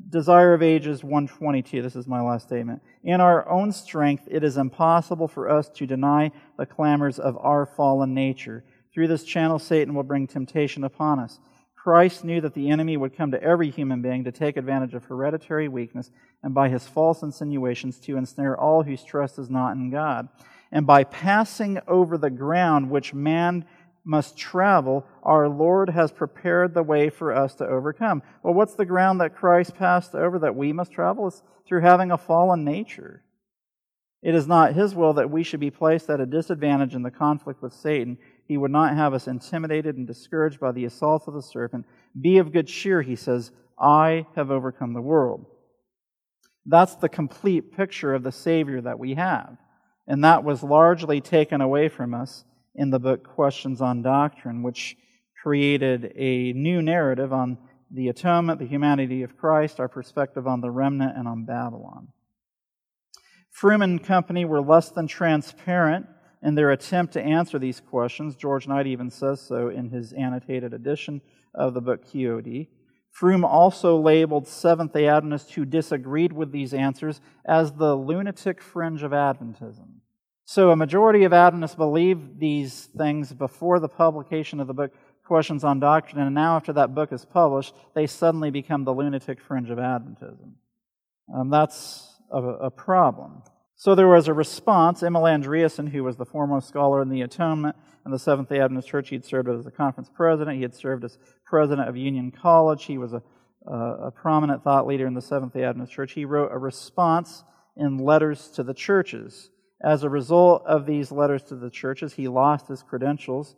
Desire 0.08 0.54
of 0.54 0.62
Ages 0.62 1.02
122. 1.02 1.82
This 1.82 1.96
is 1.96 2.06
my 2.06 2.20
last 2.20 2.46
statement. 2.46 2.82
In 3.02 3.20
our 3.20 3.48
own 3.48 3.72
strength, 3.72 4.28
it 4.30 4.44
is 4.44 4.56
impossible 4.56 5.26
for 5.26 5.50
us 5.50 5.68
to 5.70 5.86
deny 5.86 6.30
the 6.56 6.66
clamors 6.66 7.18
of 7.18 7.36
our 7.40 7.66
fallen 7.66 8.14
nature. 8.14 8.64
Through 8.94 9.08
this 9.08 9.24
channel, 9.24 9.58
Satan 9.58 9.94
will 9.94 10.04
bring 10.04 10.28
temptation 10.28 10.84
upon 10.84 11.18
us. 11.18 11.40
Christ 11.82 12.24
knew 12.24 12.40
that 12.40 12.54
the 12.54 12.70
enemy 12.70 12.96
would 12.96 13.16
come 13.16 13.30
to 13.30 13.42
every 13.42 13.70
human 13.70 14.02
being 14.02 14.24
to 14.24 14.32
take 14.32 14.56
advantage 14.56 14.94
of 14.94 15.04
hereditary 15.04 15.68
weakness 15.68 16.10
and 16.42 16.52
by 16.52 16.68
his 16.68 16.86
false 16.86 17.22
insinuations 17.22 17.98
to 18.00 18.16
ensnare 18.16 18.58
all 18.58 18.82
whose 18.82 19.04
trust 19.04 19.38
is 19.38 19.48
not 19.48 19.76
in 19.76 19.90
God. 19.90 20.28
And 20.72 20.86
by 20.86 21.04
passing 21.04 21.78
over 21.86 22.18
the 22.18 22.30
ground 22.30 22.90
which 22.90 23.14
man 23.14 23.64
must 24.04 24.36
travel, 24.36 25.06
our 25.22 25.48
Lord 25.48 25.90
has 25.90 26.10
prepared 26.10 26.74
the 26.74 26.82
way 26.82 27.10
for 27.10 27.32
us 27.32 27.54
to 27.56 27.66
overcome. 27.66 28.22
Well, 28.42 28.54
what's 28.54 28.74
the 28.74 28.84
ground 28.84 29.20
that 29.20 29.36
Christ 29.36 29.76
passed 29.76 30.14
over 30.14 30.38
that 30.40 30.56
we 30.56 30.72
must 30.72 30.92
travel? 30.92 31.28
It's 31.28 31.42
through 31.66 31.82
having 31.82 32.10
a 32.10 32.18
fallen 32.18 32.64
nature. 32.64 33.22
It 34.22 34.34
is 34.34 34.48
not 34.48 34.74
His 34.74 34.94
will 34.94 35.12
that 35.14 35.30
we 35.30 35.42
should 35.42 35.60
be 35.60 35.70
placed 35.70 36.10
at 36.10 36.20
a 36.20 36.26
disadvantage 36.26 36.94
in 36.94 37.02
the 37.02 37.10
conflict 37.10 37.62
with 37.62 37.72
Satan. 37.72 38.18
He 38.48 38.56
would 38.56 38.70
not 38.70 38.96
have 38.96 39.12
us 39.12 39.28
intimidated 39.28 39.98
and 39.98 40.06
discouraged 40.06 40.58
by 40.58 40.72
the 40.72 40.86
assaults 40.86 41.28
of 41.28 41.34
the 41.34 41.42
serpent. 41.42 41.84
Be 42.18 42.38
of 42.38 42.50
good 42.50 42.66
cheer, 42.66 43.02
he 43.02 43.14
says, 43.14 43.52
I 43.78 44.26
have 44.34 44.50
overcome 44.50 44.94
the 44.94 45.02
world. 45.02 45.44
That's 46.64 46.96
the 46.96 47.10
complete 47.10 47.76
picture 47.76 48.14
of 48.14 48.22
the 48.22 48.32
Savior 48.32 48.80
that 48.80 48.98
we 48.98 49.14
have. 49.14 49.58
And 50.06 50.24
that 50.24 50.44
was 50.44 50.62
largely 50.62 51.20
taken 51.20 51.60
away 51.60 51.88
from 51.88 52.14
us 52.14 52.44
in 52.74 52.88
the 52.88 52.98
book 52.98 53.22
Questions 53.22 53.82
on 53.82 54.00
Doctrine, 54.00 54.62
which 54.62 54.96
created 55.42 56.12
a 56.16 56.54
new 56.54 56.80
narrative 56.80 57.34
on 57.34 57.58
the 57.90 58.08
atonement, 58.08 58.60
the 58.60 58.66
humanity 58.66 59.22
of 59.22 59.36
Christ, 59.36 59.78
our 59.78 59.88
perspective 59.88 60.46
on 60.46 60.62
the 60.62 60.70
remnant, 60.70 61.16
and 61.18 61.28
on 61.28 61.44
Babylon. 61.44 62.08
Froom 63.54 63.84
and 63.84 64.02
Company 64.02 64.46
were 64.46 64.62
less 64.62 64.90
than 64.90 65.06
transparent 65.06 66.06
in 66.42 66.54
their 66.54 66.70
attempt 66.70 67.12
to 67.14 67.22
answer 67.22 67.58
these 67.58 67.80
questions. 67.80 68.36
George 68.36 68.68
Knight 68.68 68.86
even 68.86 69.10
says 69.10 69.40
so 69.40 69.68
in 69.68 69.90
his 69.90 70.12
annotated 70.12 70.72
edition 70.72 71.20
of 71.54 71.74
the 71.74 71.80
book 71.80 72.04
QOD. 72.04 72.68
Froom 73.18 73.44
also 73.44 73.98
labeled 74.00 74.46
Seventh 74.46 74.92
day 74.92 75.08
Adventists 75.08 75.52
who 75.52 75.64
disagreed 75.64 76.32
with 76.32 76.52
these 76.52 76.72
answers 76.72 77.20
as 77.44 77.72
the 77.72 77.96
lunatic 77.96 78.62
fringe 78.62 79.02
of 79.02 79.12
Adventism. 79.12 80.00
So, 80.44 80.70
a 80.70 80.76
majority 80.76 81.24
of 81.24 81.32
Adventists 81.32 81.74
believed 81.74 82.38
these 82.38 82.88
things 82.96 83.32
before 83.32 83.80
the 83.80 83.88
publication 83.88 84.60
of 84.60 84.66
the 84.66 84.74
book 84.74 84.92
Questions 85.28 85.62
on 85.62 85.78
Doctrine, 85.78 86.22
and 86.22 86.34
now, 86.34 86.56
after 86.56 86.72
that 86.72 86.94
book 86.94 87.12
is 87.12 87.26
published, 87.26 87.74
they 87.94 88.06
suddenly 88.06 88.50
become 88.50 88.84
the 88.84 88.94
lunatic 88.94 89.42
fringe 89.42 89.68
of 89.68 89.76
Adventism. 89.76 90.52
Um, 91.32 91.50
that's 91.50 92.16
a, 92.32 92.38
a, 92.38 92.70
problem. 92.70 93.42
So, 93.80 93.94
there 93.94 94.08
was 94.08 94.26
a 94.26 94.34
response. 94.34 95.04
M.L. 95.04 95.22
Andreasen, 95.22 95.88
who 95.90 96.02
was 96.02 96.16
the 96.16 96.26
foremost 96.26 96.66
scholar 96.66 97.00
in 97.00 97.10
the 97.10 97.22
Atonement 97.22 97.76
in 98.04 98.10
the 98.10 98.18
Seventh 98.18 98.48
day 98.48 98.58
Adventist 98.58 98.88
Church, 98.88 99.08
he 99.10 99.14
had 99.14 99.24
served 99.24 99.48
as 99.48 99.66
a 99.66 99.70
conference 99.70 100.10
president, 100.12 100.56
he 100.56 100.62
had 100.62 100.74
served 100.74 101.04
as 101.04 101.16
president 101.46 101.88
of 101.88 101.96
Union 101.96 102.32
College, 102.32 102.86
he 102.86 102.98
was 102.98 103.12
a, 103.12 103.22
a, 103.68 104.06
a 104.06 104.10
prominent 104.10 104.64
thought 104.64 104.88
leader 104.88 105.06
in 105.06 105.14
the 105.14 105.22
Seventh 105.22 105.52
day 105.52 105.62
Adventist 105.62 105.92
Church. 105.92 106.10
He 106.14 106.24
wrote 106.24 106.50
a 106.50 106.58
response 106.58 107.44
in 107.76 107.98
letters 107.98 108.48
to 108.56 108.64
the 108.64 108.74
churches. 108.74 109.50
As 109.80 110.02
a 110.02 110.10
result 110.10 110.64
of 110.66 110.84
these 110.84 111.12
letters 111.12 111.44
to 111.44 111.54
the 111.54 111.70
churches, 111.70 112.14
he 112.14 112.26
lost 112.26 112.66
his 112.66 112.82
credentials, 112.82 113.54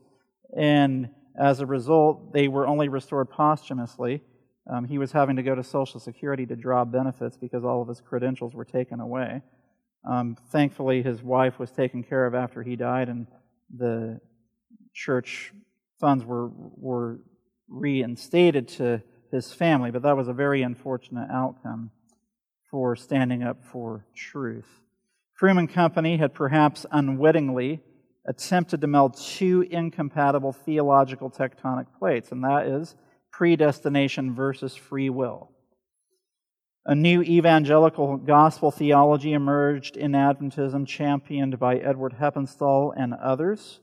and 0.55 1.09
as 1.41 1.61
a 1.61 1.67
result, 1.67 2.35
they 2.35 2.47
were 2.47 2.67
only 2.67 2.91
restored 2.91 3.31
posthumously. 3.31 4.23
Um, 4.71 4.85
he 4.85 4.99
was 4.99 5.13
having 5.13 5.37
to 5.37 5.43
go 5.43 5.55
to 5.55 5.65
Social 5.65 5.99
Security 5.99 6.45
to 6.45 6.57
draw 6.57 6.85
benefits 6.85 7.39
because 7.39 7.65
all 7.65 7.81
of 7.81 7.89
his 7.89 8.03
credentials 8.03 8.55
were 8.55 8.67
taken 8.67 9.01
away. 9.01 9.41
Um, 10.09 10.37
thankfully, 10.51 11.03
his 11.03 11.23
wife 11.23 11.59
was 11.59 11.71
taken 11.71 12.03
care 12.03 12.27
of 12.27 12.35
after 12.35 12.63
he 12.63 12.77
died, 12.77 13.09
and 13.09 13.27
the 13.75 14.21
church 14.95 15.53
funds 16.01 16.25
were, 16.25 16.49
were 16.49 17.21
reinstated 17.69 18.69
to 18.69 19.03
his 19.31 19.53
family, 19.53 19.91
but 19.91 20.03
that 20.03 20.17
was 20.17 20.29
a 20.29 20.33
very 20.33 20.63
unfortunate 20.63 21.29
outcome 21.31 21.91
for 22.71 22.97
standing 22.97 23.43
up 23.43 23.65
for 23.65 24.07
truth. 24.15 24.81
Froom 25.41 25.59
and 25.59 25.73
Company 25.73 26.17
had 26.17 26.35
perhaps 26.35 26.85
unwittingly 26.91 27.81
attempted 28.27 28.81
to 28.81 28.87
meld 28.87 29.17
two 29.17 29.63
incompatible 29.71 30.53
theological 30.53 31.31
tectonic 31.31 31.87
plates, 31.99 32.33
and 32.33 32.45
that 32.45 32.67
is 32.67 32.95
predestination 33.33 34.35
versus 34.35 34.75
free 34.77 35.11
will. 35.11 35.50
A 36.87 36.95
new 36.95 37.23
evangelical 37.23 38.17
gospel 38.17 38.71
theology 38.71 39.35
emerged 39.35 39.99
in 39.99 40.13
Adventism, 40.13 40.87
championed 40.87 41.59
by 41.59 41.77
Edward 41.77 42.15
Heppenstall 42.19 42.95
and 42.97 43.13
others. 43.13 43.81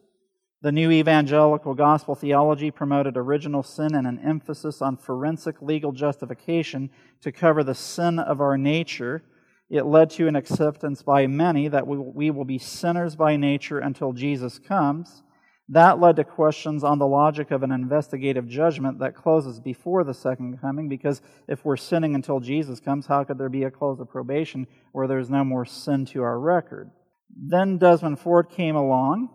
The 0.64 0.72
new 0.72 0.90
evangelical 0.90 1.76
gospel 1.76 2.16
theology 2.16 2.72
promoted 2.72 3.16
original 3.16 3.62
sin 3.62 3.94
and 3.94 4.08
an 4.08 4.20
emphasis 4.26 4.82
on 4.82 4.98
forensic 4.98 5.62
legal 5.62 5.92
justification 5.92 6.90
to 7.22 7.32
cover 7.32 7.64
the 7.64 7.76
sin 7.76 8.18
of 8.18 8.42
our 8.42 8.58
nature. 8.58 9.22
It 9.70 9.86
led 9.86 10.10
to 10.12 10.28
an 10.28 10.36
acceptance 10.36 11.04
by 11.04 11.28
many 11.28 11.68
that 11.68 11.86
we 11.86 12.32
will 12.32 12.46
be 12.46 12.58
sinners 12.58 13.16
by 13.16 13.36
nature 13.36 13.78
until 13.78 14.12
Jesus 14.12 14.58
comes. 14.58 15.22
That 15.70 16.00
led 16.00 16.16
to 16.16 16.24
questions 16.24 16.84
on 16.84 16.98
the 16.98 17.08
logic 17.08 17.52
of 17.52 17.62
an 17.62 17.72
investigative 17.72 18.48
judgment 18.48 19.00
that 19.00 19.16
closes 19.16 19.60
before 19.60 20.06
the 20.06 20.14
second 20.14 20.62
coming, 20.62 20.88
because 20.88 21.22
if 21.48 21.66
we're 21.66 21.76
sinning 21.76 22.16
until 22.16 22.40
Jesus 22.40 22.80
comes, 22.80 23.08
how 23.08 23.26
could 23.26 23.38
there 23.38 23.50
be 23.50 23.64
a 23.64 23.72
close 23.72 24.00
of 24.00 24.10
probation 24.10 24.68
where 24.94 25.08
there's 25.08 25.30
no 25.30 25.44
more 25.44 25.66
sin 25.66 26.06
to 26.06 26.22
our 26.22 26.40
record? 26.40 26.90
Then 27.36 27.78
Desmond 27.78 28.20
Ford 28.20 28.50
came 28.50 28.78
along, 28.78 29.30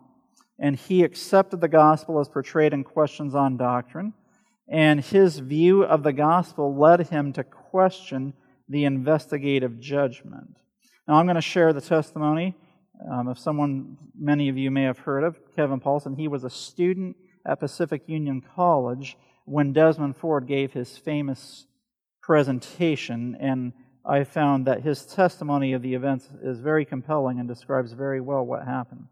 and 0.59 0.77
he 0.77 1.03
accepted 1.03 1.61
the 1.61 1.69
gospel 1.69 2.19
as 2.19 2.29
portrayed 2.29 2.73
in 2.73 2.83
Questions 2.83 3.35
on 3.35 3.59
Doctrine, 3.59 4.15
and 4.67 5.01
his 5.01 5.39
view 5.39 5.85
of 5.85 6.03
the 6.03 6.15
gospel 6.15 6.75
led 6.75 7.09
him 7.09 7.35
to 7.35 7.45
question 7.45 8.33
the 8.69 8.85
investigative 8.87 9.81
judgment. 9.81 10.57
Now, 11.07 11.15
I'm 11.17 11.27
going 11.27 11.35
to 11.35 11.43
share 11.43 11.75
the 11.75 11.81
testimony 11.83 12.57
um, 13.11 13.29
of 13.29 13.39
someone 13.39 13.97
many 14.19 14.49
of 14.49 14.57
you 14.57 14.71
may 14.71 14.85
have 14.85 14.99
heard 14.99 15.25
of, 15.25 15.37
Kevin 15.57 15.81
Paulson. 15.81 16.17
He 16.17 16.29
was 16.29 16.45
a 16.45 16.51
student 16.51 17.17
at 17.47 17.61
Pacific 17.61 18.03
Union 18.07 18.43
College 18.55 19.17
when 19.45 19.73
Desmond 19.73 20.17
Ford 20.17 20.47
gave 20.47 20.73
his 20.73 20.97
famous 20.97 21.67
presentation, 22.23 23.37
and 23.41 23.73
I 24.05 24.25
found 24.25 24.67
that 24.67 24.83
his 24.83 25.05
testimony 25.05 25.73
of 25.73 25.83
the 25.83 25.95
events 25.95 26.29
is 26.43 26.61
very 26.61 26.85
compelling 26.85 27.39
and 27.39 27.49
describes 27.49 27.93
very 27.93 28.21
well 28.21 28.45
what 28.45 28.65
happened. 28.65 29.07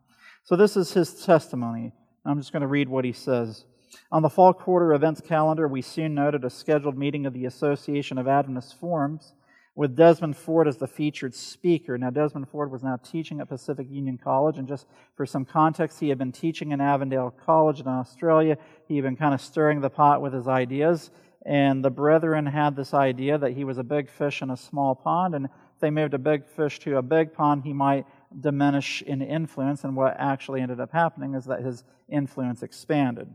So, 0.44 0.56
this 0.56 0.76
is 0.76 0.92
his 0.92 1.24
testimony. 1.24 1.92
I'm 2.24 2.38
just 2.38 2.52
going 2.52 2.62
to 2.62 2.68
read 2.68 2.88
what 2.88 3.04
he 3.04 3.12
says. 3.12 3.64
On 4.12 4.22
the 4.22 4.30
fall 4.30 4.52
quarter 4.52 4.92
events 4.94 5.20
calendar, 5.20 5.66
we 5.66 5.82
soon 5.82 6.14
noted 6.14 6.44
a 6.44 6.50
scheduled 6.50 6.96
meeting 6.96 7.26
of 7.26 7.32
the 7.32 7.44
Association 7.44 8.18
of 8.18 8.28
Adventist 8.28 8.78
Forums 8.78 9.32
with 9.74 9.96
Desmond 9.96 10.36
Ford 10.36 10.66
as 10.66 10.76
the 10.76 10.86
featured 10.86 11.34
speaker. 11.34 11.96
Now, 11.96 12.10
Desmond 12.10 12.48
Ford 12.48 12.70
was 12.70 12.82
now 12.82 12.96
teaching 12.96 13.40
at 13.40 13.48
Pacific 13.48 13.86
Union 13.88 14.18
College, 14.18 14.58
and 14.58 14.66
just 14.66 14.86
for 15.14 15.24
some 15.24 15.44
context, 15.44 16.00
he 16.00 16.08
had 16.08 16.18
been 16.18 16.32
teaching 16.32 16.72
in 16.72 16.80
Avondale 16.80 17.30
College 17.30 17.80
in 17.80 17.86
Australia. 17.86 18.58
He 18.86 18.96
had 18.96 19.04
been 19.04 19.16
kind 19.16 19.32
of 19.32 19.40
stirring 19.40 19.80
the 19.80 19.90
pot 19.90 20.20
with 20.20 20.32
his 20.32 20.48
ideas, 20.48 21.10
and 21.46 21.84
the 21.84 21.90
brethren 21.90 22.46
had 22.46 22.76
this 22.76 22.92
idea 22.92 23.38
that 23.38 23.52
he 23.52 23.64
was 23.64 23.78
a 23.78 23.84
big 23.84 24.10
fish 24.10 24.42
in 24.42 24.50
a 24.50 24.56
small 24.56 24.94
pond, 24.94 25.34
and 25.34 25.46
if 25.46 25.80
they 25.80 25.90
moved 25.90 26.14
a 26.14 26.18
big 26.18 26.44
fish 26.44 26.78
to 26.80 26.98
a 26.98 27.02
big 27.02 27.32
pond, 27.32 27.62
he 27.64 27.72
might 27.72 28.04
diminish 28.38 29.02
in 29.02 29.22
influence, 29.22 29.84
and 29.84 29.96
what 29.96 30.16
actually 30.18 30.60
ended 30.60 30.80
up 30.80 30.92
happening 30.92 31.34
is 31.34 31.46
that 31.46 31.62
his 31.62 31.84
influence 32.08 32.62
expanded. 32.62 33.32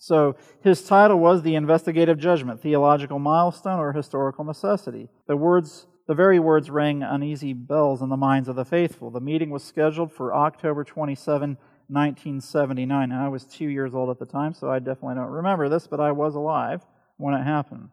So 0.00 0.34
his 0.62 0.82
title 0.82 1.18
was 1.18 1.42
The 1.42 1.54
Investigative 1.54 2.18
Judgment, 2.18 2.62
Theological 2.62 3.18
Milestone 3.18 3.78
or 3.78 3.92
Historical 3.92 4.44
Necessity. 4.44 5.10
The 5.26 5.36
words, 5.36 5.86
the 6.08 6.14
very 6.14 6.40
words 6.40 6.70
rang 6.70 7.02
uneasy 7.02 7.52
bells 7.52 8.00
in 8.00 8.08
the 8.08 8.16
minds 8.16 8.48
of 8.48 8.56
the 8.56 8.64
faithful. 8.64 9.10
The 9.10 9.20
meeting 9.20 9.50
was 9.50 9.62
scheduled 9.62 10.10
for 10.10 10.34
October 10.34 10.84
27, 10.84 11.58
1979. 11.88 13.12
And 13.12 13.20
I 13.20 13.28
was 13.28 13.44
two 13.44 13.68
years 13.68 13.94
old 13.94 14.08
at 14.08 14.18
the 14.18 14.24
time, 14.24 14.54
so 14.54 14.70
I 14.70 14.78
definitely 14.78 15.16
don't 15.16 15.26
remember 15.26 15.68
this, 15.68 15.86
but 15.86 16.00
I 16.00 16.12
was 16.12 16.34
alive 16.34 16.80
when 17.18 17.34
it 17.34 17.44
happened. 17.44 17.90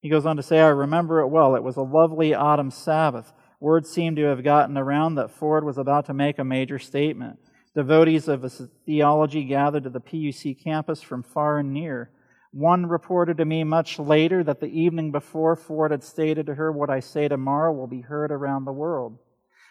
He 0.00 0.08
goes 0.08 0.26
on 0.26 0.36
to 0.36 0.44
say, 0.44 0.60
I 0.60 0.68
remember 0.68 1.18
it 1.20 1.28
well. 1.28 1.56
It 1.56 1.64
was 1.64 1.76
a 1.76 1.82
lovely 1.82 2.34
autumn 2.34 2.70
Sabbath. 2.70 3.32
Word 3.58 3.84
seemed 3.84 4.16
to 4.18 4.26
have 4.26 4.44
gotten 4.44 4.78
around 4.78 5.16
that 5.16 5.32
Ford 5.32 5.64
was 5.64 5.76
about 5.76 6.06
to 6.06 6.14
make 6.14 6.38
a 6.38 6.44
major 6.44 6.78
statement. 6.78 7.40
Devotees 7.78 8.26
of 8.26 8.44
theology 8.86 9.44
gathered 9.44 9.84
to 9.84 9.90
the 9.90 10.00
PUC 10.00 10.60
campus 10.60 11.00
from 11.00 11.22
far 11.22 11.60
and 11.60 11.72
near. 11.72 12.10
One 12.50 12.86
reported 12.86 13.36
to 13.36 13.44
me 13.44 13.62
much 13.62 14.00
later 14.00 14.42
that 14.42 14.58
the 14.58 14.66
evening 14.66 15.12
before 15.12 15.54
Ford 15.54 15.92
had 15.92 16.02
stated 16.02 16.46
to 16.46 16.56
her, 16.56 16.72
What 16.72 16.90
I 16.90 16.98
say 16.98 17.28
tomorrow 17.28 17.72
will 17.72 17.86
be 17.86 18.00
heard 18.00 18.32
around 18.32 18.64
the 18.64 18.72
world. 18.72 19.20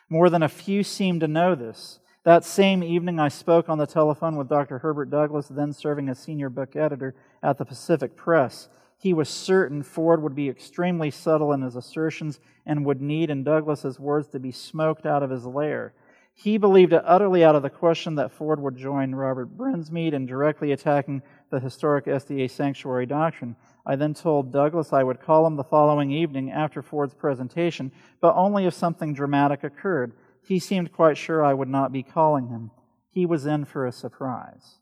More 0.08 0.30
than 0.30 0.42
a 0.42 0.48
few 0.48 0.84
seemed 0.84 1.20
to 1.20 1.28
know 1.28 1.54
this. 1.54 2.00
That 2.24 2.46
same 2.46 2.82
evening, 2.82 3.20
I 3.20 3.28
spoke 3.28 3.68
on 3.68 3.78
the 3.78 3.86
telephone 3.86 4.38
with 4.38 4.48
Dr. 4.48 4.80
Herbert 4.80 5.10
Douglass, 5.10 5.50
then 5.50 5.74
serving 5.74 6.08
as 6.08 6.18
senior 6.18 6.50
book 6.50 6.78
editor 6.78 7.14
at 7.44 7.58
the 7.58 7.66
Pacific 7.66 8.16
Press. 8.16 8.70
He 8.98 9.14
was 9.14 9.28
certain 9.28 9.84
Ford 9.84 10.24
would 10.24 10.34
be 10.34 10.48
extremely 10.48 11.12
subtle 11.12 11.52
in 11.52 11.62
his 11.62 11.76
assertions 11.76 12.40
and 12.66 12.86
would 12.86 13.02
need, 13.02 13.30
in 13.30 13.44
Douglass's 13.44 14.00
words, 14.00 14.30
to 14.30 14.40
be 14.40 14.54
smoked 14.54 15.06
out 15.06 15.24
of 15.24 15.30
his 15.30 15.46
lair. 15.46 15.94
He 16.40 16.60
believed 16.60 16.94
it 16.94 17.02
utterly 17.04 17.44
out 17.44 17.56
of 17.56 17.64
the 17.64 17.70
question 17.72 18.14
that 18.16 18.32
Ford 18.32 18.62
would 18.62 18.78
join 18.78 19.16
Robert 19.16 19.58
Brinsmead 19.58 20.14
in 20.14 20.28
directly 20.28 20.72
attacking 20.72 21.24
the 21.50 21.60
historic 21.60 22.06
SDA 22.06 22.52
sanctuary 22.52 23.08
doctrine. 23.08 23.56
I 23.88 23.96
then 23.96 24.14
told 24.14 24.52
Douglass 24.52 24.94
I 24.94 25.02
would 25.02 25.20
call 25.20 25.48
him 25.48 25.56
the 25.56 25.64
following 25.64 26.12
evening 26.12 26.52
after 26.52 26.84
Ford's 26.84 27.16
presentation, 27.16 27.92
but 28.22 28.36
only 28.36 28.68
if 28.68 28.76
something 28.76 29.16
dramatic 29.16 29.64
occurred. 29.64 30.14
He 30.46 30.60
seemed 30.60 30.92
quite 30.94 31.18
sure 31.18 31.44
I 31.44 31.56
would 31.56 31.70
not 31.70 31.92
be 31.92 32.04
calling 32.04 32.50
him. 32.50 32.70
He 33.10 33.26
was 33.26 33.48
in 33.48 33.66
for 33.66 33.88
a 33.88 33.92
surprise. 33.92 34.78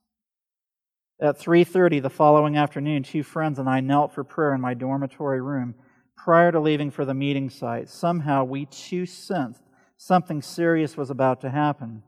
At 1.21 1.39
3:30 1.39 2.01
the 2.01 2.09
following 2.09 2.57
afternoon, 2.57 3.03
two 3.03 3.23
friends 3.23 3.59
and 3.59 3.69
I 3.69 3.79
knelt 3.79 4.11
for 4.11 4.25
prayer 4.25 4.53
in 4.53 4.59
my 4.59 4.73
dormitory 4.73 5.39
room 5.39 5.75
prior 6.17 6.51
to 6.51 6.59
leaving 6.59 6.91
for 6.91 7.05
the 7.05 7.13
meeting 7.13 7.49
site. 7.49 7.87
Somehow 7.87 8.43
we 8.43 8.65
too 8.65 9.05
sensed 9.05 9.63
something 9.97 10.41
serious 10.41 10.97
was 10.97 11.09
about 11.09 11.41
to 11.41 11.49
happen. 11.49 12.03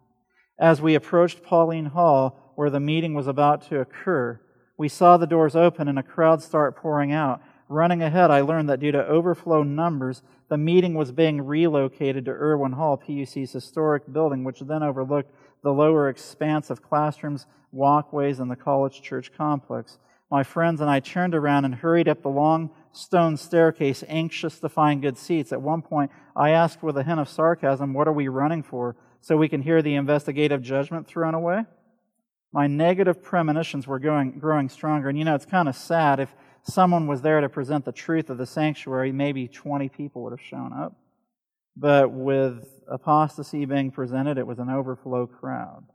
As 0.60 0.82
we 0.82 0.96
approached 0.96 1.44
Paulin 1.44 1.88
Hall, 1.88 2.54
where 2.56 2.70
the 2.70 2.80
meeting 2.80 3.14
was 3.14 3.28
about 3.28 3.62
to 3.70 3.80
occur, 3.80 4.40
we 4.78 4.88
saw 4.88 5.18
the 5.18 5.28
doors 5.28 5.56
open 5.56 5.88
and 5.88 6.00
a 6.00 6.04
crowd 6.04 6.42
start 6.42 6.76
pouring 6.76 7.12
out. 7.12 7.42
Running 7.70 8.02
ahead, 8.02 8.32
I 8.32 8.42
learned 8.42 8.70
that 8.70 8.80
due 8.80 8.92
to 8.92 9.08
overflow 9.08 9.64
numbers, 9.64 10.24
the 10.50 10.58
meeting 10.58 10.94
was 10.94 11.12
being 11.12 11.42
relocated 11.42 12.26
to 12.26 12.32
Irwin 12.32 12.74
Hall, 12.74 12.98
PUC's 12.98 13.52
historic 13.52 14.12
building, 14.12 14.44
which 14.44 14.62
then 14.62 14.84
overlooked 14.84 15.32
the 15.64 15.74
lower 15.74 16.08
expanse 16.08 16.70
of 16.70 16.82
classrooms, 16.82 17.46
walkways, 17.72 18.40
and 18.40 18.50
the 18.50 18.56
college 18.56 19.02
church 19.02 19.32
complex. 19.36 20.00
My 20.32 20.44
friends 20.44 20.82
and 20.82 20.90
I 20.90 21.00
turned 21.00 21.36
around 21.36 21.66
and 21.66 21.76
hurried 21.76 22.08
up 22.08 22.22
the 22.22 22.30
long 22.30 22.70
stone 22.98 23.38
staircase, 23.38 24.04
anxious 24.08 24.60
to 24.60 24.70
find 24.70 25.02
good 25.02 25.18
seats. 25.18 25.52
At 25.52 25.62
one 25.62 25.82
point, 25.82 26.12
I 26.36 26.50
asked 26.50 26.84
with 26.84 26.98
a 26.98 27.04
hint 27.04 27.20
of 27.20 27.30
sarcasm, 27.30 27.94
What 27.94 28.08
are 28.08 28.14
we 28.14 28.28
running 28.28 28.64
for? 28.64 28.96
So 29.22 29.38
we 29.38 29.50
can 29.50 29.62
hear 29.62 29.82
the 29.82 29.96
investigative 29.96 30.62
judgment 30.62 31.08
thrown 31.08 31.34
away? 31.34 31.66
My 32.52 32.68
negative 32.68 33.22
premonitions 33.22 33.88
were 33.88 34.00
going, 34.00 34.40
growing 34.40 34.70
stronger. 34.70 35.10
And 35.10 35.18
you 35.18 35.26
know, 35.26 35.36
it's 35.36 35.46
kind 35.46 35.68
of 35.68 35.76
sad. 35.76 36.20
If 36.20 36.34
someone 36.64 37.08
was 37.08 37.22
there 37.22 37.42
to 37.42 37.50
present 37.50 37.86
the 37.86 37.92
truth 37.92 38.30
of 38.30 38.38
the 38.38 38.46
sanctuary, 38.46 39.12
maybe 39.12 39.48
20 39.48 39.90
people 39.90 40.24
would 40.24 40.34
have 40.34 40.42
shown 40.42 40.74
up. 40.74 40.96
But 41.76 42.12
with 42.12 42.68
apostasy 42.88 43.66
being 43.66 43.92
presented, 43.92 44.38
it 44.38 44.48
was 44.48 44.60
an 44.60 44.70
overflow 44.70 45.28
crowd. 45.28 45.86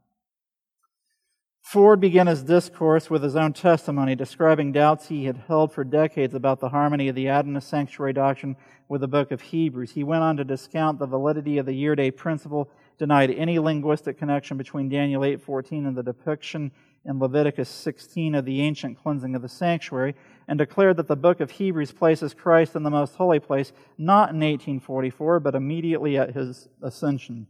Ford 1.62 2.00
began 2.00 2.26
his 2.26 2.42
discourse 2.42 3.08
with 3.08 3.22
his 3.22 3.36
own 3.36 3.52
testimony, 3.52 4.16
describing 4.16 4.72
doubts 4.72 5.06
he 5.06 5.24
had 5.24 5.44
held 5.46 5.72
for 5.72 5.84
decades 5.84 6.34
about 6.34 6.58
the 6.58 6.68
harmony 6.68 7.08
of 7.08 7.14
the 7.14 7.28
Adventist 7.28 7.68
sanctuary 7.68 8.12
doctrine 8.12 8.56
with 8.88 9.00
the 9.00 9.08
book 9.08 9.30
of 9.30 9.40
Hebrews. 9.40 9.92
He 9.92 10.04
went 10.04 10.24
on 10.24 10.36
to 10.36 10.44
discount 10.44 10.98
the 10.98 11.06
validity 11.06 11.58
of 11.58 11.64
the 11.64 11.72
year-day 11.72 12.10
principle, 12.10 12.68
denied 12.98 13.30
any 13.30 13.60
linguistic 13.60 14.18
connection 14.18 14.58
between 14.58 14.88
Daniel 14.88 15.22
8:14 15.22 15.86
and 15.86 15.96
the 15.96 16.02
depiction 16.02 16.72
in 17.04 17.20
Leviticus 17.20 17.68
16 17.68 18.34
of 18.34 18.44
the 18.44 18.60
ancient 18.60 18.98
cleansing 18.98 19.34
of 19.34 19.40
the 19.40 19.48
sanctuary, 19.48 20.14
and 20.48 20.58
declared 20.58 20.96
that 20.96 21.08
the 21.08 21.16
book 21.16 21.40
of 21.40 21.52
Hebrews 21.52 21.92
places 21.92 22.34
Christ 22.34 22.74
in 22.74 22.82
the 22.82 22.90
most 22.90 23.14
holy 23.14 23.40
place 23.40 23.72
not 23.96 24.30
in 24.30 24.40
1844, 24.40 25.40
but 25.40 25.54
immediately 25.54 26.18
at 26.18 26.34
his 26.34 26.68
ascension. 26.82 27.46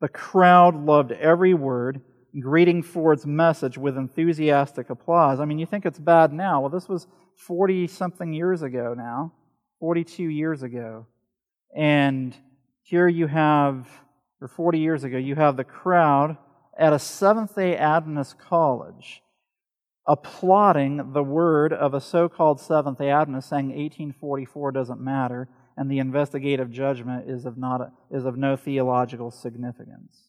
The 0.00 0.08
crowd 0.08 0.74
loved 0.74 1.12
every 1.12 1.52
word 1.54 2.00
greeting 2.38 2.82
Ford's 2.82 3.26
message 3.26 3.78
with 3.78 3.96
enthusiastic 3.96 4.90
applause. 4.90 5.40
I 5.40 5.44
mean, 5.44 5.58
you 5.58 5.66
think 5.66 5.86
it's 5.86 5.98
bad 5.98 6.32
now. 6.32 6.60
Well, 6.60 6.70
this 6.70 6.88
was 6.88 7.06
40 7.36 7.86
something 7.86 8.32
years 8.32 8.62
ago 8.62 8.94
now, 8.96 9.32
42 9.80 10.24
years 10.24 10.62
ago. 10.62 11.06
And 11.74 12.36
here 12.82 13.08
you 13.08 13.26
have, 13.26 13.88
or 14.40 14.48
40 14.48 14.78
years 14.78 15.04
ago, 15.04 15.18
you 15.18 15.34
have 15.34 15.56
the 15.56 15.64
crowd 15.64 16.36
at 16.76 16.92
a 16.92 16.98
Seventh 16.98 17.54
day 17.54 17.76
Adventist 17.76 18.38
college 18.38 19.22
applauding 20.06 21.12
the 21.12 21.22
word 21.22 21.70
of 21.70 21.92
a 21.92 22.00
so 22.00 22.28
called 22.28 22.60
Seventh 22.60 22.98
day 22.98 23.10
Adventist 23.10 23.50
saying 23.50 23.66
1844 23.66 24.72
doesn't 24.72 25.00
matter 25.00 25.48
and 25.76 25.90
the 25.90 25.98
investigative 26.00 26.72
judgment 26.72 27.30
is 27.30 27.44
of, 27.44 27.56
not, 27.56 27.92
is 28.10 28.24
of 28.24 28.36
no 28.36 28.56
theological 28.56 29.30
significance. 29.30 30.27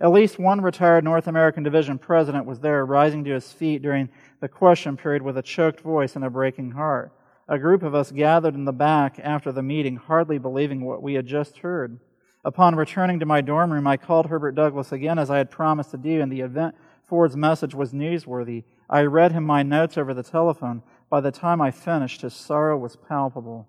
At 0.00 0.12
least 0.12 0.38
one 0.38 0.60
retired 0.60 1.04
North 1.04 1.26
American 1.26 1.62
Division 1.62 1.98
president 1.98 2.44
was 2.44 2.60
there, 2.60 2.84
rising 2.84 3.24
to 3.24 3.32
his 3.32 3.52
feet 3.52 3.80
during 3.80 4.10
the 4.40 4.48
question 4.48 4.96
period 4.96 5.22
with 5.22 5.38
a 5.38 5.42
choked 5.42 5.80
voice 5.80 6.16
and 6.16 6.24
a 6.24 6.30
breaking 6.30 6.72
heart. 6.72 7.12
A 7.48 7.58
group 7.58 7.82
of 7.82 7.94
us 7.94 8.10
gathered 8.10 8.54
in 8.54 8.64
the 8.64 8.72
back 8.72 9.18
after 9.22 9.52
the 9.52 9.62
meeting, 9.62 9.96
hardly 9.96 10.36
believing 10.36 10.82
what 10.82 11.02
we 11.02 11.14
had 11.14 11.26
just 11.26 11.58
heard. 11.58 11.98
Upon 12.44 12.74
returning 12.74 13.20
to 13.20 13.26
my 13.26 13.40
dorm 13.40 13.72
room, 13.72 13.86
I 13.86 13.96
called 13.96 14.26
Herbert 14.26 14.54
Douglass 14.54 14.92
again 14.92 15.18
as 15.18 15.30
I 15.30 15.38
had 15.38 15.50
promised 15.50 15.92
to 15.92 15.96
do, 15.96 16.20
and 16.20 16.30
the 16.30 16.42
event 16.42 16.74
Ford's 17.04 17.36
message 17.36 17.74
was 17.74 17.92
newsworthy. 17.92 18.64
I 18.90 19.02
read 19.02 19.32
him 19.32 19.44
my 19.44 19.62
notes 19.62 19.96
over 19.96 20.12
the 20.12 20.22
telephone. 20.22 20.82
By 21.08 21.20
the 21.20 21.32
time 21.32 21.60
I 21.60 21.70
finished, 21.70 22.22
his 22.22 22.34
sorrow 22.34 22.76
was 22.76 22.96
palpable. 22.96 23.68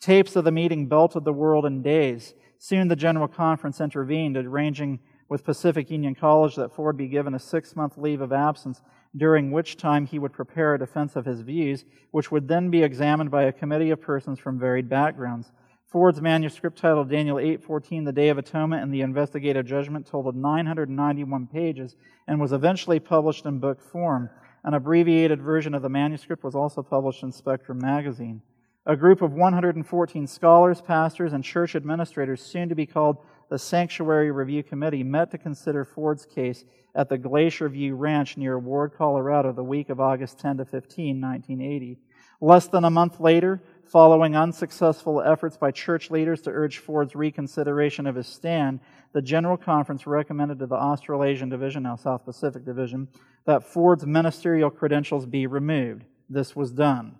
Tapes 0.00 0.34
of 0.34 0.44
the 0.44 0.50
meeting 0.50 0.86
belted 0.86 1.24
the 1.24 1.32
world 1.32 1.66
in 1.66 1.82
days. 1.82 2.34
Soon 2.58 2.88
the 2.88 2.96
General 2.96 3.28
Conference 3.28 3.80
intervened, 3.80 4.36
arranging 4.36 4.98
with 5.30 5.44
Pacific 5.44 5.90
Union 5.90 6.14
College 6.14 6.56
that 6.56 6.74
Ford 6.74 6.96
be 6.96 7.06
given 7.06 7.34
a 7.34 7.38
six 7.38 7.74
month 7.74 7.96
leave 7.96 8.20
of 8.20 8.32
absence, 8.32 8.82
during 9.16 9.52
which 9.52 9.76
time 9.76 10.04
he 10.04 10.18
would 10.18 10.32
prepare 10.32 10.74
a 10.74 10.78
defense 10.78 11.16
of 11.16 11.24
his 11.24 11.40
views, 11.40 11.84
which 12.10 12.30
would 12.30 12.48
then 12.48 12.68
be 12.68 12.82
examined 12.82 13.30
by 13.30 13.44
a 13.44 13.52
committee 13.52 13.90
of 13.90 14.00
persons 14.00 14.38
from 14.38 14.58
varied 14.58 14.88
backgrounds. 14.88 15.52
Ford's 15.86 16.20
manuscript 16.20 16.78
titled 16.78 17.08
Daniel 17.08 17.38
8:14 17.38 18.04
The 18.04 18.12
Day 18.12 18.28
of 18.28 18.38
Atonement 18.38 18.82
and 18.82 18.92
the 18.92 19.00
Investigative 19.00 19.66
Judgment 19.66 20.06
totaled 20.06 20.36
991 20.36 21.46
pages 21.46 21.96
and 22.26 22.40
was 22.40 22.52
eventually 22.52 23.00
published 23.00 23.46
in 23.46 23.60
book 23.60 23.80
form. 23.80 24.30
An 24.64 24.74
abbreviated 24.74 25.40
version 25.40 25.74
of 25.74 25.82
the 25.82 25.88
manuscript 25.88 26.44
was 26.44 26.56
also 26.56 26.82
published 26.82 27.22
in 27.22 27.32
Spectrum 27.32 27.78
magazine. 27.78 28.42
A 28.86 28.96
group 28.96 29.22
of 29.22 29.32
114 29.32 30.26
scholars, 30.26 30.80
pastors, 30.80 31.32
and 31.32 31.44
church 31.44 31.76
administrators, 31.76 32.42
soon 32.42 32.68
to 32.68 32.74
be 32.74 32.86
called 32.86 33.18
the 33.50 33.58
Sanctuary 33.58 34.30
Review 34.30 34.62
Committee, 34.62 35.02
met 35.02 35.30
to 35.32 35.38
consider 35.38 35.84
Ford's 35.84 36.24
case 36.24 36.64
at 36.94 37.08
the 37.08 37.18
Glacier 37.18 37.68
View 37.68 37.96
Ranch 37.96 38.36
near 38.36 38.58
Ward, 38.58 38.92
Colorado, 38.96 39.52
the 39.52 39.62
week 39.62 39.90
of 39.90 40.00
August 40.00 40.38
10 40.38 40.58
to 40.58 40.64
15, 40.64 41.20
1980. 41.20 41.98
Less 42.40 42.68
than 42.68 42.84
a 42.84 42.90
month 42.90 43.20
later, 43.20 43.60
following 43.84 44.36
unsuccessful 44.36 45.20
efforts 45.20 45.56
by 45.56 45.72
church 45.72 46.10
leaders 46.10 46.40
to 46.42 46.50
urge 46.50 46.78
Ford's 46.78 47.16
reconsideration 47.16 48.06
of 48.06 48.14
his 48.14 48.28
stand, 48.28 48.80
the 49.12 49.20
General 49.20 49.56
Conference 49.56 50.06
recommended 50.06 50.60
to 50.60 50.66
the 50.66 50.76
Australasian 50.76 51.48
Division, 51.48 51.82
now 51.82 51.96
South 51.96 52.24
Pacific 52.24 52.64
Division, 52.64 53.08
that 53.46 53.64
Ford's 53.64 54.06
ministerial 54.06 54.70
credentials 54.70 55.26
be 55.26 55.46
removed. 55.46 56.04
This 56.28 56.54
was 56.54 56.70
done. 56.70 57.16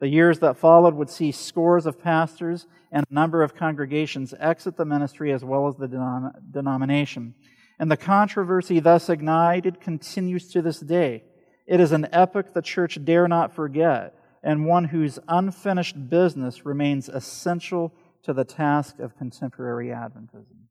The 0.00 0.08
years 0.08 0.40
that 0.40 0.58
followed 0.58 0.94
would 0.94 1.10
see 1.10 1.32
scores 1.32 1.86
of 1.86 2.02
pastors 2.02 2.66
and 2.92 3.04
a 3.08 3.14
number 3.14 3.42
of 3.42 3.54
congregations 3.54 4.34
exit 4.38 4.76
the 4.76 4.84
ministry 4.84 5.32
as 5.32 5.44
well 5.44 5.68
as 5.68 5.76
the 5.76 5.86
denom- 5.86 6.32
denomination. 6.50 7.34
And 7.78 7.90
the 7.90 7.96
controversy 7.96 8.80
thus 8.80 9.08
ignited 9.08 9.80
continues 9.80 10.50
to 10.52 10.62
this 10.62 10.80
day. 10.80 11.24
It 11.66 11.80
is 11.80 11.92
an 11.92 12.08
epoch 12.12 12.54
the 12.54 12.62
church 12.62 13.04
dare 13.04 13.26
not 13.26 13.54
forget, 13.54 14.14
and 14.42 14.66
one 14.66 14.84
whose 14.84 15.18
unfinished 15.28 16.08
business 16.08 16.64
remains 16.64 17.08
essential 17.08 17.92
to 18.22 18.32
the 18.32 18.44
task 18.44 18.98
of 18.98 19.16
contemporary 19.16 19.88
Adventism. 19.88 20.66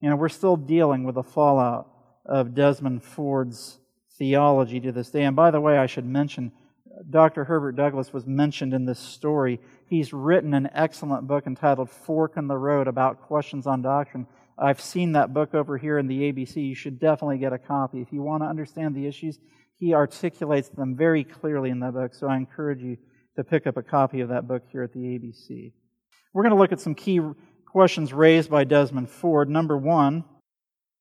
You 0.00 0.10
know, 0.10 0.16
we're 0.16 0.28
still 0.28 0.56
dealing 0.56 1.04
with 1.04 1.14
the 1.14 1.22
fallout 1.22 1.90
of 2.24 2.54
Desmond 2.54 3.02
Ford's 3.02 3.78
theology 4.18 4.80
to 4.80 4.92
this 4.92 5.10
day. 5.10 5.24
And 5.24 5.36
by 5.36 5.50
the 5.50 5.60
way, 5.60 5.78
I 5.78 5.86
should 5.86 6.06
mention, 6.06 6.52
Dr. 7.08 7.44
Herbert 7.44 7.76
Douglass 7.76 8.12
was 8.12 8.26
mentioned 8.26 8.74
in 8.74 8.84
this 8.84 8.98
story. 8.98 9.60
He's 9.86 10.12
written 10.12 10.54
an 10.54 10.68
excellent 10.74 11.26
book 11.26 11.46
entitled 11.46 11.90
Fork 11.90 12.36
in 12.36 12.48
the 12.48 12.56
Road 12.56 12.88
about 12.88 13.22
questions 13.22 13.66
on 13.66 13.82
doctrine. 13.82 14.26
I've 14.58 14.80
seen 14.80 15.12
that 15.12 15.32
book 15.32 15.54
over 15.54 15.78
here 15.78 15.98
in 15.98 16.06
the 16.06 16.32
ABC. 16.32 16.56
You 16.56 16.74
should 16.74 16.98
definitely 16.98 17.38
get 17.38 17.52
a 17.52 17.58
copy. 17.58 18.00
If 18.02 18.12
you 18.12 18.22
want 18.22 18.42
to 18.42 18.48
understand 18.48 18.94
the 18.94 19.06
issues, 19.06 19.38
he 19.76 19.94
articulates 19.94 20.68
them 20.68 20.94
very 20.94 21.24
clearly 21.24 21.70
in 21.70 21.80
that 21.80 21.94
book. 21.94 22.14
So 22.14 22.26
I 22.26 22.36
encourage 22.36 22.82
you 22.82 22.98
to 23.36 23.44
pick 23.44 23.66
up 23.66 23.78
a 23.78 23.82
copy 23.82 24.20
of 24.20 24.28
that 24.28 24.46
book 24.46 24.64
here 24.70 24.82
at 24.82 24.92
the 24.92 25.00
ABC. 25.00 25.72
We're 26.34 26.42
going 26.42 26.54
to 26.54 26.60
look 26.60 26.72
at 26.72 26.80
some 26.80 26.94
key 26.94 27.20
questions 27.66 28.12
raised 28.12 28.50
by 28.50 28.64
Desmond 28.64 29.08
Ford. 29.08 29.48
Number 29.48 29.78
one, 29.78 30.24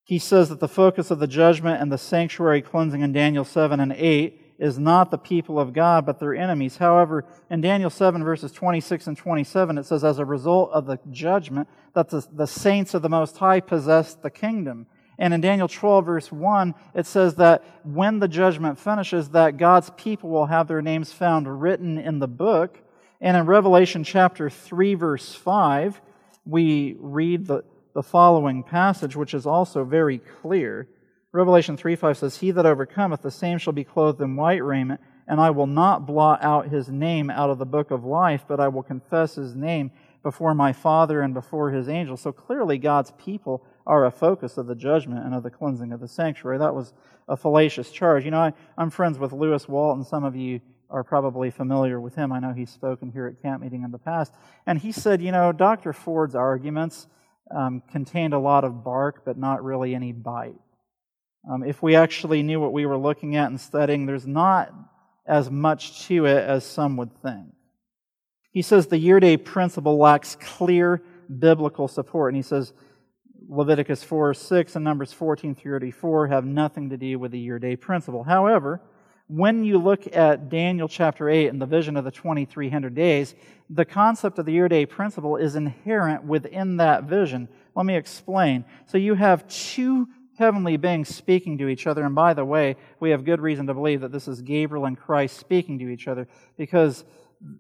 he 0.04 0.18
says 0.18 0.50
that 0.50 0.60
the 0.60 0.68
focus 0.68 1.12
of 1.12 1.20
the 1.20 1.28
judgment 1.28 1.82
and 1.82 1.92
the 1.92 1.98
sanctuary 1.98 2.62
cleansing 2.62 3.02
in 3.02 3.12
Daniel 3.12 3.44
7 3.44 3.80
and 3.80 3.92
8 3.92 4.39
is 4.60 4.78
not 4.78 5.10
the 5.10 5.18
people 5.18 5.60
of 5.60 5.74
God, 5.74 6.06
but 6.06 6.20
their 6.20 6.36
enemies. 6.36 6.78
However, 6.78 7.26
in 7.50 7.62
Daniel 7.62 7.90
7, 7.90 8.24
verses 8.24 8.52
26 8.52 9.08
and 9.08 9.18
27, 9.18 9.78
it 9.78 9.86
says, 9.86 10.04
as 10.04 10.20
a 10.20 10.26
result 10.26 10.72
of 10.72 10.86
the 10.86 11.00
judgment, 11.10 11.70
that 11.94 12.10
the, 12.10 12.28
the 12.34 12.46
saints 12.46 12.94
of 12.94 13.02
the 13.02 13.10
Most 13.10 13.38
High 13.38 13.62
possess 13.62 14.16
the 14.16 14.30
kingdom. 14.30 14.86
And 15.18 15.34
in 15.34 15.42
Daniel 15.42 15.68
12, 15.68 16.06
verse 16.06 16.32
1, 16.32 16.76
it 16.94 17.06
says 17.06 17.36
that 17.36 17.64
when 17.84 18.20
the 18.20 18.28
judgment 18.28 18.80
finishes, 18.80 19.30
that 19.30 19.58
God's 19.58 19.90
people 19.92 20.30
will 20.30 20.46
have 20.46 20.68
their 20.68 20.82
names 20.82 21.12
found 21.12 21.62
written 21.62 21.98
in 21.98 22.20
the 22.20 22.28
book. 22.28 22.80
And 23.22 23.36
in 23.36 23.46
Revelation 23.46 24.04
chapter 24.04 24.50
3, 24.50 24.94
verse 24.96 25.34
5, 25.34 26.02
we 26.46 26.96
read 27.00 27.48
the, 27.48 27.64
the 27.94 28.04
following 28.04 28.64
passage, 28.64 29.16
which 29.16 29.34
is 29.34 29.46
also 29.46 29.84
very 29.84 30.20
clear. 30.20 30.88
Revelation 31.32 31.78
3 31.78 31.96
5 31.96 32.18
says, 32.18 32.38
He 32.38 32.52
that 32.52 32.66
overcometh, 32.66 33.22
the 33.22 33.30
same 33.30 33.60
shall 33.60 33.74
be 33.74 33.84
clothed 33.84 34.22
in 34.22 34.36
white 34.36 34.64
raiment, 34.64 35.00
and 35.28 35.40
I 35.40 35.52
will 35.52 35.68
not 35.68 36.08
blot 36.08 36.44
out 36.44 36.70
his 36.70 36.90
name 36.90 37.30
out 37.30 37.52
of 37.52 37.60
the 37.60 37.66
book 37.66 37.92
of 37.92 38.04
life, 38.04 38.46
but 38.48 38.60
I 38.60 38.68
will 38.68 38.82
confess 38.82 39.36
his 39.36 39.56
name 39.56 39.92
before 40.24 40.56
my 40.56 40.74
Father 40.74 41.22
and 41.22 41.34
before 41.34 41.70
his 41.70 41.88
angels. 41.88 42.22
So 42.22 42.32
clearly, 42.32 42.80
God's 42.80 43.12
people 43.12 43.64
are 43.86 44.06
a 44.06 44.12
focus 44.12 44.58
of 44.58 44.66
the 44.66 44.76
judgment 44.76 45.24
and 45.24 45.36
of 45.36 45.44
the 45.44 45.52
cleansing 45.52 45.94
of 45.94 46.00
the 46.00 46.08
sanctuary. 46.08 46.58
That 46.58 46.74
was 46.74 46.94
a 47.28 47.38
fallacious 47.38 47.92
charge. 47.92 48.26
You 48.26 48.32
know, 48.32 48.42
I, 48.42 48.54
am 48.82 48.90
friends 48.90 49.20
with 49.20 49.32
Lewis 49.32 49.68
Walton. 49.68 50.04
Some 50.04 50.24
of 50.24 50.36
you 50.36 50.62
are 50.90 51.04
probably 51.04 51.52
familiar 51.52 52.02
with 52.02 52.16
him. 52.16 52.32
I 52.32 52.40
know 52.40 52.54
he's 52.54 52.72
spoken 52.72 53.12
here 53.12 53.28
at 53.28 53.42
camp 53.42 53.62
meeting 53.62 53.84
in 53.84 53.92
the 53.92 54.00
past. 54.00 54.34
And 54.66 54.80
he 54.80 54.92
said, 54.92 55.22
you 55.22 55.32
know, 55.32 55.52
Dr. 55.52 55.94
Ford's 55.94 56.34
arguments 56.34 57.08
um, 57.56 57.84
contained 57.92 58.34
a 58.34 58.40
lot 58.40 58.64
of 58.64 58.84
bark, 58.84 59.22
but 59.24 59.38
not 59.38 59.64
really 59.64 59.94
any 59.94 60.12
bite. 60.12 60.56
Um, 61.48 61.64
if 61.64 61.82
we 61.82 61.96
actually 61.96 62.44
knew 62.44 62.60
what 62.60 62.74
we 62.74 62.86
were 62.86 62.98
looking 62.98 63.36
at 63.36 63.50
and 63.50 63.60
studying, 63.60 64.06
there's 64.06 64.28
not 64.28 64.74
as 65.26 65.50
much 65.50 66.08
to 66.08 66.26
it 66.26 66.44
as 66.44 66.66
some 66.66 66.98
would 66.98 67.16
think. 67.22 67.54
He 68.52 68.62
says 68.62 68.88
the 68.88 68.98
year 68.98 69.20
day 69.20 69.38
principle 69.38 69.98
lacks 69.98 70.36
clear 70.36 71.04
biblical 71.38 71.88
support. 71.88 72.34
And 72.34 72.38
he 72.38 72.48
says 72.48 72.74
Leviticus 73.48 74.04
4 74.04 74.34
6 74.34 74.76
and 74.76 74.84
Numbers 74.84 75.14
14 75.14 75.56
through 75.56 75.74
34 75.74 76.28
have 76.28 76.46
nothing 76.46 76.90
to 76.90 76.98
do 76.98 77.20
with 77.20 77.32
the 77.32 77.40
year 77.40 77.60
day 77.60 77.76
principle. 77.76 78.24
However, 78.24 78.82
when 79.28 79.64
you 79.64 79.78
look 79.78 80.16
at 80.16 80.50
Daniel 80.50 80.88
chapter 80.88 81.30
8 81.30 81.48
and 81.48 81.62
the 81.62 81.68
vision 81.68 81.96
of 81.96 82.04
the 82.04 82.12
2300 82.12 82.96
days, 82.96 83.36
the 83.70 83.86
concept 83.86 84.40
of 84.40 84.48
the 84.48 84.52
year 84.52 84.68
day 84.68 84.88
principle 84.88 85.38
is 85.38 85.56
inherent 85.56 86.24
within 86.24 86.78
that 86.78 87.04
vision. 87.04 87.48
Let 87.76 87.86
me 87.86 87.96
explain. 87.96 88.66
So 88.88 88.98
you 88.98 89.14
have 89.14 89.48
two 89.48 90.08
heavenly 90.40 90.78
beings 90.78 91.14
speaking 91.14 91.58
to 91.58 91.68
each 91.68 91.86
other. 91.86 92.06
And 92.06 92.16
by 92.16 92.34
the 92.34 92.46
way, 92.46 92.78
we 93.02 93.10
have 93.12 93.26
good 93.26 93.42
reason 93.42 93.68
to 93.68 93.74
believe 93.74 94.02
that 94.02 94.14
this 94.14 94.28
is 94.28 94.42
Gabriel 94.42 94.86
and 94.86 94.98
Christ 94.98 95.38
speaking 95.38 95.78
to 95.80 95.90
each 95.90 96.08
other 96.08 96.30
because 96.58 97.04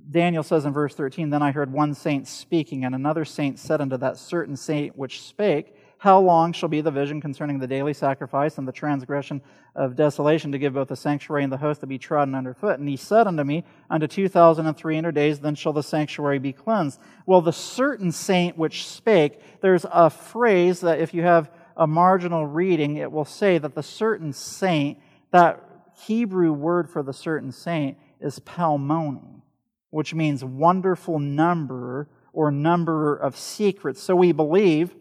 Daniel 0.10 0.44
says 0.44 0.66
in 0.66 0.72
verse 0.72 0.96
13, 0.96 1.30
Then 1.30 1.42
I 1.42 1.52
heard 1.52 1.74
one 1.74 1.94
saint 1.94 2.26
speaking, 2.26 2.86
and 2.86 2.96
another 2.96 3.26
saint 3.26 3.60
said 3.60 3.82
unto 3.82 3.98
that 3.98 4.18
certain 4.18 4.56
saint 4.56 4.98
which 4.98 5.22
spake, 5.22 5.76
How 5.98 6.20
long 6.22 6.54
shall 6.54 6.70
be 6.70 6.80
the 6.80 6.90
vision 6.90 7.20
concerning 7.20 7.60
the 7.60 7.68
daily 7.68 7.94
sacrifice 7.94 8.58
and 8.58 8.66
the 8.66 8.72
transgression 8.72 9.42
of 9.76 9.98
desolation 9.98 10.54
to 10.54 10.58
give 10.58 10.74
both 10.74 10.88
the 10.88 10.96
sanctuary 10.96 11.44
and 11.44 11.52
the 11.52 11.58
host 11.58 11.82
to 11.82 11.88
be 11.88 11.98
trodden 11.98 12.34
under 12.34 12.54
foot? 12.54 12.80
And 12.80 12.88
he 12.88 12.96
said 12.96 13.28
unto 13.28 13.44
me, 13.44 13.66
Unto 13.90 14.08
2,300 14.08 15.14
days, 15.14 15.40
then 15.40 15.56
shall 15.56 15.74
the 15.74 15.84
sanctuary 15.84 16.40
be 16.40 16.54
cleansed. 16.54 17.00
Well, 17.26 17.42
the 17.42 17.52
certain 17.52 18.14
saint 18.14 18.58
which 18.58 18.88
spake, 18.88 19.42
there's 19.62 19.86
a 19.92 20.10
phrase 20.10 20.80
that 20.82 21.00
if 21.00 21.14
you 21.14 21.24
have 21.24 21.52
a 21.80 21.88
marginal 21.88 22.46
reading, 22.46 22.98
it 22.98 23.12
will 23.12 23.26
say 23.26 23.58
that 23.58 23.74
the 23.74 23.82
certain 23.82 24.34
saint, 24.34 25.00
that 25.32 25.64
Hebrew 26.06 26.52
word 26.52 26.90
for 26.90 27.02
the 27.02 27.14
certain 27.14 27.52
saint 27.52 27.98
is 28.20 28.40
palmoni, 28.40 29.42
which 29.90 30.14
means 30.14 30.44
wonderful 30.44 31.18
number 31.18 32.10
or 32.34 32.52
number 32.52 33.16
of 33.16 33.38
secrets. 33.38 34.04
So 34.04 34.16
we 34.16 34.34
believe 34.34 34.94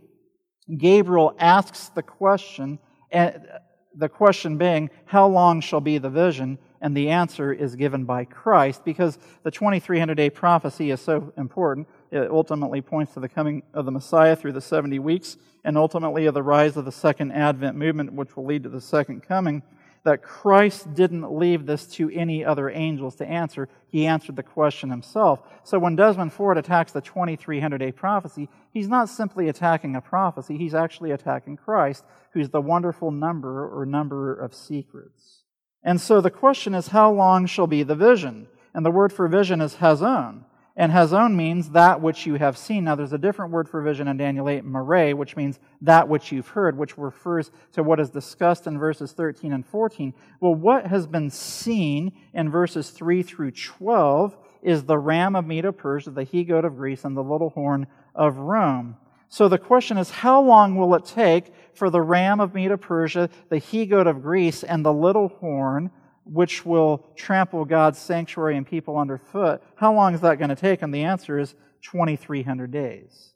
Gabriel 0.75 1.35
asks 1.39 1.89
the 1.89 2.03
question, 2.03 2.79
and 3.11 3.47
the 3.95 4.09
question 4.09 4.57
being, 4.57 4.91
How 5.07 5.27
long 5.27 5.61
shall 5.61 5.81
be 5.81 5.99
the 5.99 6.11
vision? 6.11 6.59
and 6.81 6.97
the 6.97 7.11
answer 7.11 7.53
is 7.53 7.75
given 7.77 8.05
by 8.05 8.25
Christ 8.25 8.85
because 8.85 9.19
the 9.43 9.51
2300 9.51 10.15
day 10.15 10.31
prophecy 10.31 10.91
is 10.91 11.01
so 11.01 11.33
important. 11.37 11.89
It 12.11 12.31
ultimately 12.31 12.81
points 12.81 13.15
to 13.15 13.21
the 13.21 13.29
coming 13.29 13.63
of 13.75 13.85
the 13.85 13.91
Messiah 13.91 14.35
through 14.35 14.53
the 14.53 14.61
70 14.61 14.99
weeks 14.99 15.37
and 15.65 15.77
ultimately 15.77 16.27
of 16.27 16.35
the 16.35 16.43
rise 16.43 16.77
of 16.77 16.85
the 16.85 16.93
second 16.93 17.33
Advent 17.33 17.77
movement, 17.77 18.13
which 18.13 18.37
will 18.37 18.47
lead 18.47 18.63
to 18.63 18.69
the 18.69 18.81
second 18.81 19.23
coming. 19.23 19.63
That 20.05 20.23
Christ 20.23 20.95
didn't 20.95 21.37
leave 21.37 21.67
this 21.67 21.87
to 21.95 22.09
any 22.11 22.45
other 22.45 22.71
angels 22.71 23.17
to 23.17 23.27
answer. 23.27 23.69
He 23.89 24.07
answered 24.07 24.37
the 24.37 24.43
question 24.43 24.91
himself. 24.91 25.43
So 25.65 25.79
when 25.79 25.97
Desmond 25.97 26.33
Ford 26.33 26.57
attacks 26.57 26.93
the 26.93 27.01
2300 27.01 27.79
day 27.79 27.93
prophecy, 27.93 28.49
he's 28.73 28.89
not 28.89 29.11
simply 29.11 29.49
attacking 29.49 29.97
a 29.97 30.01
prophecy, 30.01 30.57
he's 30.57 30.75
actually 30.75 31.11
attacking 31.11 31.57
Christ, 31.57 32.05
who's 32.33 32.49
the 32.49 32.61
wonderful 32.61 33.11
number 33.11 33.69
or 33.69 33.85
number 33.85 34.33
of 34.33 34.55
secrets. 34.55 35.43
And 35.83 36.01
so 36.01 36.21
the 36.21 36.31
question 36.31 36.75
is, 36.75 36.89
how 36.89 37.13
long 37.13 37.47
shall 37.47 37.67
be 37.67 37.83
the 37.83 37.97
vision? 37.97 38.47
And 38.73 38.87
the 38.87 38.91
word 38.91 39.13
for 39.13 39.29
vision 39.29 39.61
is 39.61 39.77
hazon. 39.77 40.45
And 40.79 40.93
hazon 40.93 41.35
means 41.35 41.71
that 41.71 42.01
which 42.01 42.25
you 42.25 42.37
have 42.37 42.57
seen. 42.57 42.85
Now, 42.85 42.95
there's 42.95 43.13
a 43.13 43.19
different 43.19 43.51
word 43.51 43.69
for 43.69 43.83
vision 43.83 44.07
in 44.07 44.17
Daniel 44.17 44.49
8, 44.49 44.65
mare, 44.65 45.17
which 45.17 45.35
means 45.35 45.59
that 45.83 46.09
which 46.09 46.31
you've 46.31 46.47
heard, 46.47 46.79
which 46.79 46.97
refers 46.97 47.51
to 47.73 47.83
what 47.83 47.99
is 47.99 48.11
discussed 48.11 48.69
in 48.69 48.79
verses 48.79 49.11
13 49.11 49.53
and 49.53 49.67
14. 49.67 50.15
Well, 50.41 50.55
what 50.55 50.87
has 50.87 51.09
been 51.09 51.31
seen 51.31 52.13
in 52.33 52.49
verses 52.49 52.91
3 52.91 53.25
through 53.25 53.51
12 53.51 54.39
is 54.63 54.85
the 54.85 54.99
ram 54.99 55.35
of 55.35 55.49
Medo 55.49 55.73
Persia, 55.73 56.13
the 56.13 56.23
he 56.23 56.45
goat 56.45 56.65
of 56.65 56.77
Greece, 56.77 57.05
and 57.05 57.17
the 57.17 57.25
little 57.25 57.51
horn 57.51 57.89
of 58.15 58.39
Rome. 58.39 58.97
So 59.29 59.49
the 59.49 59.59
question 59.59 59.99
is, 59.99 60.11
how 60.11 60.41
long 60.41 60.77
will 60.77 60.95
it 60.95 61.05
take 61.05 61.53
for 61.75 61.91
the 61.91 62.01
ram 62.01 62.39
of 62.39 62.55
Medo 62.55 62.77
Persia, 62.77 63.31
the 63.49 63.59
he 63.59 63.85
goat 63.85 64.07
of 64.07 64.23
Greece, 64.23 64.63
and 64.63 64.85
the 64.85 64.93
little 64.93 65.27
horn 65.27 65.91
which 66.31 66.65
will 66.65 67.05
trample 67.17 67.65
God's 67.65 67.99
sanctuary 67.99 68.57
and 68.57 68.67
people 68.67 68.99
underfoot, 68.99 69.63
how 69.77 69.95
long 69.95 70.15
is 70.15 70.21
that 70.21 70.39
going 70.39 70.51
to 70.51 70.57
take? 70.57 70.83
And 70.83 70.93
the 70.93 71.05
answer 71.05 71.39
is 71.39 71.55
2,300 71.83 72.71
days. 72.71 73.33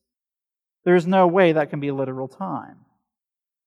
There's 0.85 1.07
no 1.07 1.27
way 1.27 1.53
that 1.53 1.71
can 1.71 1.81
be 1.81 1.91
literal 1.91 2.29
time. 2.29 2.79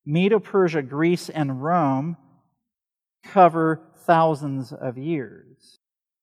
Medo 0.05 0.39
Persia, 0.39 0.81
Greece, 0.81 1.29
and 1.29 1.63
Rome 1.63 2.17
cover 3.23 3.81
thousands 4.05 4.71
of 4.71 4.97
years. 4.97 5.79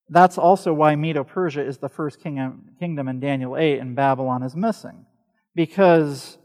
That's 0.09 0.37
also 0.37 0.73
why 0.73 0.95
Medo 0.95 1.23
Persia 1.23 1.65
is 1.65 1.77
the 1.77 1.89
first 1.89 2.21
kingdom 2.21 3.07
in 3.07 3.19
Daniel 3.19 3.57
8 3.57 3.79
and 3.79 3.95
Babylon 3.95 4.43
is 4.43 4.55
missing. 4.55 5.05
Because 5.55 6.37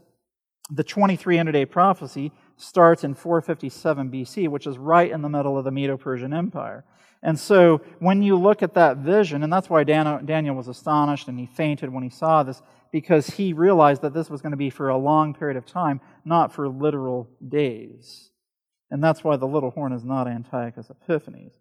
the 0.69 0.83
2300 0.83 1.51
day 1.51 1.65
prophecy 1.65 2.31
starts 2.61 3.03
in 3.03 3.15
457 3.15 4.11
BC, 4.11 4.47
which 4.49 4.67
is 4.67 4.77
right 4.77 5.09
in 5.09 5.21
the 5.21 5.29
middle 5.29 5.57
of 5.57 5.63
the 5.63 5.71
Medo 5.71 5.97
Persian 5.97 6.33
Empire. 6.33 6.83
And 7.21 7.39
so 7.39 7.81
when 7.99 8.21
you 8.21 8.37
look 8.37 8.63
at 8.63 8.75
that 8.75 8.97
vision, 8.97 9.43
and 9.43 9.51
that's 9.51 9.69
why 9.69 9.83
Daniel 9.83 10.55
was 10.55 10.67
astonished 10.67 11.27
and 11.27 11.39
he 11.39 11.45
fainted 11.45 11.91
when 11.91 12.03
he 12.03 12.09
saw 12.09 12.43
this, 12.43 12.61
because 12.91 13.27
he 13.31 13.53
realized 13.53 14.01
that 14.01 14.13
this 14.13 14.29
was 14.29 14.41
going 14.41 14.51
to 14.51 14.57
be 14.57 14.69
for 14.69 14.89
a 14.89 14.97
long 14.97 15.33
period 15.33 15.57
of 15.57 15.65
time, 15.65 16.01
not 16.25 16.53
for 16.53 16.67
literal 16.67 17.29
days. 17.45 18.31
And 18.89 19.03
that's 19.03 19.23
why 19.23 19.35
the 19.35 19.47
little 19.47 19.71
horn 19.71 19.93
is 19.93 20.03
not 20.03 20.27
Antiochus 20.27 20.89
Epiphanes. 20.89 21.53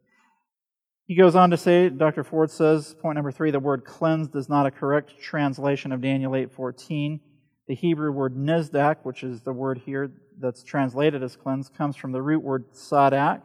He 1.07 1.15
goes 1.15 1.35
on 1.35 1.51
to 1.51 1.57
say, 1.57 1.89
Dr. 1.89 2.23
Ford 2.23 2.51
says, 2.51 2.95
point 3.01 3.17
number 3.17 3.33
three, 3.33 3.51
the 3.51 3.59
word 3.59 3.85
cleansed 3.85 4.35
is 4.37 4.49
not 4.49 4.67
a 4.67 4.71
correct 4.71 5.21
translation 5.21 5.91
of 5.93 6.01
Daniel 6.01 6.33
8.14. 6.33 7.21
The 7.67 7.75
Hebrew 7.75 8.13
word 8.13 8.37
nizdak, 8.37 8.99
which 9.03 9.23
is 9.23 9.43
the 9.43 9.53
word 9.53 9.83
here 9.85 10.11
that's 10.41 10.62
translated 10.62 11.22
as 11.22 11.36
cleanse, 11.36 11.68
comes 11.68 11.97
from 11.97 12.12
the 12.12 12.22
root 12.22 12.43
word 12.43 12.72
sadak. 12.72 13.43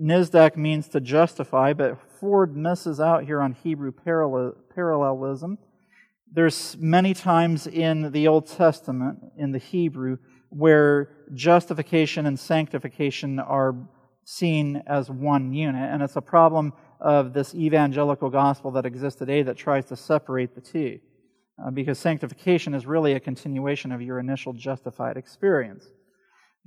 Nizdak 0.00 0.56
means 0.56 0.88
to 0.88 1.00
justify, 1.00 1.72
but 1.72 1.98
Ford 2.20 2.56
misses 2.56 3.00
out 3.00 3.24
here 3.24 3.40
on 3.40 3.52
Hebrew 3.52 3.92
parallelism. 3.92 5.58
There's 6.30 6.76
many 6.78 7.14
times 7.14 7.66
in 7.66 8.12
the 8.12 8.28
Old 8.28 8.46
Testament, 8.46 9.18
in 9.38 9.52
the 9.52 9.58
Hebrew, 9.58 10.18
where 10.50 11.10
justification 11.32 12.26
and 12.26 12.38
sanctification 12.38 13.38
are 13.38 13.74
seen 14.24 14.82
as 14.86 15.10
one 15.10 15.54
unit, 15.54 15.90
and 15.90 16.02
it's 16.02 16.16
a 16.16 16.20
problem 16.20 16.74
of 17.00 17.32
this 17.32 17.54
evangelical 17.54 18.28
gospel 18.28 18.70
that 18.72 18.84
exists 18.84 19.18
today 19.18 19.42
that 19.42 19.56
tries 19.56 19.86
to 19.86 19.96
separate 19.96 20.54
the 20.54 20.60
two 20.60 20.98
uh, 21.64 21.70
because 21.70 21.98
sanctification 21.98 22.74
is 22.74 22.86
really 22.86 23.14
a 23.14 23.20
continuation 23.20 23.92
of 23.92 24.02
your 24.02 24.18
initial 24.18 24.52
justified 24.52 25.16
experience. 25.16 25.86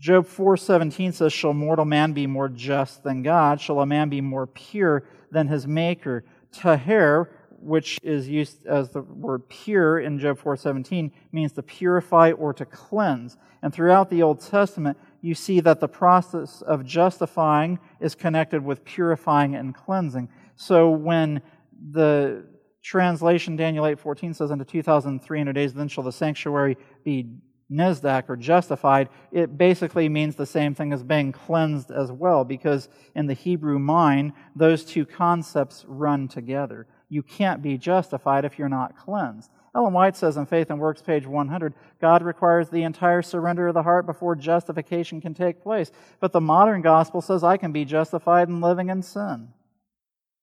Job 0.01 0.25
4:17 0.25 1.11
says, 1.13 1.31
"Shall 1.31 1.53
mortal 1.53 1.85
man 1.85 2.11
be 2.11 2.25
more 2.25 2.49
just 2.49 3.03
than 3.03 3.21
God? 3.21 3.61
Shall 3.61 3.81
a 3.81 3.85
man 3.85 4.09
be 4.09 4.19
more 4.19 4.47
pure 4.47 5.03
than 5.29 5.47
his 5.47 5.67
maker?" 5.67 6.25
Taher, 6.51 7.29
which 7.61 7.99
is 8.01 8.27
used 8.27 8.65
as 8.65 8.89
the 8.89 9.03
word 9.03 9.47
pure 9.47 9.99
in 9.99 10.17
Job 10.17 10.39
4:17, 10.39 11.11
means 11.31 11.51
to 11.51 11.61
purify 11.61 12.31
or 12.31 12.51
to 12.51 12.65
cleanse. 12.65 13.37
And 13.61 13.71
throughout 13.71 14.09
the 14.09 14.23
Old 14.23 14.39
Testament, 14.39 14.97
you 15.21 15.35
see 15.35 15.59
that 15.59 15.79
the 15.79 15.87
process 15.87 16.63
of 16.63 16.83
justifying 16.83 17.77
is 17.99 18.15
connected 18.15 18.65
with 18.65 18.83
purifying 18.83 19.53
and 19.53 19.75
cleansing. 19.75 20.29
So 20.55 20.89
when 20.89 21.43
the 21.91 22.45
translation, 22.81 23.55
Daniel 23.55 23.85
8:14 23.85 24.33
says, 24.33 24.49
"Unto 24.51 24.65
2,300 24.65 25.53
days, 25.53 25.75
then 25.75 25.87
shall 25.87 26.03
the 26.03 26.11
sanctuary 26.11 26.75
be 27.03 27.27
nizdak 27.71 28.29
or 28.29 28.35
justified." 28.35 29.09
It 29.31 29.57
basically 29.57 30.09
means 30.09 30.35
the 30.35 30.45
same 30.45 30.75
thing 30.75 30.91
as 30.91 31.03
being 31.03 31.31
cleansed 31.31 31.89
as 31.89 32.11
well, 32.11 32.43
because 32.43 32.89
in 33.15 33.27
the 33.27 33.33
Hebrew 33.33 33.79
mind, 33.79 34.33
those 34.55 34.83
two 34.83 35.05
concepts 35.05 35.85
run 35.87 36.27
together. 36.27 36.87
You 37.09 37.23
can't 37.23 37.61
be 37.61 37.77
justified 37.77 38.45
if 38.45 38.59
you're 38.59 38.69
not 38.69 38.97
cleansed. 38.97 39.51
Ellen 39.73 39.93
White 39.93 40.17
says 40.17 40.35
in 40.35 40.45
Faith 40.45 40.69
and 40.69 40.81
Works, 40.81 41.01
page 41.01 41.25
100, 41.25 41.73
God 42.01 42.23
requires 42.23 42.69
the 42.69 42.83
entire 42.83 43.21
surrender 43.21 43.69
of 43.69 43.73
the 43.73 43.83
heart 43.83 44.05
before 44.05 44.35
justification 44.35 45.21
can 45.21 45.33
take 45.33 45.63
place. 45.63 45.91
But 46.19 46.33
the 46.33 46.41
modern 46.41 46.81
gospel 46.81 47.21
says 47.21 47.41
I 47.41 47.55
can 47.55 47.71
be 47.71 47.85
justified 47.85 48.49
in 48.49 48.59
living 48.59 48.89
in 48.89 49.01
sin. 49.01 49.53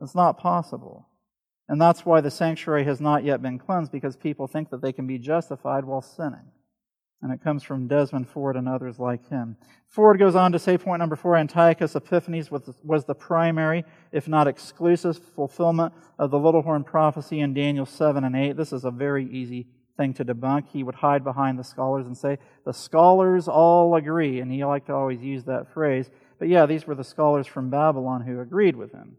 It's 0.01 0.14
not 0.14 0.39
possible. 0.39 1.09
And 1.68 1.79
that's 1.79 2.07
why 2.07 2.22
the 2.22 2.31
sanctuary 2.31 2.85
has 2.85 3.03
not 3.03 3.24
yet 3.24 3.43
been 3.43 3.59
cleansed, 3.59 3.93
because 3.93 4.16
people 4.16 4.47
think 4.47 4.70
that 4.70 4.81
they 4.81 4.93
can 4.93 5.07
be 5.07 5.18
justified 5.18 5.85
while 5.85 6.01
sinning. 6.01 6.51
And 7.21 7.33
it 7.33 7.43
comes 7.43 7.64
from 7.64 7.89
Desmond 7.89 8.29
Ford 8.29 8.55
and 8.55 8.69
others 8.69 9.01
like 9.01 9.29
him. 9.29 9.57
Ford 9.89 10.21
goes 10.21 10.37
on 10.37 10.53
to 10.53 10.59
say, 10.59 10.79
point 10.79 11.01
number 11.01 11.16
four 11.16 11.37
Antiochus 11.37 11.97
Epiphanes 11.97 12.51
was 12.51 13.05
the 13.05 13.14
primary, 13.14 13.85
if 14.12 14.29
not 14.29 14.47
exclusive, 14.47 15.19
fulfillment 15.35 15.93
of 16.19 16.31
the 16.31 16.39
little 16.39 16.62
horn 16.62 16.85
prophecy 16.85 17.41
in 17.41 17.55
Daniel 17.55 17.87
7 17.87 18.23
and 18.23 18.37
8. 18.37 18.57
This 18.57 18.73
is 18.73 18.85
a 18.85 18.93
very 18.93 19.29
easy 19.31 19.66
thing 19.97 20.14
to 20.14 20.25
debunk. 20.25 20.69
He 20.69 20.85
would 20.85 20.95
hide 20.95 21.25
behind 21.25 21.59
the 21.59 21.64
scholars 21.64 22.07
and 22.07 22.16
say, 22.16 22.39
the 22.64 22.73
scholars 22.73 23.49
all 23.49 23.97
agree. 23.97 24.39
And 24.39 24.53
he 24.53 24.64
liked 24.64 24.87
to 24.87 24.95
always 24.95 25.21
use 25.21 25.43
that 25.45 25.73
phrase. 25.75 26.09
But 26.39 26.47
yeah, 26.49 26.66
these 26.66 26.87
were 26.87 26.95
the 26.95 27.03
scholars 27.03 27.49
from 27.49 27.69
Babylon 27.69 28.23
who 28.23 28.39
agreed 28.41 28.77
with 28.77 28.93
him. 28.93 29.16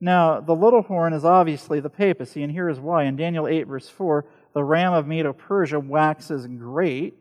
Now, 0.00 0.40
the 0.40 0.54
little 0.54 0.82
horn 0.82 1.12
is 1.12 1.24
obviously 1.24 1.80
the 1.80 1.90
papacy, 1.90 2.42
and 2.42 2.52
here 2.52 2.68
is 2.68 2.78
why. 2.80 3.04
In 3.04 3.16
Daniel 3.16 3.48
8, 3.48 3.66
verse 3.66 3.88
4, 3.88 4.24
the 4.54 4.62
ram 4.62 4.92
of 4.92 5.06
Medo 5.06 5.32
Persia 5.32 5.78
waxes 5.80 6.46
great. 6.46 7.14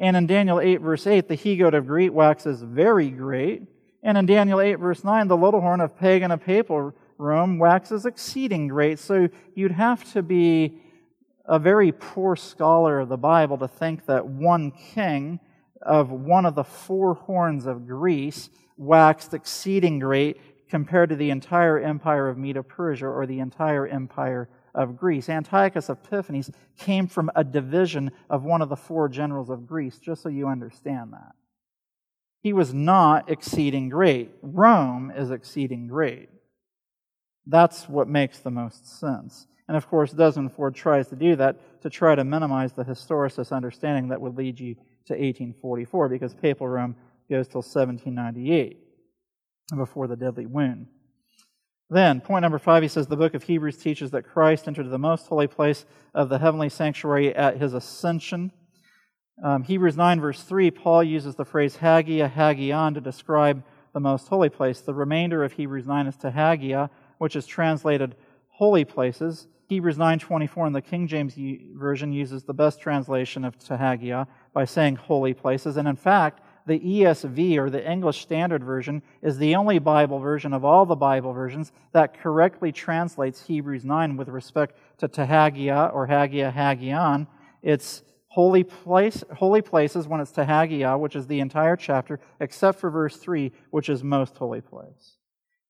And 0.00 0.16
in 0.16 0.26
Daniel 0.26 0.60
8, 0.60 0.80
verse 0.80 1.06
8, 1.06 1.28
the 1.28 1.34
he 1.34 1.56
goat 1.56 1.74
of 1.74 1.86
Greece 1.86 2.10
waxes 2.10 2.62
very 2.62 3.10
great. 3.10 3.62
And 4.02 4.16
in 4.16 4.26
Daniel 4.26 4.60
8, 4.60 4.76
verse 4.76 5.02
9, 5.02 5.28
the 5.28 5.36
little 5.36 5.60
horn 5.60 5.80
of 5.80 5.98
pagan 5.98 6.30
and 6.30 6.40
papal 6.40 6.94
Rome 7.18 7.58
waxes 7.58 8.06
exceeding 8.06 8.68
great. 8.68 9.00
So 9.00 9.28
you'd 9.54 9.72
have 9.72 10.10
to 10.12 10.22
be 10.22 10.80
a 11.44 11.58
very 11.58 11.90
poor 11.90 12.36
scholar 12.36 13.00
of 13.00 13.08
the 13.08 13.16
Bible 13.16 13.58
to 13.58 13.66
think 13.66 14.06
that 14.06 14.26
one 14.26 14.70
king 14.70 15.40
of 15.82 16.10
one 16.10 16.46
of 16.46 16.54
the 16.54 16.64
four 16.64 17.14
horns 17.14 17.66
of 17.66 17.86
Greece 17.86 18.50
waxed 18.76 19.34
exceeding 19.34 19.98
great 19.98 20.40
compared 20.68 21.08
to 21.08 21.16
the 21.16 21.30
entire 21.30 21.78
empire 21.78 22.28
of 22.28 22.38
Medo 22.38 22.62
Persia 22.62 23.06
or 23.06 23.26
the 23.26 23.40
entire 23.40 23.86
empire 23.86 24.48
of 24.74 24.96
Greece. 24.96 25.28
Antiochus 25.28 25.88
Epiphanes 25.88 26.50
came 26.78 27.06
from 27.06 27.30
a 27.34 27.44
division 27.44 28.10
of 28.28 28.44
one 28.44 28.62
of 28.62 28.68
the 28.68 28.76
four 28.76 29.08
generals 29.08 29.50
of 29.50 29.66
Greece, 29.66 29.98
just 29.98 30.22
so 30.22 30.28
you 30.28 30.48
understand 30.48 31.12
that. 31.12 31.32
He 32.40 32.52
was 32.52 32.72
not 32.72 33.30
exceeding 33.30 33.88
great. 33.88 34.30
Rome 34.42 35.12
is 35.14 35.30
exceeding 35.30 35.88
great. 35.88 36.28
That's 37.46 37.88
what 37.88 38.08
makes 38.08 38.38
the 38.38 38.50
most 38.50 39.00
sense. 39.00 39.46
And 39.66 39.76
of 39.76 39.88
course, 39.88 40.12
Desmond 40.12 40.52
Ford 40.52 40.74
tries 40.74 41.08
to 41.08 41.16
do 41.16 41.36
that 41.36 41.82
to 41.82 41.90
try 41.90 42.14
to 42.14 42.24
minimize 42.24 42.72
the 42.72 42.84
historicist 42.84 43.52
understanding 43.52 44.08
that 44.08 44.20
would 44.20 44.36
lead 44.36 44.58
you 44.58 44.74
to 45.06 45.14
1844 45.14 46.08
because 46.08 46.34
Papal 46.34 46.68
Rome 46.68 46.96
goes 47.30 47.48
till 47.48 47.60
1798 47.60 48.78
before 49.76 50.06
the 50.06 50.16
deadly 50.16 50.46
wound. 50.46 50.86
Then, 51.90 52.20
point 52.20 52.42
number 52.42 52.58
five, 52.58 52.82
he 52.82 52.88
says 52.88 53.06
the 53.06 53.16
book 53.16 53.32
of 53.32 53.44
Hebrews 53.44 53.78
teaches 53.78 54.10
that 54.10 54.26
Christ 54.26 54.68
entered 54.68 54.90
the 54.90 54.98
most 54.98 55.26
holy 55.26 55.46
place 55.46 55.86
of 56.14 56.28
the 56.28 56.38
heavenly 56.38 56.68
sanctuary 56.68 57.34
at 57.34 57.56
his 57.56 57.72
ascension. 57.72 58.52
Um, 59.42 59.62
Hebrews 59.62 59.96
9, 59.96 60.20
verse 60.20 60.42
3, 60.42 60.70
Paul 60.70 61.02
uses 61.02 61.36
the 61.36 61.44
phrase 61.46 61.76
hagia, 61.76 62.28
hagion 62.28 62.92
to 62.94 63.00
describe 63.00 63.62
the 63.94 64.00
most 64.00 64.28
holy 64.28 64.50
place. 64.50 64.80
The 64.80 64.92
remainder 64.92 65.42
of 65.42 65.52
Hebrews 65.52 65.86
9 65.86 66.06
is 66.06 66.16
to 66.18 66.30
hagia, 66.30 66.90
which 67.16 67.36
is 67.36 67.46
translated 67.46 68.16
holy 68.48 68.84
places. 68.84 69.46
Hebrews 69.68 69.98
9:24 69.98 70.66
in 70.66 70.72
the 70.72 70.82
King 70.82 71.06
James 71.06 71.34
version 71.74 72.12
uses 72.12 72.42
the 72.42 72.54
best 72.54 72.80
translation 72.80 73.44
of 73.44 73.58
Tahagia 73.58 74.26
by 74.54 74.64
saying 74.64 74.96
holy 74.96 75.34
places, 75.34 75.76
and 75.76 75.86
in 75.86 75.96
fact, 75.96 76.40
the 76.68 76.78
ESV 76.78 77.56
or 77.56 77.70
the 77.70 77.90
English 77.90 78.20
Standard 78.20 78.62
Version 78.62 79.02
is 79.22 79.38
the 79.38 79.56
only 79.56 79.78
Bible 79.78 80.20
version 80.20 80.52
of 80.52 80.64
all 80.64 80.86
the 80.86 80.94
Bible 80.94 81.32
versions 81.32 81.72
that 81.92 82.20
correctly 82.20 82.70
translates 82.70 83.46
Hebrews 83.46 83.84
9 83.84 84.16
with 84.16 84.28
respect 84.28 84.78
to 84.98 85.08
Tahagia 85.08 85.92
or 85.92 86.06
Hagia 86.06 86.50
Hagion. 86.50 87.26
It's 87.62 88.02
holy 88.28 88.62
place, 88.62 89.24
holy 89.34 89.62
places 89.62 90.06
when 90.06 90.20
it's 90.20 90.30
Tahagia, 90.30 90.98
which 90.98 91.16
is 91.16 91.26
the 91.26 91.40
entire 91.40 91.74
chapter, 91.74 92.20
except 92.38 92.78
for 92.78 92.90
verse 92.90 93.16
3, 93.16 93.50
which 93.70 93.88
is 93.88 94.04
most 94.04 94.36
holy 94.36 94.60
place. 94.60 95.16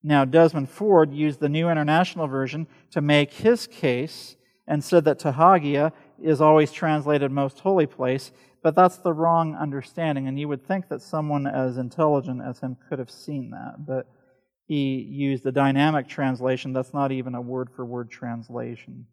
Now, 0.03 0.25
Desmond 0.25 0.69
Ford 0.69 1.13
used 1.13 1.41
the 1.41 1.49
New 1.49 1.71
International 1.71 2.27
Version 2.27 2.67
to 2.91 3.01
make 3.01 3.33
his 3.33 3.67
case 3.67 4.37
and 4.67 4.85
said 4.85 5.05
that 5.05 5.19
Tahagia 5.19 5.93
is 6.23 6.41
always 6.41 6.73
translated 6.73 7.31
most 7.31 7.61
holy 7.61 7.87
place, 7.87 8.33
but 8.63 8.75
that's 8.75 8.97
the 8.97 9.13
wrong 9.13 9.55
understanding, 9.55 10.27
and 10.27 10.39
you 10.39 10.49
would 10.49 10.67
think 10.67 10.89
that 10.89 11.03
someone 11.03 11.47
as 11.47 11.79
intelligent 11.79 12.43
as 12.43 12.59
him 12.61 12.77
could 12.89 12.99
have 12.99 13.11
seen 13.11 13.51
that, 13.51 13.87
but 13.87 14.07
he 14.67 15.01
used 15.01 15.47
a 15.47 15.53
dynamic 15.53 16.09
translation 16.09 16.73
that's 16.73 16.93
not 16.93 17.11
even 17.11 17.35
a 17.35 17.41
word 17.41 17.71
for 17.75 17.85
word 17.85 18.11
translation. 18.11 19.07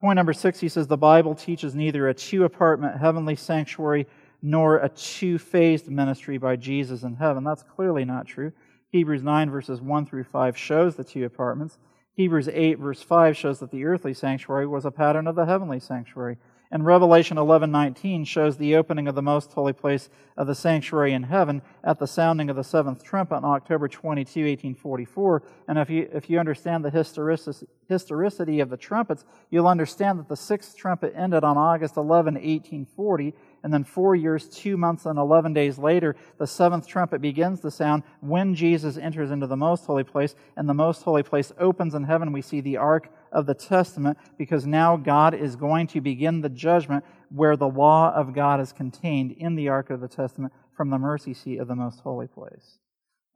Point 0.00 0.16
number 0.16 0.32
six, 0.32 0.60
he 0.60 0.68
says 0.68 0.86
the 0.86 0.96
Bible 0.96 1.34
teaches 1.34 1.74
neither 1.74 2.08
a 2.08 2.14
two 2.14 2.44
apartment 2.44 2.98
heavenly 2.98 3.34
sanctuary 3.34 4.06
nor 4.40 4.78
a 4.78 4.88
two 4.88 5.38
phased 5.38 5.88
ministry 5.88 6.38
by 6.38 6.56
Jesus 6.56 7.02
in 7.02 7.16
heaven. 7.16 7.42
That's 7.42 7.64
clearly 7.64 8.04
not 8.04 8.26
true. 8.26 8.52
Hebrews 8.90 9.22
9, 9.22 9.50
verses 9.50 9.80
1 9.80 10.06
through 10.06 10.24
5 10.24 10.56
shows 10.56 10.94
the 10.94 11.04
two 11.04 11.24
apartments. 11.24 11.78
Hebrews 12.18 12.48
8, 12.52 12.80
verse 12.80 13.00
5 13.00 13.36
shows 13.36 13.60
that 13.60 13.70
the 13.70 13.84
earthly 13.84 14.12
sanctuary 14.12 14.66
was 14.66 14.84
a 14.84 14.90
pattern 14.90 15.28
of 15.28 15.36
the 15.36 15.46
heavenly 15.46 15.78
sanctuary. 15.78 16.36
And 16.68 16.84
Revelation 16.84 17.36
11:19 17.36 18.26
shows 18.26 18.56
the 18.56 18.74
opening 18.74 19.06
of 19.06 19.14
the 19.14 19.22
most 19.22 19.52
holy 19.52 19.72
place 19.72 20.10
of 20.36 20.48
the 20.48 20.54
sanctuary 20.56 21.12
in 21.12 21.22
heaven 21.22 21.62
at 21.84 22.00
the 22.00 22.08
sounding 22.08 22.50
of 22.50 22.56
the 22.56 22.64
seventh 22.64 23.04
trumpet 23.04 23.36
on 23.36 23.44
October 23.44 23.86
22, 23.86 24.40
1844. 24.40 25.44
And 25.68 25.78
if 25.78 25.88
you, 25.88 26.08
if 26.12 26.28
you 26.28 26.40
understand 26.40 26.84
the 26.84 26.90
historicity 26.90 28.60
of 28.60 28.68
the 28.68 28.76
trumpets, 28.76 29.24
you'll 29.48 29.68
understand 29.68 30.18
that 30.18 30.28
the 30.28 30.36
sixth 30.36 30.76
trumpet 30.76 31.14
ended 31.16 31.44
on 31.44 31.56
August 31.56 31.96
11, 31.96 32.34
1840, 32.34 33.32
and 33.68 33.74
then 33.74 33.84
four 33.84 34.16
years, 34.16 34.48
two 34.48 34.78
months, 34.78 35.04
and 35.04 35.18
11 35.18 35.52
days 35.52 35.76
later, 35.76 36.16
the 36.38 36.46
seventh 36.46 36.86
trumpet 36.86 37.20
begins 37.20 37.60
to 37.60 37.70
sound 37.70 38.02
when 38.20 38.54
Jesus 38.54 38.96
enters 38.96 39.30
into 39.30 39.46
the 39.46 39.58
most 39.58 39.84
holy 39.84 40.04
place, 40.04 40.34
and 40.56 40.66
the 40.66 40.72
most 40.72 41.02
holy 41.02 41.22
place 41.22 41.52
opens 41.60 41.92
in 41.92 42.04
heaven. 42.04 42.32
We 42.32 42.40
see 42.40 42.62
the 42.62 42.78
ark 42.78 43.10
of 43.30 43.44
the 43.44 43.52
testament 43.52 44.16
because 44.38 44.64
now 44.64 44.96
God 44.96 45.34
is 45.34 45.54
going 45.54 45.86
to 45.88 46.00
begin 46.00 46.40
the 46.40 46.48
judgment 46.48 47.04
where 47.28 47.58
the 47.58 47.68
law 47.68 48.10
of 48.14 48.34
God 48.34 48.58
is 48.58 48.72
contained 48.72 49.32
in 49.32 49.54
the 49.54 49.68
ark 49.68 49.90
of 49.90 50.00
the 50.00 50.08
testament 50.08 50.54
from 50.74 50.88
the 50.88 50.96
mercy 50.96 51.34
seat 51.34 51.58
of 51.58 51.68
the 51.68 51.76
most 51.76 52.00
holy 52.00 52.26
place. 52.26 52.78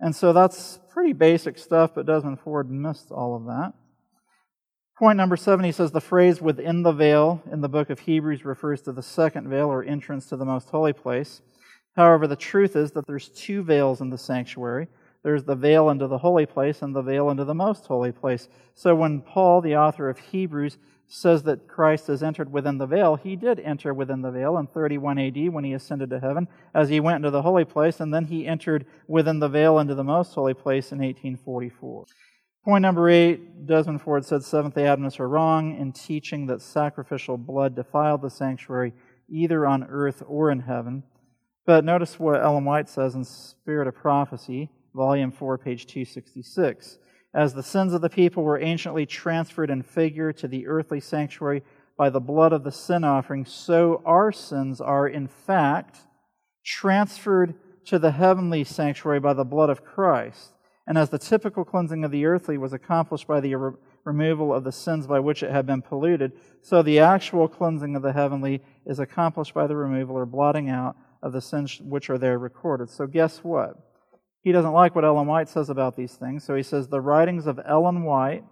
And 0.01 0.17
so 0.17 0.33
that's 0.33 0.81
pretty 0.95 1.13
basic 1.13 1.59
stuff, 1.59 1.91
but 1.95 2.07
Desmond 2.07 2.41
Ford 2.41 2.71
missed 2.71 3.11
all 3.11 3.37
of 3.37 3.45
that. 3.45 3.75
Point 5.03 5.17
number 5.17 5.37
seven, 5.37 5.65
he 5.65 5.73
says 5.73 5.91
the 5.91 6.01
phrase 6.01 6.41
within 6.41 6.85
the 6.85 6.93
veil 6.93 7.43
in 7.51 7.61
the 7.61 7.69
book 7.69 7.91
of 7.91 7.99
Hebrews 7.99 8.45
refers 8.45 8.81
to 8.83 8.93
the 8.93 9.03
second 9.03 9.49
veil 9.49 9.67
or 9.67 9.83
entrance 9.83 10.29
to 10.29 10.37
the 10.37 10.45
most 10.45 10.71
holy 10.71 10.93
place. 10.93 11.43
However, 11.97 12.29
the 12.29 12.37
truth 12.37 12.77
is 12.77 12.93
that 12.93 13.09
there's 13.09 13.29
two 13.31 13.65
veils 13.65 14.01
in 14.01 14.11
the 14.11 14.17
sanctuary. 14.17 14.87
There's 15.25 15.43
the 15.43 15.57
veil 15.57 15.91
into 15.91 16.07
the 16.07 16.19
holy 16.19 16.47
place 16.47 16.83
and 16.83 16.95
the 16.95 17.03
veil 17.03 17.31
into 17.31 17.45
the 17.45 17.53
most 17.53 17.85
holy 17.85 18.13
place. 18.13 18.49
So 18.77 18.95
when 18.95 19.23
Paul, 19.23 19.61
the 19.61 19.75
author 19.75 20.09
of 20.09 20.21
Hebrews, 20.21 20.79
says 21.09 21.43
that 21.43 21.67
Christ 21.67 22.07
has 22.07 22.23
entered 22.23 22.53
within 22.53 22.79
the 22.79 22.87
veil, 22.87 23.17
he 23.17 23.35
did 23.35 23.59
enter 23.59 23.93
within 23.93 24.23
the 24.23 24.31
veil 24.31 24.57
in 24.57 24.69
31 24.69 25.19
AD 25.19 25.49
when 25.49 25.65
he 25.65 25.73
ascended 25.73 26.11
to 26.11 26.21
heaven 26.21 26.47
as 26.77 26.91
he 26.91 27.01
went 27.01 27.17
into 27.17 27.31
the 27.31 27.43
holy 27.43 27.65
place, 27.65 27.99
and 27.99 28.15
then 28.15 28.27
he 28.27 28.47
entered 28.47 28.87
within 29.09 29.41
the 29.41 29.49
veil 29.49 29.81
into 29.81 29.97
the 29.97 30.05
most 30.05 30.33
holy 30.33 30.55
place 30.55 30.93
in 30.93 30.99
1844. 30.99 32.05
Point 32.65 32.83
number 32.83 33.09
eight 33.09 33.67
Desmond 33.67 34.03
Ford 34.03 34.25
said 34.25 34.45
Seventh 34.45 34.77
day 34.77 34.87
Adventists 34.87 35.19
are 35.19 35.29
wrong 35.29 35.77
in 35.77 35.91
teaching 35.93 36.47
that 36.47 36.63
sacrificial 36.63 37.37
blood 37.37 37.75
defiled 37.75 38.23
the 38.23 38.31
sanctuary 38.31 38.93
either 39.29 39.67
on 39.67 39.83
earth 39.83 40.23
or 40.29 40.49
in 40.49 40.61
heaven. 40.61 41.03
But 41.67 41.85
notice 41.85 42.21
what 42.21 42.41
Ellen 42.41 42.65
White 42.65 42.89
says 42.89 43.17
in 43.17 43.25
Spirit 43.25 43.89
of 43.89 43.97
Prophecy, 43.97 44.71
Volume 44.95 45.33
4, 45.33 45.59
page 45.59 45.87
266. 45.87 46.99
As 47.35 47.53
the 47.53 47.65
sins 47.65 47.95
of 47.95 48.01
the 48.01 48.09
people 48.09 48.45
were 48.45 48.61
anciently 48.61 49.07
transferred 49.07 49.71
in 49.71 49.83
figure 49.83 50.33
to 50.35 50.47
the 50.47 50.69
earthly 50.69 51.01
sanctuary 51.01 51.65
by 51.97 52.11
the 52.11 52.21
blood 52.21 52.53
of 52.53 52.63
the 52.63 52.71
sin 52.71 53.03
offering, 53.03 53.45
so 53.45 54.03
our 54.05 54.31
sins 54.31 54.81
are, 54.81 55.09
in 55.09 55.27
fact, 55.27 55.99
transferred 56.65 57.55
to 57.87 57.99
the 57.99 58.13
heavenly 58.13 58.63
sanctuary 58.63 59.19
by 59.19 59.33
the 59.33 59.45
blood 59.45 59.71
of 59.71 59.85
Christ. 59.85 60.53
And 60.87 60.99
as 60.99 61.11
the 61.11 61.19
typical 61.19 61.65
cleansing 61.65 62.05
of 62.05 62.11
the 62.11 62.27
earthly 62.27 62.59
was 62.59 62.73
accomplished 62.73 63.27
by 63.27 63.41
the 63.41 63.55
re- 63.55 63.77
removal 64.05 64.53
of 64.53 64.65
the 64.65 64.73
sins 64.73 65.07
by 65.07 65.21
which 65.21 65.43
it 65.43 65.51
had 65.51 65.65
been 65.65 65.83
polluted, 65.83 66.33
so 66.61 66.83
the 66.83 66.99
actual 66.99 67.47
cleansing 67.47 67.95
of 67.95 68.03
the 68.03 68.13
heavenly 68.13 68.63
is 68.85 68.99
accomplished 68.99 69.55
by 69.55 69.67
the 69.67 69.77
removal 69.77 70.17
or 70.17 70.27
blotting 70.27 70.69
out 70.69 70.97
of 71.23 71.33
the 71.33 71.41
sins 71.41 71.81
which 71.81 72.11
are 72.11 72.19
there 72.19 72.39
recorded. 72.39 72.91
So, 72.91 73.07
guess 73.07 73.39
what? 73.39 73.79
He 74.43 74.51
doesn't 74.51 74.73
like 74.73 74.97
what 74.97 75.05
Ellen 75.05 75.29
White 75.29 75.49
says 75.49 75.71
about 75.71 75.97
these 75.97 76.15
things, 76.15 76.43
so 76.43 76.57
he 76.57 76.65
says 76.65 76.89
the 76.89 77.01
writings 77.01 77.47
of 77.47 77.61
Ellen 77.65 78.03
White 78.03 78.45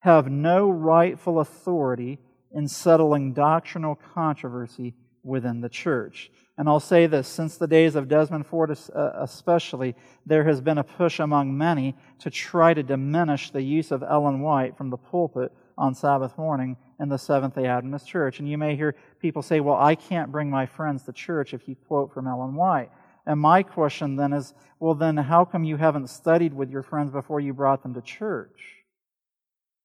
have 0.00 0.28
no 0.28 0.68
rightful 0.68 1.38
authority 1.38 2.18
in 2.50 2.66
settling 2.66 3.32
doctrinal 3.32 3.94
controversy 3.94 4.94
within 5.22 5.60
the 5.60 5.68
church. 5.68 6.30
And 6.58 6.68
I'll 6.68 6.80
say 6.80 7.06
this 7.06 7.28
since 7.28 7.56
the 7.56 7.66
days 7.66 7.96
of 7.96 8.08
Desmond 8.08 8.46
Ford, 8.46 8.70
uh, 8.70 9.10
especially, 9.16 9.94
there 10.26 10.44
has 10.44 10.60
been 10.60 10.78
a 10.78 10.84
push 10.84 11.18
among 11.18 11.56
many 11.56 11.96
to 12.20 12.30
try 12.30 12.74
to 12.74 12.82
diminish 12.82 13.50
the 13.50 13.62
use 13.62 13.90
of 13.90 14.02
Ellen 14.02 14.40
White 14.40 14.76
from 14.76 14.90
the 14.90 14.98
pulpit 14.98 15.52
on 15.78 15.94
Sabbath 15.94 16.36
morning 16.36 16.76
in 17.00 17.08
the 17.08 17.18
Seventh 17.18 17.54
day 17.54 17.66
Adventist 17.66 18.06
church. 18.06 18.38
And 18.38 18.48
you 18.48 18.58
may 18.58 18.76
hear 18.76 18.94
people 19.18 19.42
say, 19.42 19.60
Well, 19.60 19.76
I 19.76 19.94
can't 19.94 20.30
bring 20.30 20.50
my 20.50 20.66
friends 20.66 21.04
to 21.04 21.12
church 21.12 21.54
if 21.54 21.66
you 21.66 21.74
quote 21.74 22.12
from 22.12 22.26
Ellen 22.26 22.54
White. 22.54 22.90
And 23.24 23.40
my 23.40 23.62
question 23.62 24.16
then 24.16 24.32
is, 24.32 24.52
Well, 24.78 24.94
then 24.94 25.16
how 25.16 25.44
come 25.46 25.64
you 25.64 25.76
haven't 25.76 26.10
studied 26.10 26.52
with 26.52 26.70
your 26.70 26.82
friends 26.82 27.10
before 27.10 27.40
you 27.40 27.54
brought 27.54 27.82
them 27.82 27.94
to 27.94 28.02
church? 28.02 28.81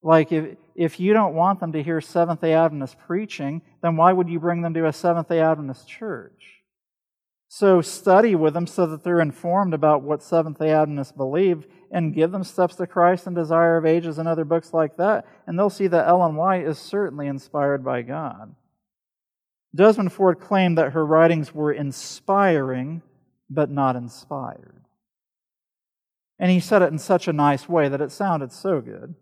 Like, 0.08 0.32
if, 0.32 0.56
if 0.74 1.02
you 1.02 1.12
don't 1.12 1.36
want 1.36 1.60
them 1.60 1.74
to 1.74 1.84
hear 1.84 2.00
Seventh 2.00 2.40
day 2.40 2.54
Adventist 2.54 2.96
preaching, 2.98 3.62
then 3.82 3.98
why 3.98 4.14
would 4.14 4.30
you 4.30 4.40
bring 4.40 4.62
them 4.62 4.74
to 4.74 4.88
a 4.88 4.94
Seventh 4.94 5.28
day 5.28 5.42
Adventist 5.42 5.86
church? 5.86 6.64
So 7.50 7.82
study 7.82 8.34
with 8.34 8.54
them 8.54 8.68
so 8.68 8.86
that 8.88 9.04
they're 9.04 9.20
informed 9.20 9.74
about 9.74 10.04
what 10.04 10.24
Seventh 10.24 10.60
day 10.60 10.72
Adventists 10.72 11.12
believe 11.12 11.68
and 11.92 12.14
give 12.14 12.32
them 12.32 12.46
Steps 12.46 12.76
to 12.76 12.88
Christ 12.88 13.28
and 13.28 13.36
Desire 13.36 13.76
of 13.76 13.86
Ages 13.86 14.18
and 14.18 14.30
other 14.30 14.46
books 14.46 14.74
like 14.74 14.96
that. 14.96 15.26
And 15.46 15.60
they'll 15.60 15.70
see 15.70 15.88
that 15.88 16.08
Ellen 16.08 16.38
White 16.38 16.64
is 16.64 16.80
certainly 16.80 17.28
inspired 17.28 17.84
by 17.84 18.02
God. 18.02 18.56
Desmond 19.76 20.14
Ford 20.14 20.40
claimed 20.40 20.78
that 20.78 20.94
her 20.94 21.06
writings 21.06 21.54
were 21.54 21.74
inspiring, 21.74 23.02
but 23.50 23.70
not 23.70 23.98
inspired. 23.98 24.86
And 26.40 26.50
he 26.50 26.62
said 26.62 26.82
it 26.82 26.94
in 26.94 26.98
such 26.98 27.28
a 27.28 27.34
nice 27.34 27.68
way 27.68 27.90
that 27.90 28.00
it 28.00 28.14
sounded 28.14 28.54
so 28.54 28.80
good. 28.80 29.14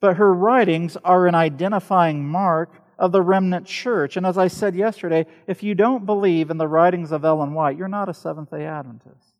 But 0.00 0.16
her 0.16 0.32
writings 0.32 0.96
are 1.04 1.26
an 1.26 1.34
identifying 1.34 2.26
mark 2.26 2.82
of 2.98 3.12
the 3.12 3.22
remnant 3.22 3.66
church. 3.66 4.16
And 4.16 4.26
as 4.26 4.36
I 4.38 4.48
said 4.48 4.74
yesterday, 4.74 5.26
if 5.46 5.62
you 5.62 5.74
don't 5.74 6.06
believe 6.06 6.50
in 6.50 6.58
the 6.58 6.68
writings 6.68 7.12
of 7.12 7.24
Ellen 7.24 7.54
White, 7.54 7.76
you're 7.76 7.88
not 7.88 8.08
a 8.08 8.14
Seventh 8.14 8.50
day 8.50 8.64
Adventist. 8.64 9.34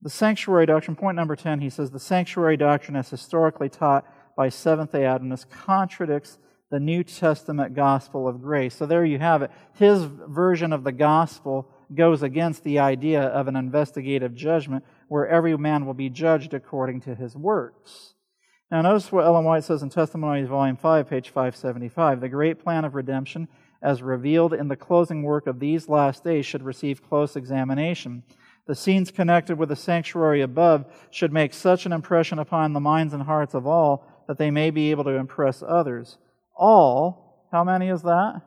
The 0.00 0.10
sanctuary 0.10 0.66
doctrine, 0.66 0.96
point 0.96 1.16
number 1.16 1.36
10, 1.36 1.60
he 1.60 1.70
says 1.70 1.90
the 1.90 2.00
sanctuary 2.00 2.56
doctrine 2.56 2.96
as 2.96 3.10
historically 3.10 3.68
taught 3.68 4.04
by 4.36 4.48
Seventh 4.48 4.92
day 4.92 5.04
Adventists 5.04 5.46
contradicts 5.50 6.38
the 6.70 6.80
New 6.80 7.04
Testament 7.04 7.74
gospel 7.74 8.26
of 8.26 8.40
grace. 8.40 8.74
So 8.74 8.86
there 8.86 9.04
you 9.04 9.18
have 9.18 9.42
it. 9.42 9.50
His 9.74 10.04
version 10.04 10.72
of 10.72 10.84
the 10.84 10.92
gospel 10.92 11.68
goes 11.94 12.22
against 12.22 12.64
the 12.64 12.78
idea 12.78 13.22
of 13.24 13.46
an 13.46 13.56
investigative 13.56 14.34
judgment 14.34 14.84
where 15.08 15.28
every 15.28 15.56
man 15.58 15.84
will 15.84 15.94
be 15.94 16.08
judged 16.08 16.54
according 16.54 17.02
to 17.02 17.14
his 17.14 17.36
works. 17.36 18.14
Now, 18.72 18.80
notice 18.80 19.12
what 19.12 19.26
Ellen 19.26 19.44
White 19.44 19.64
says 19.64 19.82
in 19.82 19.90
Testimonies, 19.90 20.48
Volume 20.48 20.78
5, 20.78 21.06
page 21.06 21.28
575. 21.28 22.22
The 22.22 22.28
great 22.30 22.58
plan 22.58 22.86
of 22.86 22.94
redemption, 22.94 23.46
as 23.82 24.02
revealed 24.02 24.54
in 24.54 24.68
the 24.68 24.76
closing 24.76 25.22
work 25.22 25.46
of 25.46 25.60
these 25.60 25.90
last 25.90 26.24
days, 26.24 26.46
should 26.46 26.62
receive 26.62 27.06
close 27.06 27.36
examination. 27.36 28.22
The 28.66 28.74
scenes 28.74 29.10
connected 29.10 29.58
with 29.58 29.68
the 29.68 29.76
sanctuary 29.76 30.40
above 30.40 30.86
should 31.10 31.34
make 31.34 31.52
such 31.52 31.84
an 31.84 31.92
impression 31.92 32.38
upon 32.38 32.72
the 32.72 32.80
minds 32.80 33.12
and 33.12 33.24
hearts 33.24 33.52
of 33.52 33.66
all 33.66 34.06
that 34.26 34.38
they 34.38 34.50
may 34.50 34.70
be 34.70 34.90
able 34.90 35.04
to 35.04 35.16
impress 35.16 35.62
others. 35.62 36.16
All, 36.56 37.46
how 37.52 37.64
many 37.64 37.90
is 37.90 38.00
that? 38.04 38.40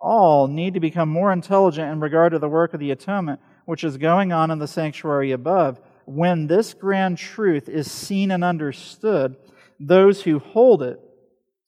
All 0.00 0.46
need 0.46 0.74
to 0.74 0.80
become 0.80 1.08
more 1.08 1.32
intelligent 1.32 1.90
in 1.90 1.98
regard 1.98 2.30
to 2.30 2.38
the 2.38 2.48
work 2.48 2.74
of 2.74 2.80
the 2.80 2.92
atonement 2.92 3.40
which 3.68 3.84
is 3.84 3.98
going 3.98 4.32
on 4.32 4.52
in 4.52 4.60
the 4.60 4.66
sanctuary 4.66 5.32
above 5.32 5.78
when 6.08 6.46
this 6.46 6.74
grand 6.74 7.18
truth 7.18 7.68
is 7.68 7.90
seen 7.90 8.30
and 8.30 8.42
understood, 8.42 9.36
those 9.78 10.22
who 10.22 10.38
hold 10.38 10.82
it 10.82 11.00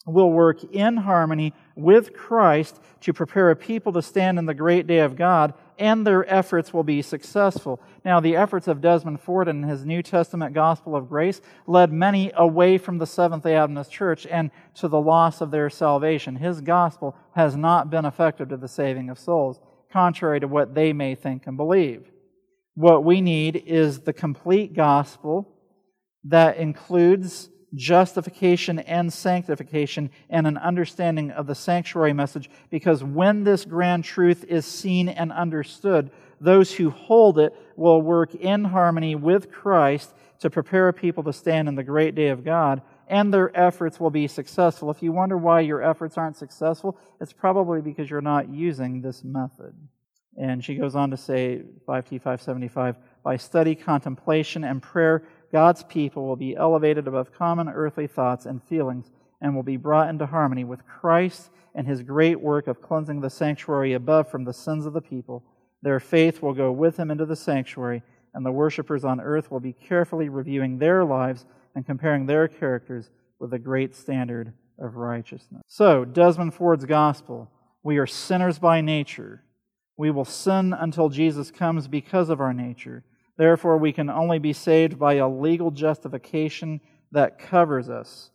will 0.06 0.32
work 0.32 0.64
in 0.64 0.96
harmony 0.96 1.52
with 1.76 2.14
Christ 2.14 2.80
to 3.00 3.12
prepare 3.12 3.50
a 3.50 3.56
people 3.56 3.92
to 3.92 4.02
stand 4.02 4.38
in 4.38 4.46
the 4.46 4.54
great 4.54 4.86
day 4.86 5.00
of 5.00 5.14
God, 5.14 5.54
and 5.78 6.06
their 6.06 6.28
efforts 6.32 6.72
will 6.72 6.82
be 6.82 7.02
successful. 7.02 7.80
Now, 8.04 8.20
the 8.20 8.36
efforts 8.36 8.66
of 8.66 8.80
Desmond 8.80 9.20
Ford 9.20 9.46
and 9.46 9.64
his 9.64 9.84
New 9.84 10.02
Testament 10.02 10.54
gospel 10.54 10.96
of 10.96 11.08
grace 11.08 11.40
led 11.66 11.92
many 11.92 12.32
away 12.34 12.78
from 12.78 12.98
the 12.98 13.06
Seventh 13.06 13.44
day 13.44 13.56
Adventist 13.56 13.92
Church 13.92 14.26
and 14.26 14.50
to 14.76 14.88
the 14.88 15.00
loss 15.00 15.40
of 15.40 15.50
their 15.50 15.70
salvation. 15.70 16.36
His 16.36 16.60
gospel 16.60 17.14
has 17.34 17.56
not 17.56 17.90
been 17.90 18.04
effective 18.04 18.48
to 18.48 18.56
the 18.56 18.68
saving 18.68 19.10
of 19.10 19.18
souls, 19.18 19.60
contrary 19.92 20.40
to 20.40 20.48
what 20.48 20.74
they 20.74 20.92
may 20.92 21.14
think 21.14 21.46
and 21.46 21.56
believe. 21.56 22.09
What 22.80 23.04
we 23.04 23.20
need 23.20 23.64
is 23.66 24.00
the 24.00 24.14
complete 24.14 24.72
gospel 24.72 25.46
that 26.24 26.56
includes 26.56 27.50
justification 27.74 28.78
and 28.78 29.12
sanctification 29.12 30.10
and 30.30 30.46
an 30.46 30.56
understanding 30.56 31.30
of 31.30 31.46
the 31.46 31.54
sanctuary 31.54 32.14
message 32.14 32.48
because 32.70 33.04
when 33.04 33.44
this 33.44 33.66
grand 33.66 34.04
truth 34.04 34.44
is 34.44 34.64
seen 34.64 35.10
and 35.10 35.30
understood, 35.30 36.10
those 36.40 36.72
who 36.72 36.88
hold 36.88 37.38
it 37.38 37.54
will 37.76 38.00
work 38.00 38.34
in 38.34 38.64
harmony 38.64 39.14
with 39.14 39.52
Christ 39.52 40.14
to 40.38 40.48
prepare 40.48 40.90
people 40.90 41.22
to 41.24 41.34
stand 41.34 41.68
in 41.68 41.74
the 41.74 41.84
great 41.84 42.14
day 42.14 42.28
of 42.28 42.46
God, 42.46 42.80
and 43.08 43.30
their 43.30 43.54
efforts 43.54 44.00
will 44.00 44.08
be 44.08 44.26
successful. 44.26 44.90
If 44.90 45.02
you 45.02 45.12
wonder 45.12 45.36
why 45.36 45.60
your 45.60 45.82
efforts 45.82 46.16
aren't 46.16 46.38
successful, 46.38 46.96
it's 47.20 47.34
probably 47.34 47.82
because 47.82 48.08
you're 48.08 48.22
not 48.22 48.48
using 48.48 49.02
this 49.02 49.22
method. 49.22 49.74
And 50.36 50.64
she 50.64 50.76
goes 50.76 50.94
on 50.94 51.10
to 51.10 51.16
say, 51.16 51.62
5T 51.88 52.22
575, 52.22 52.96
by 53.22 53.36
study, 53.36 53.74
contemplation, 53.74 54.64
and 54.64 54.82
prayer, 54.82 55.24
God's 55.52 55.82
people 55.84 56.26
will 56.26 56.36
be 56.36 56.56
elevated 56.56 57.08
above 57.08 57.32
common 57.32 57.68
earthly 57.68 58.06
thoughts 58.06 58.46
and 58.46 58.62
feelings 58.62 59.10
and 59.40 59.54
will 59.54 59.62
be 59.62 59.76
brought 59.76 60.08
into 60.08 60.26
harmony 60.26 60.64
with 60.64 60.86
Christ 60.86 61.50
and 61.74 61.86
his 61.86 62.02
great 62.02 62.40
work 62.40 62.66
of 62.68 62.80
cleansing 62.80 63.20
the 63.20 63.30
sanctuary 63.30 63.92
above 63.92 64.30
from 64.30 64.44
the 64.44 64.52
sins 64.52 64.86
of 64.86 64.92
the 64.92 65.00
people. 65.00 65.44
Their 65.82 66.00
faith 66.00 66.42
will 66.42 66.52
go 66.52 66.70
with 66.72 66.96
him 66.96 67.10
into 67.10 67.26
the 67.26 67.36
sanctuary, 67.36 68.02
and 68.34 68.44
the 68.44 68.52
worshippers 68.52 69.04
on 69.04 69.20
earth 69.20 69.50
will 69.50 69.60
be 69.60 69.72
carefully 69.72 70.28
reviewing 70.28 70.78
their 70.78 71.04
lives 71.04 71.46
and 71.74 71.86
comparing 71.86 72.26
their 72.26 72.48
characters 72.48 73.10
with 73.38 73.50
the 73.50 73.58
great 73.58 73.94
standard 73.94 74.52
of 74.78 74.96
righteousness. 74.96 75.62
So, 75.66 76.04
Desmond 76.04 76.54
Ford's 76.54 76.84
gospel 76.84 77.50
we 77.82 77.96
are 77.96 78.06
sinners 78.06 78.58
by 78.58 78.82
nature. 78.82 79.42
We 80.00 80.10
will 80.10 80.24
sin 80.24 80.72
until 80.72 81.10
Jesus 81.10 81.50
comes 81.50 81.86
because 81.86 82.30
of 82.30 82.40
our 82.40 82.54
nature. 82.54 83.04
Therefore, 83.36 83.76
we 83.76 83.92
can 83.92 84.08
only 84.08 84.38
be 84.38 84.54
saved 84.54 84.98
by 84.98 85.16
a 85.16 85.28
legal 85.28 85.70
justification 85.70 86.80
that 87.12 87.38
covers 87.38 87.90
us. 87.90 88.30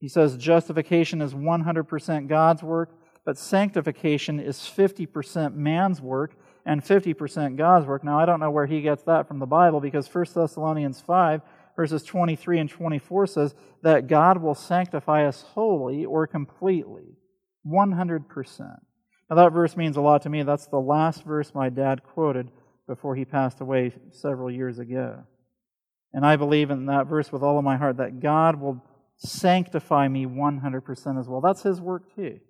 He 0.00 0.08
says 0.08 0.36
justification 0.36 1.22
is 1.22 1.32
100% 1.32 2.26
God's 2.26 2.64
work, 2.64 2.98
but 3.24 3.38
sanctification 3.38 4.40
is 4.40 4.58
50% 4.58 5.54
man's 5.54 6.00
work 6.00 6.34
and 6.66 6.84
50% 6.84 7.56
God's 7.56 7.86
work. 7.86 8.02
Now, 8.02 8.18
I 8.18 8.26
don't 8.26 8.40
know 8.40 8.50
where 8.50 8.66
he 8.66 8.80
gets 8.80 9.04
that 9.04 9.28
from 9.28 9.38
the 9.38 9.46
Bible 9.46 9.78
because 9.78 10.12
1 10.12 10.24
Thessalonians 10.34 11.00
5, 11.00 11.42
verses 11.76 12.02
23 12.02 12.58
and 12.58 12.68
24 12.68 13.28
says 13.28 13.54
that 13.82 14.08
God 14.08 14.42
will 14.42 14.56
sanctify 14.56 15.28
us 15.28 15.42
wholly 15.42 16.04
or 16.04 16.26
completely, 16.26 17.18
100%. 17.64 18.80
Now, 19.28 19.36
that 19.36 19.52
verse 19.52 19.76
means 19.76 19.96
a 19.96 20.00
lot 20.00 20.22
to 20.22 20.28
me. 20.28 20.42
That's 20.42 20.66
the 20.66 20.80
last 20.80 21.24
verse 21.24 21.54
my 21.54 21.68
dad 21.68 22.02
quoted 22.02 22.50
before 22.86 23.16
he 23.16 23.24
passed 23.24 23.60
away 23.60 23.92
several 24.10 24.50
years 24.50 24.78
ago. 24.78 25.24
And 26.12 26.24
I 26.24 26.36
believe 26.36 26.70
in 26.70 26.86
that 26.86 27.06
verse 27.06 27.32
with 27.32 27.42
all 27.42 27.58
of 27.58 27.64
my 27.64 27.76
heart 27.76 27.96
that 27.96 28.20
God 28.20 28.60
will 28.60 28.84
sanctify 29.16 30.08
me 30.08 30.26
100% 30.26 31.18
as 31.18 31.28
well. 31.28 31.40
That's 31.40 31.62
his 31.62 31.80
work 31.80 32.14
too. 32.14 32.40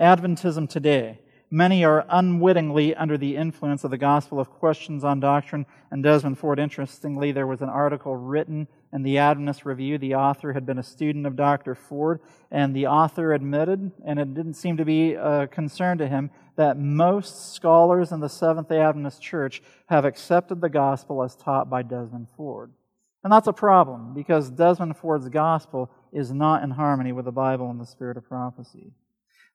Adventism 0.00 0.68
today 0.68 1.20
Many 1.50 1.82
are 1.82 2.04
unwittingly 2.10 2.94
under 2.94 3.16
the 3.16 3.36
influence 3.36 3.82
of 3.82 3.90
the 3.90 3.96
gospel 3.96 4.38
of 4.38 4.50
questions 4.50 5.02
on 5.02 5.18
doctrine. 5.18 5.64
And 5.90 6.02
Desmond 6.02 6.38
Ford, 6.38 6.58
interestingly, 6.58 7.32
there 7.32 7.46
was 7.46 7.62
an 7.62 7.70
article 7.70 8.16
written 8.16 8.68
in 8.92 9.02
the 9.02 9.18
Adventist 9.18 9.64
Review. 9.64 9.98
The 9.98 10.14
author 10.14 10.52
had 10.52 10.66
been 10.66 10.78
a 10.78 10.82
student 10.82 11.26
of 11.26 11.36
Dr. 11.36 11.74
Ford, 11.74 12.20
and 12.50 12.74
the 12.74 12.86
author 12.86 13.32
admitted, 13.32 13.92
and 14.04 14.18
it 14.18 14.34
didn't 14.34 14.54
seem 14.54 14.76
to 14.76 14.84
be 14.84 15.16
uh, 15.16 15.42
a 15.42 15.46
concern 15.46 15.98
to 15.98 16.08
him, 16.08 16.30
that 16.56 16.78
most 16.78 17.54
scholars 17.54 18.12
in 18.12 18.20
the 18.20 18.28
Seventh 18.28 18.68
day 18.68 18.80
Adventist 18.80 19.22
Church 19.22 19.62
have 19.86 20.04
accepted 20.04 20.60
the 20.60 20.68
gospel 20.68 21.22
as 21.22 21.36
taught 21.36 21.70
by 21.70 21.82
Desmond 21.82 22.28
Ford. 22.36 22.72
And 23.24 23.32
that's 23.32 23.48
a 23.48 23.52
problem 23.52 24.14
because 24.14 24.50
Desmond 24.50 24.96
Ford's 24.96 25.28
gospel 25.28 25.90
is 26.12 26.32
not 26.32 26.62
in 26.62 26.70
harmony 26.70 27.12
with 27.12 27.24
the 27.24 27.32
Bible 27.32 27.70
and 27.70 27.80
the 27.80 27.86
spirit 27.86 28.16
of 28.16 28.28
prophecy. 28.28 28.92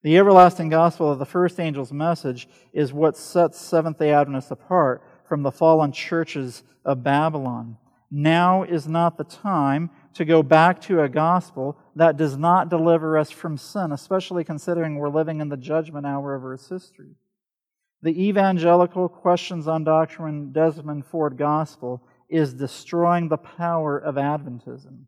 The 0.03 0.17
everlasting 0.17 0.67
gospel 0.67 1.09
of 1.09 1.19
the 1.19 1.25
first 1.25 1.59
angel's 1.59 1.93
message 1.93 2.49
is 2.73 2.91
what 2.91 3.15
sets 3.15 3.59
Seventh 3.59 3.99
day 3.99 4.11
Adventists 4.11 4.51
apart 4.51 5.01
from 5.27 5.43
the 5.43 5.51
fallen 5.51 5.93
churches 5.93 6.63
of 6.83 7.03
Babylon. 7.03 7.77
Now 8.15 8.61
is 8.61 8.87
not 8.87 9.17
the 9.17 9.23
time 9.23 9.89
to 10.13 10.23
go 10.23 10.43
back 10.43 10.79
to 10.81 11.01
a 11.01 11.09
gospel 11.09 11.79
that 11.95 12.15
does 12.15 12.37
not 12.37 12.69
deliver 12.69 13.17
us 13.17 13.31
from 13.31 13.57
sin, 13.57 13.91
especially 13.91 14.43
considering 14.43 14.97
we're 14.97 15.09
living 15.09 15.41
in 15.41 15.49
the 15.49 15.57
judgment 15.57 16.05
hour 16.05 16.35
of 16.35 16.45
Earth's 16.45 16.69
history. 16.69 17.15
The 18.03 18.27
evangelical 18.27 19.09
questions 19.09 19.67
on 19.67 19.83
doctrine 19.83 20.51
Desmond 20.51 21.07
Ford 21.07 21.39
gospel 21.39 22.03
is 22.29 22.53
destroying 22.53 23.29
the 23.29 23.37
power 23.37 23.97
of 23.97 24.13
Adventism. 24.13 25.05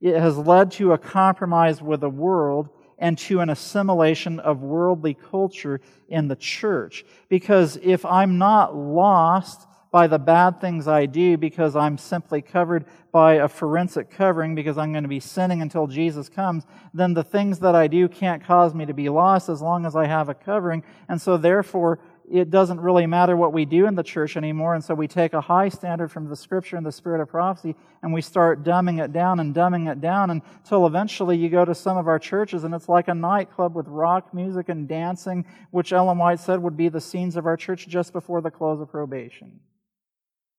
It 0.00 0.18
has 0.18 0.38
led 0.38 0.70
to 0.72 0.94
a 0.94 0.98
compromise 0.98 1.82
with 1.82 2.00
the 2.00 2.08
world 2.08 2.70
and 2.98 3.18
to 3.18 3.40
an 3.40 3.50
assimilation 3.50 4.40
of 4.40 4.62
worldly 4.62 5.12
culture 5.12 5.82
in 6.08 6.28
the 6.28 6.36
church. 6.36 7.04
Because 7.28 7.78
if 7.82 8.06
I'm 8.06 8.38
not 8.38 8.74
lost 8.74 9.66
by 9.96 10.06
the 10.06 10.18
bad 10.18 10.60
things 10.60 10.86
I 10.86 11.06
do 11.06 11.38
because 11.38 11.74
I'm 11.74 11.96
simply 11.96 12.42
covered 12.42 12.84
by 13.12 13.36
a 13.36 13.48
forensic 13.48 14.10
covering 14.10 14.54
because 14.54 14.76
I'm 14.76 14.92
going 14.92 15.04
to 15.04 15.08
be 15.08 15.20
sinning 15.20 15.62
until 15.62 15.86
Jesus 15.86 16.28
comes, 16.28 16.66
then 16.92 17.14
the 17.14 17.24
things 17.24 17.60
that 17.60 17.74
I 17.74 17.86
do 17.86 18.06
can't 18.06 18.44
cause 18.44 18.74
me 18.74 18.84
to 18.84 18.92
be 18.92 19.08
lost 19.08 19.48
as 19.48 19.62
long 19.62 19.86
as 19.86 19.96
I 19.96 20.04
have 20.04 20.28
a 20.28 20.34
covering. 20.34 20.84
And 21.08 21.18
so 21.18 21.38
therefore, 21.38 21.98
it 22.30 22.50
doesn't 22.50 22.78
really 22.78 23.06
matter 23.06 23.38
what 23.38 23.54
we 23.54 23.64
do 23.64 23.86
in 23.86 23.94
the 23.94 24.02
church 24.02 24.36
anymore. 24.36 24.74
And 24.74 24.84
so 24.84 24.94
we 24.94 25.08
take 25.08 25.32
a 25.32 25.40
high 25.40 25.70
standard 25.70 26.12
from 26.12 26.28
the 26.28 26.36
scripture 26.36 26.76
and 26.76 26.84
the 26.84 26.92
spirit 26.92 27.22
of 27.22 27.30
prophecy 27.30 27.74
and 28.02 28.12
we 28.12 28.20
start 28.20 28.64
dumbing 28.64 29.02
it 29.02 29.14
down 29.14 29.40
and 29.40 29.54
dumbing 29.54 29.90
it 29.90 30.02
down 30.02 30.28
until 30.28 30.86
eventually 30.86 31.38
you 31.38 31.48
go 31.48 31.64
to 31.64 31.74
some 31.74 31.96
of 31.96 32.06
our 32.06 32.18
churches 32.18 32.64
and 32.64 32.74
it's 32.74 32.90
like 32.90 33.08
a 33.08 33.14
nightclub 33.14 33.74
with 33.74 33.88
rock 33.88 34.34
music 34.34 34.68
and 34.68 34.88
dancing, 34.88 35.46
which 35.70 35.94
Ellen 35.94 36.18
White 36.18 36.40
said 36.40 36.60
would 36.60 36.76
be 36.76 36.90
the 36.90 37.00
scenes 37.00 37.34
of 37.34 37.46
our 37.46 37.56
church 37.56 37.88
just 37.88 38.12
before 38.12 38.42
the 38.42 38.50
close 38.50 38.78
of 38.78 38.90
probation. 38.90 39.58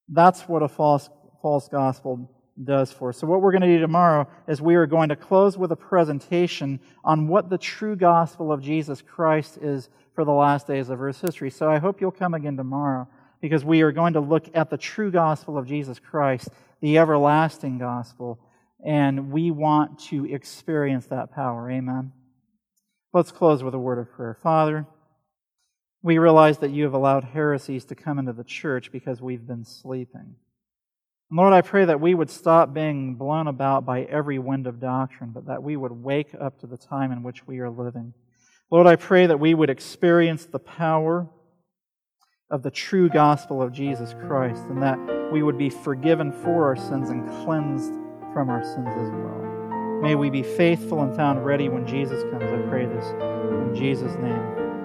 That's 0.09 0.41
what 0.43 0.63
a 0.63 0.67
false, 0.67 1.09
false 1.41 1.67
gospel 1.67 2.29
does 2.63 2.91
for 2.91 3.09
us. 3.09 3.17
So, 3.17 3.27
what 3.27 3.41
we're 3.41 3.51
going 3.51 3.61
to 3.61 3.67
do 3.67 3.79
tomorrow 3.79 4.27
is 4.47 4.61
we 4.61 4.75
are 4.75 4.87
going 4.87 5.09
to 5.09 5.15
close 5.15 5.57
with 5.57 5.71
a 5.71 5.75
presentation 5.75 6.79
on 7.03 7.27
what 7.27 7.49
the 7.49 7.57
true 7.57 7.95
gospel 7.95 8.51
of 8.51 8.61
Jesus 8.61 9.01
Christ 9.01 9.57
is 9.61 9.89
for 10.15 10.25
the 10.25 10.31
last 10.31 10.65
days 10.65 10.89
of 10.89 11.01
Earth's 11.01 11.21
history. 11.21 11.51
So, 11.51 11.69
I 11.69 11.77
hope 11.77 12.01
you'll 12.01 12.11
come 12.11 12.33
again 12.33 12.57
tomorrow 12.57 13.07
because 13.41 13.63
we 13.63 13.81
are 13.81 13.91
going 13.91 14.13
to 14.13 14.19
look 14.19 14.45
at 14.55 14.69
the 14.69 14.77
true 14.77 15.11
gospel 15.11 15.57
of 15.57 15.67
Jesus 15.67 15.99
Christ, 15.99 16.49
the 16.81 16.97
everlasting 16.97 17.77
gospel, 17.77 18.39
and 18.83 19.31
we 19.31 19.51
want 19.51 19.99
to 19.99 20.25
experience 20.25 21.07
that 21.07 21.31
power. 21.33 21.69
Amen. 21.69 22.11
Let's 23.13 23.31
close 23.31 23.63
with 23.63 23.73
a 23.73 23.79
word 23.79 23.99
of 23.99 24.11
prayer. 24.11 24.37
Father, 24.41 24.85
we 26.03 26.17
realize 26.17 26.59
that 26.59 26.71
you 26.71 26.83
have 26.83 26.93
allowed 26.93 27.23
heresies 27.23 27.85
to 27.85 27.95
come 27.95 28.19
into 28.19 28.33
the 28.33 28.43
church 28.43 28.91
because 28.91 29.21
we've 29.21 29.47
been 29.47 29.65
sleeping. 29.65 30.35
Lord, 31.29 31.53
I 31.53 31.61
pray 31.61 31.83
that 31.85 31.99
we 31.99 32.15
would 32.15 32.29
stop 32.29 32.73
being 32.73 33.15
blown 33.15 33.47
about 33.47 33.85
by 33.85 34.03
every 34.03 34.39
wind 34.39 34.65
of 34.65 34.79
doctrine, 34.79 35.31
but 35.31 35.47
that 35.47 35.61
we 35.61 35.75
would 35.75 35.91
wake 35.91 36.33
up 36.39 36.59
to 36.59 36.67
the 36.67 36.77
time 36.77 37.11
in 37.11 37.21
which 37.21 37.45
we 37.45 37.59
are 37.59 37.69
living. 37.69 38.13
Lord, 38.71 38.87
I 38.87 38.95
pray 38.95 39.27
that 39.27 39.39
we 39.39 39.53
would 39.53 39.69
experience 39.69 40.45
the 40.45 40.59
power 40.59 41.27
of 42.49 42.63
the 42.63 42.71
true 42.71 43.09
gospel 43.09 43.61
of 43.61 43.73
Jesus 43.73 44.15
Christ 44.25 44.63
and 44.69 44.81
that 44.81 44.97
we 45.31 45.43
would 45.43 45.57
be 45.57 45.69
forgiven 45.69 46.31
for 46.31 46.65
our 46.65 46.77
sins 46.77 47.09
and 47.09 47.27
cleansed 47.43 47.93
from 48.33 48.49
our 48.49 48.63
sins 48.63 48.87
as 48.87 49.09
well. 49.09 50.01
May 50.01 50.15
we 50.15 50.29
be 50.29 50.43
faithful 50.43 51.01
and 51.01 51.13
found 51.15 51.45
ready 51.45 51.67
when 51.67 51.85
Jesus 51.85 52.23
comes. 52.31 52.43
I 52.43 52.69
pray 52.69 52.85
this 52.85 53.05
in 53.05 53.73
Jesus' 53.75 54.15
name. 54.17 54.66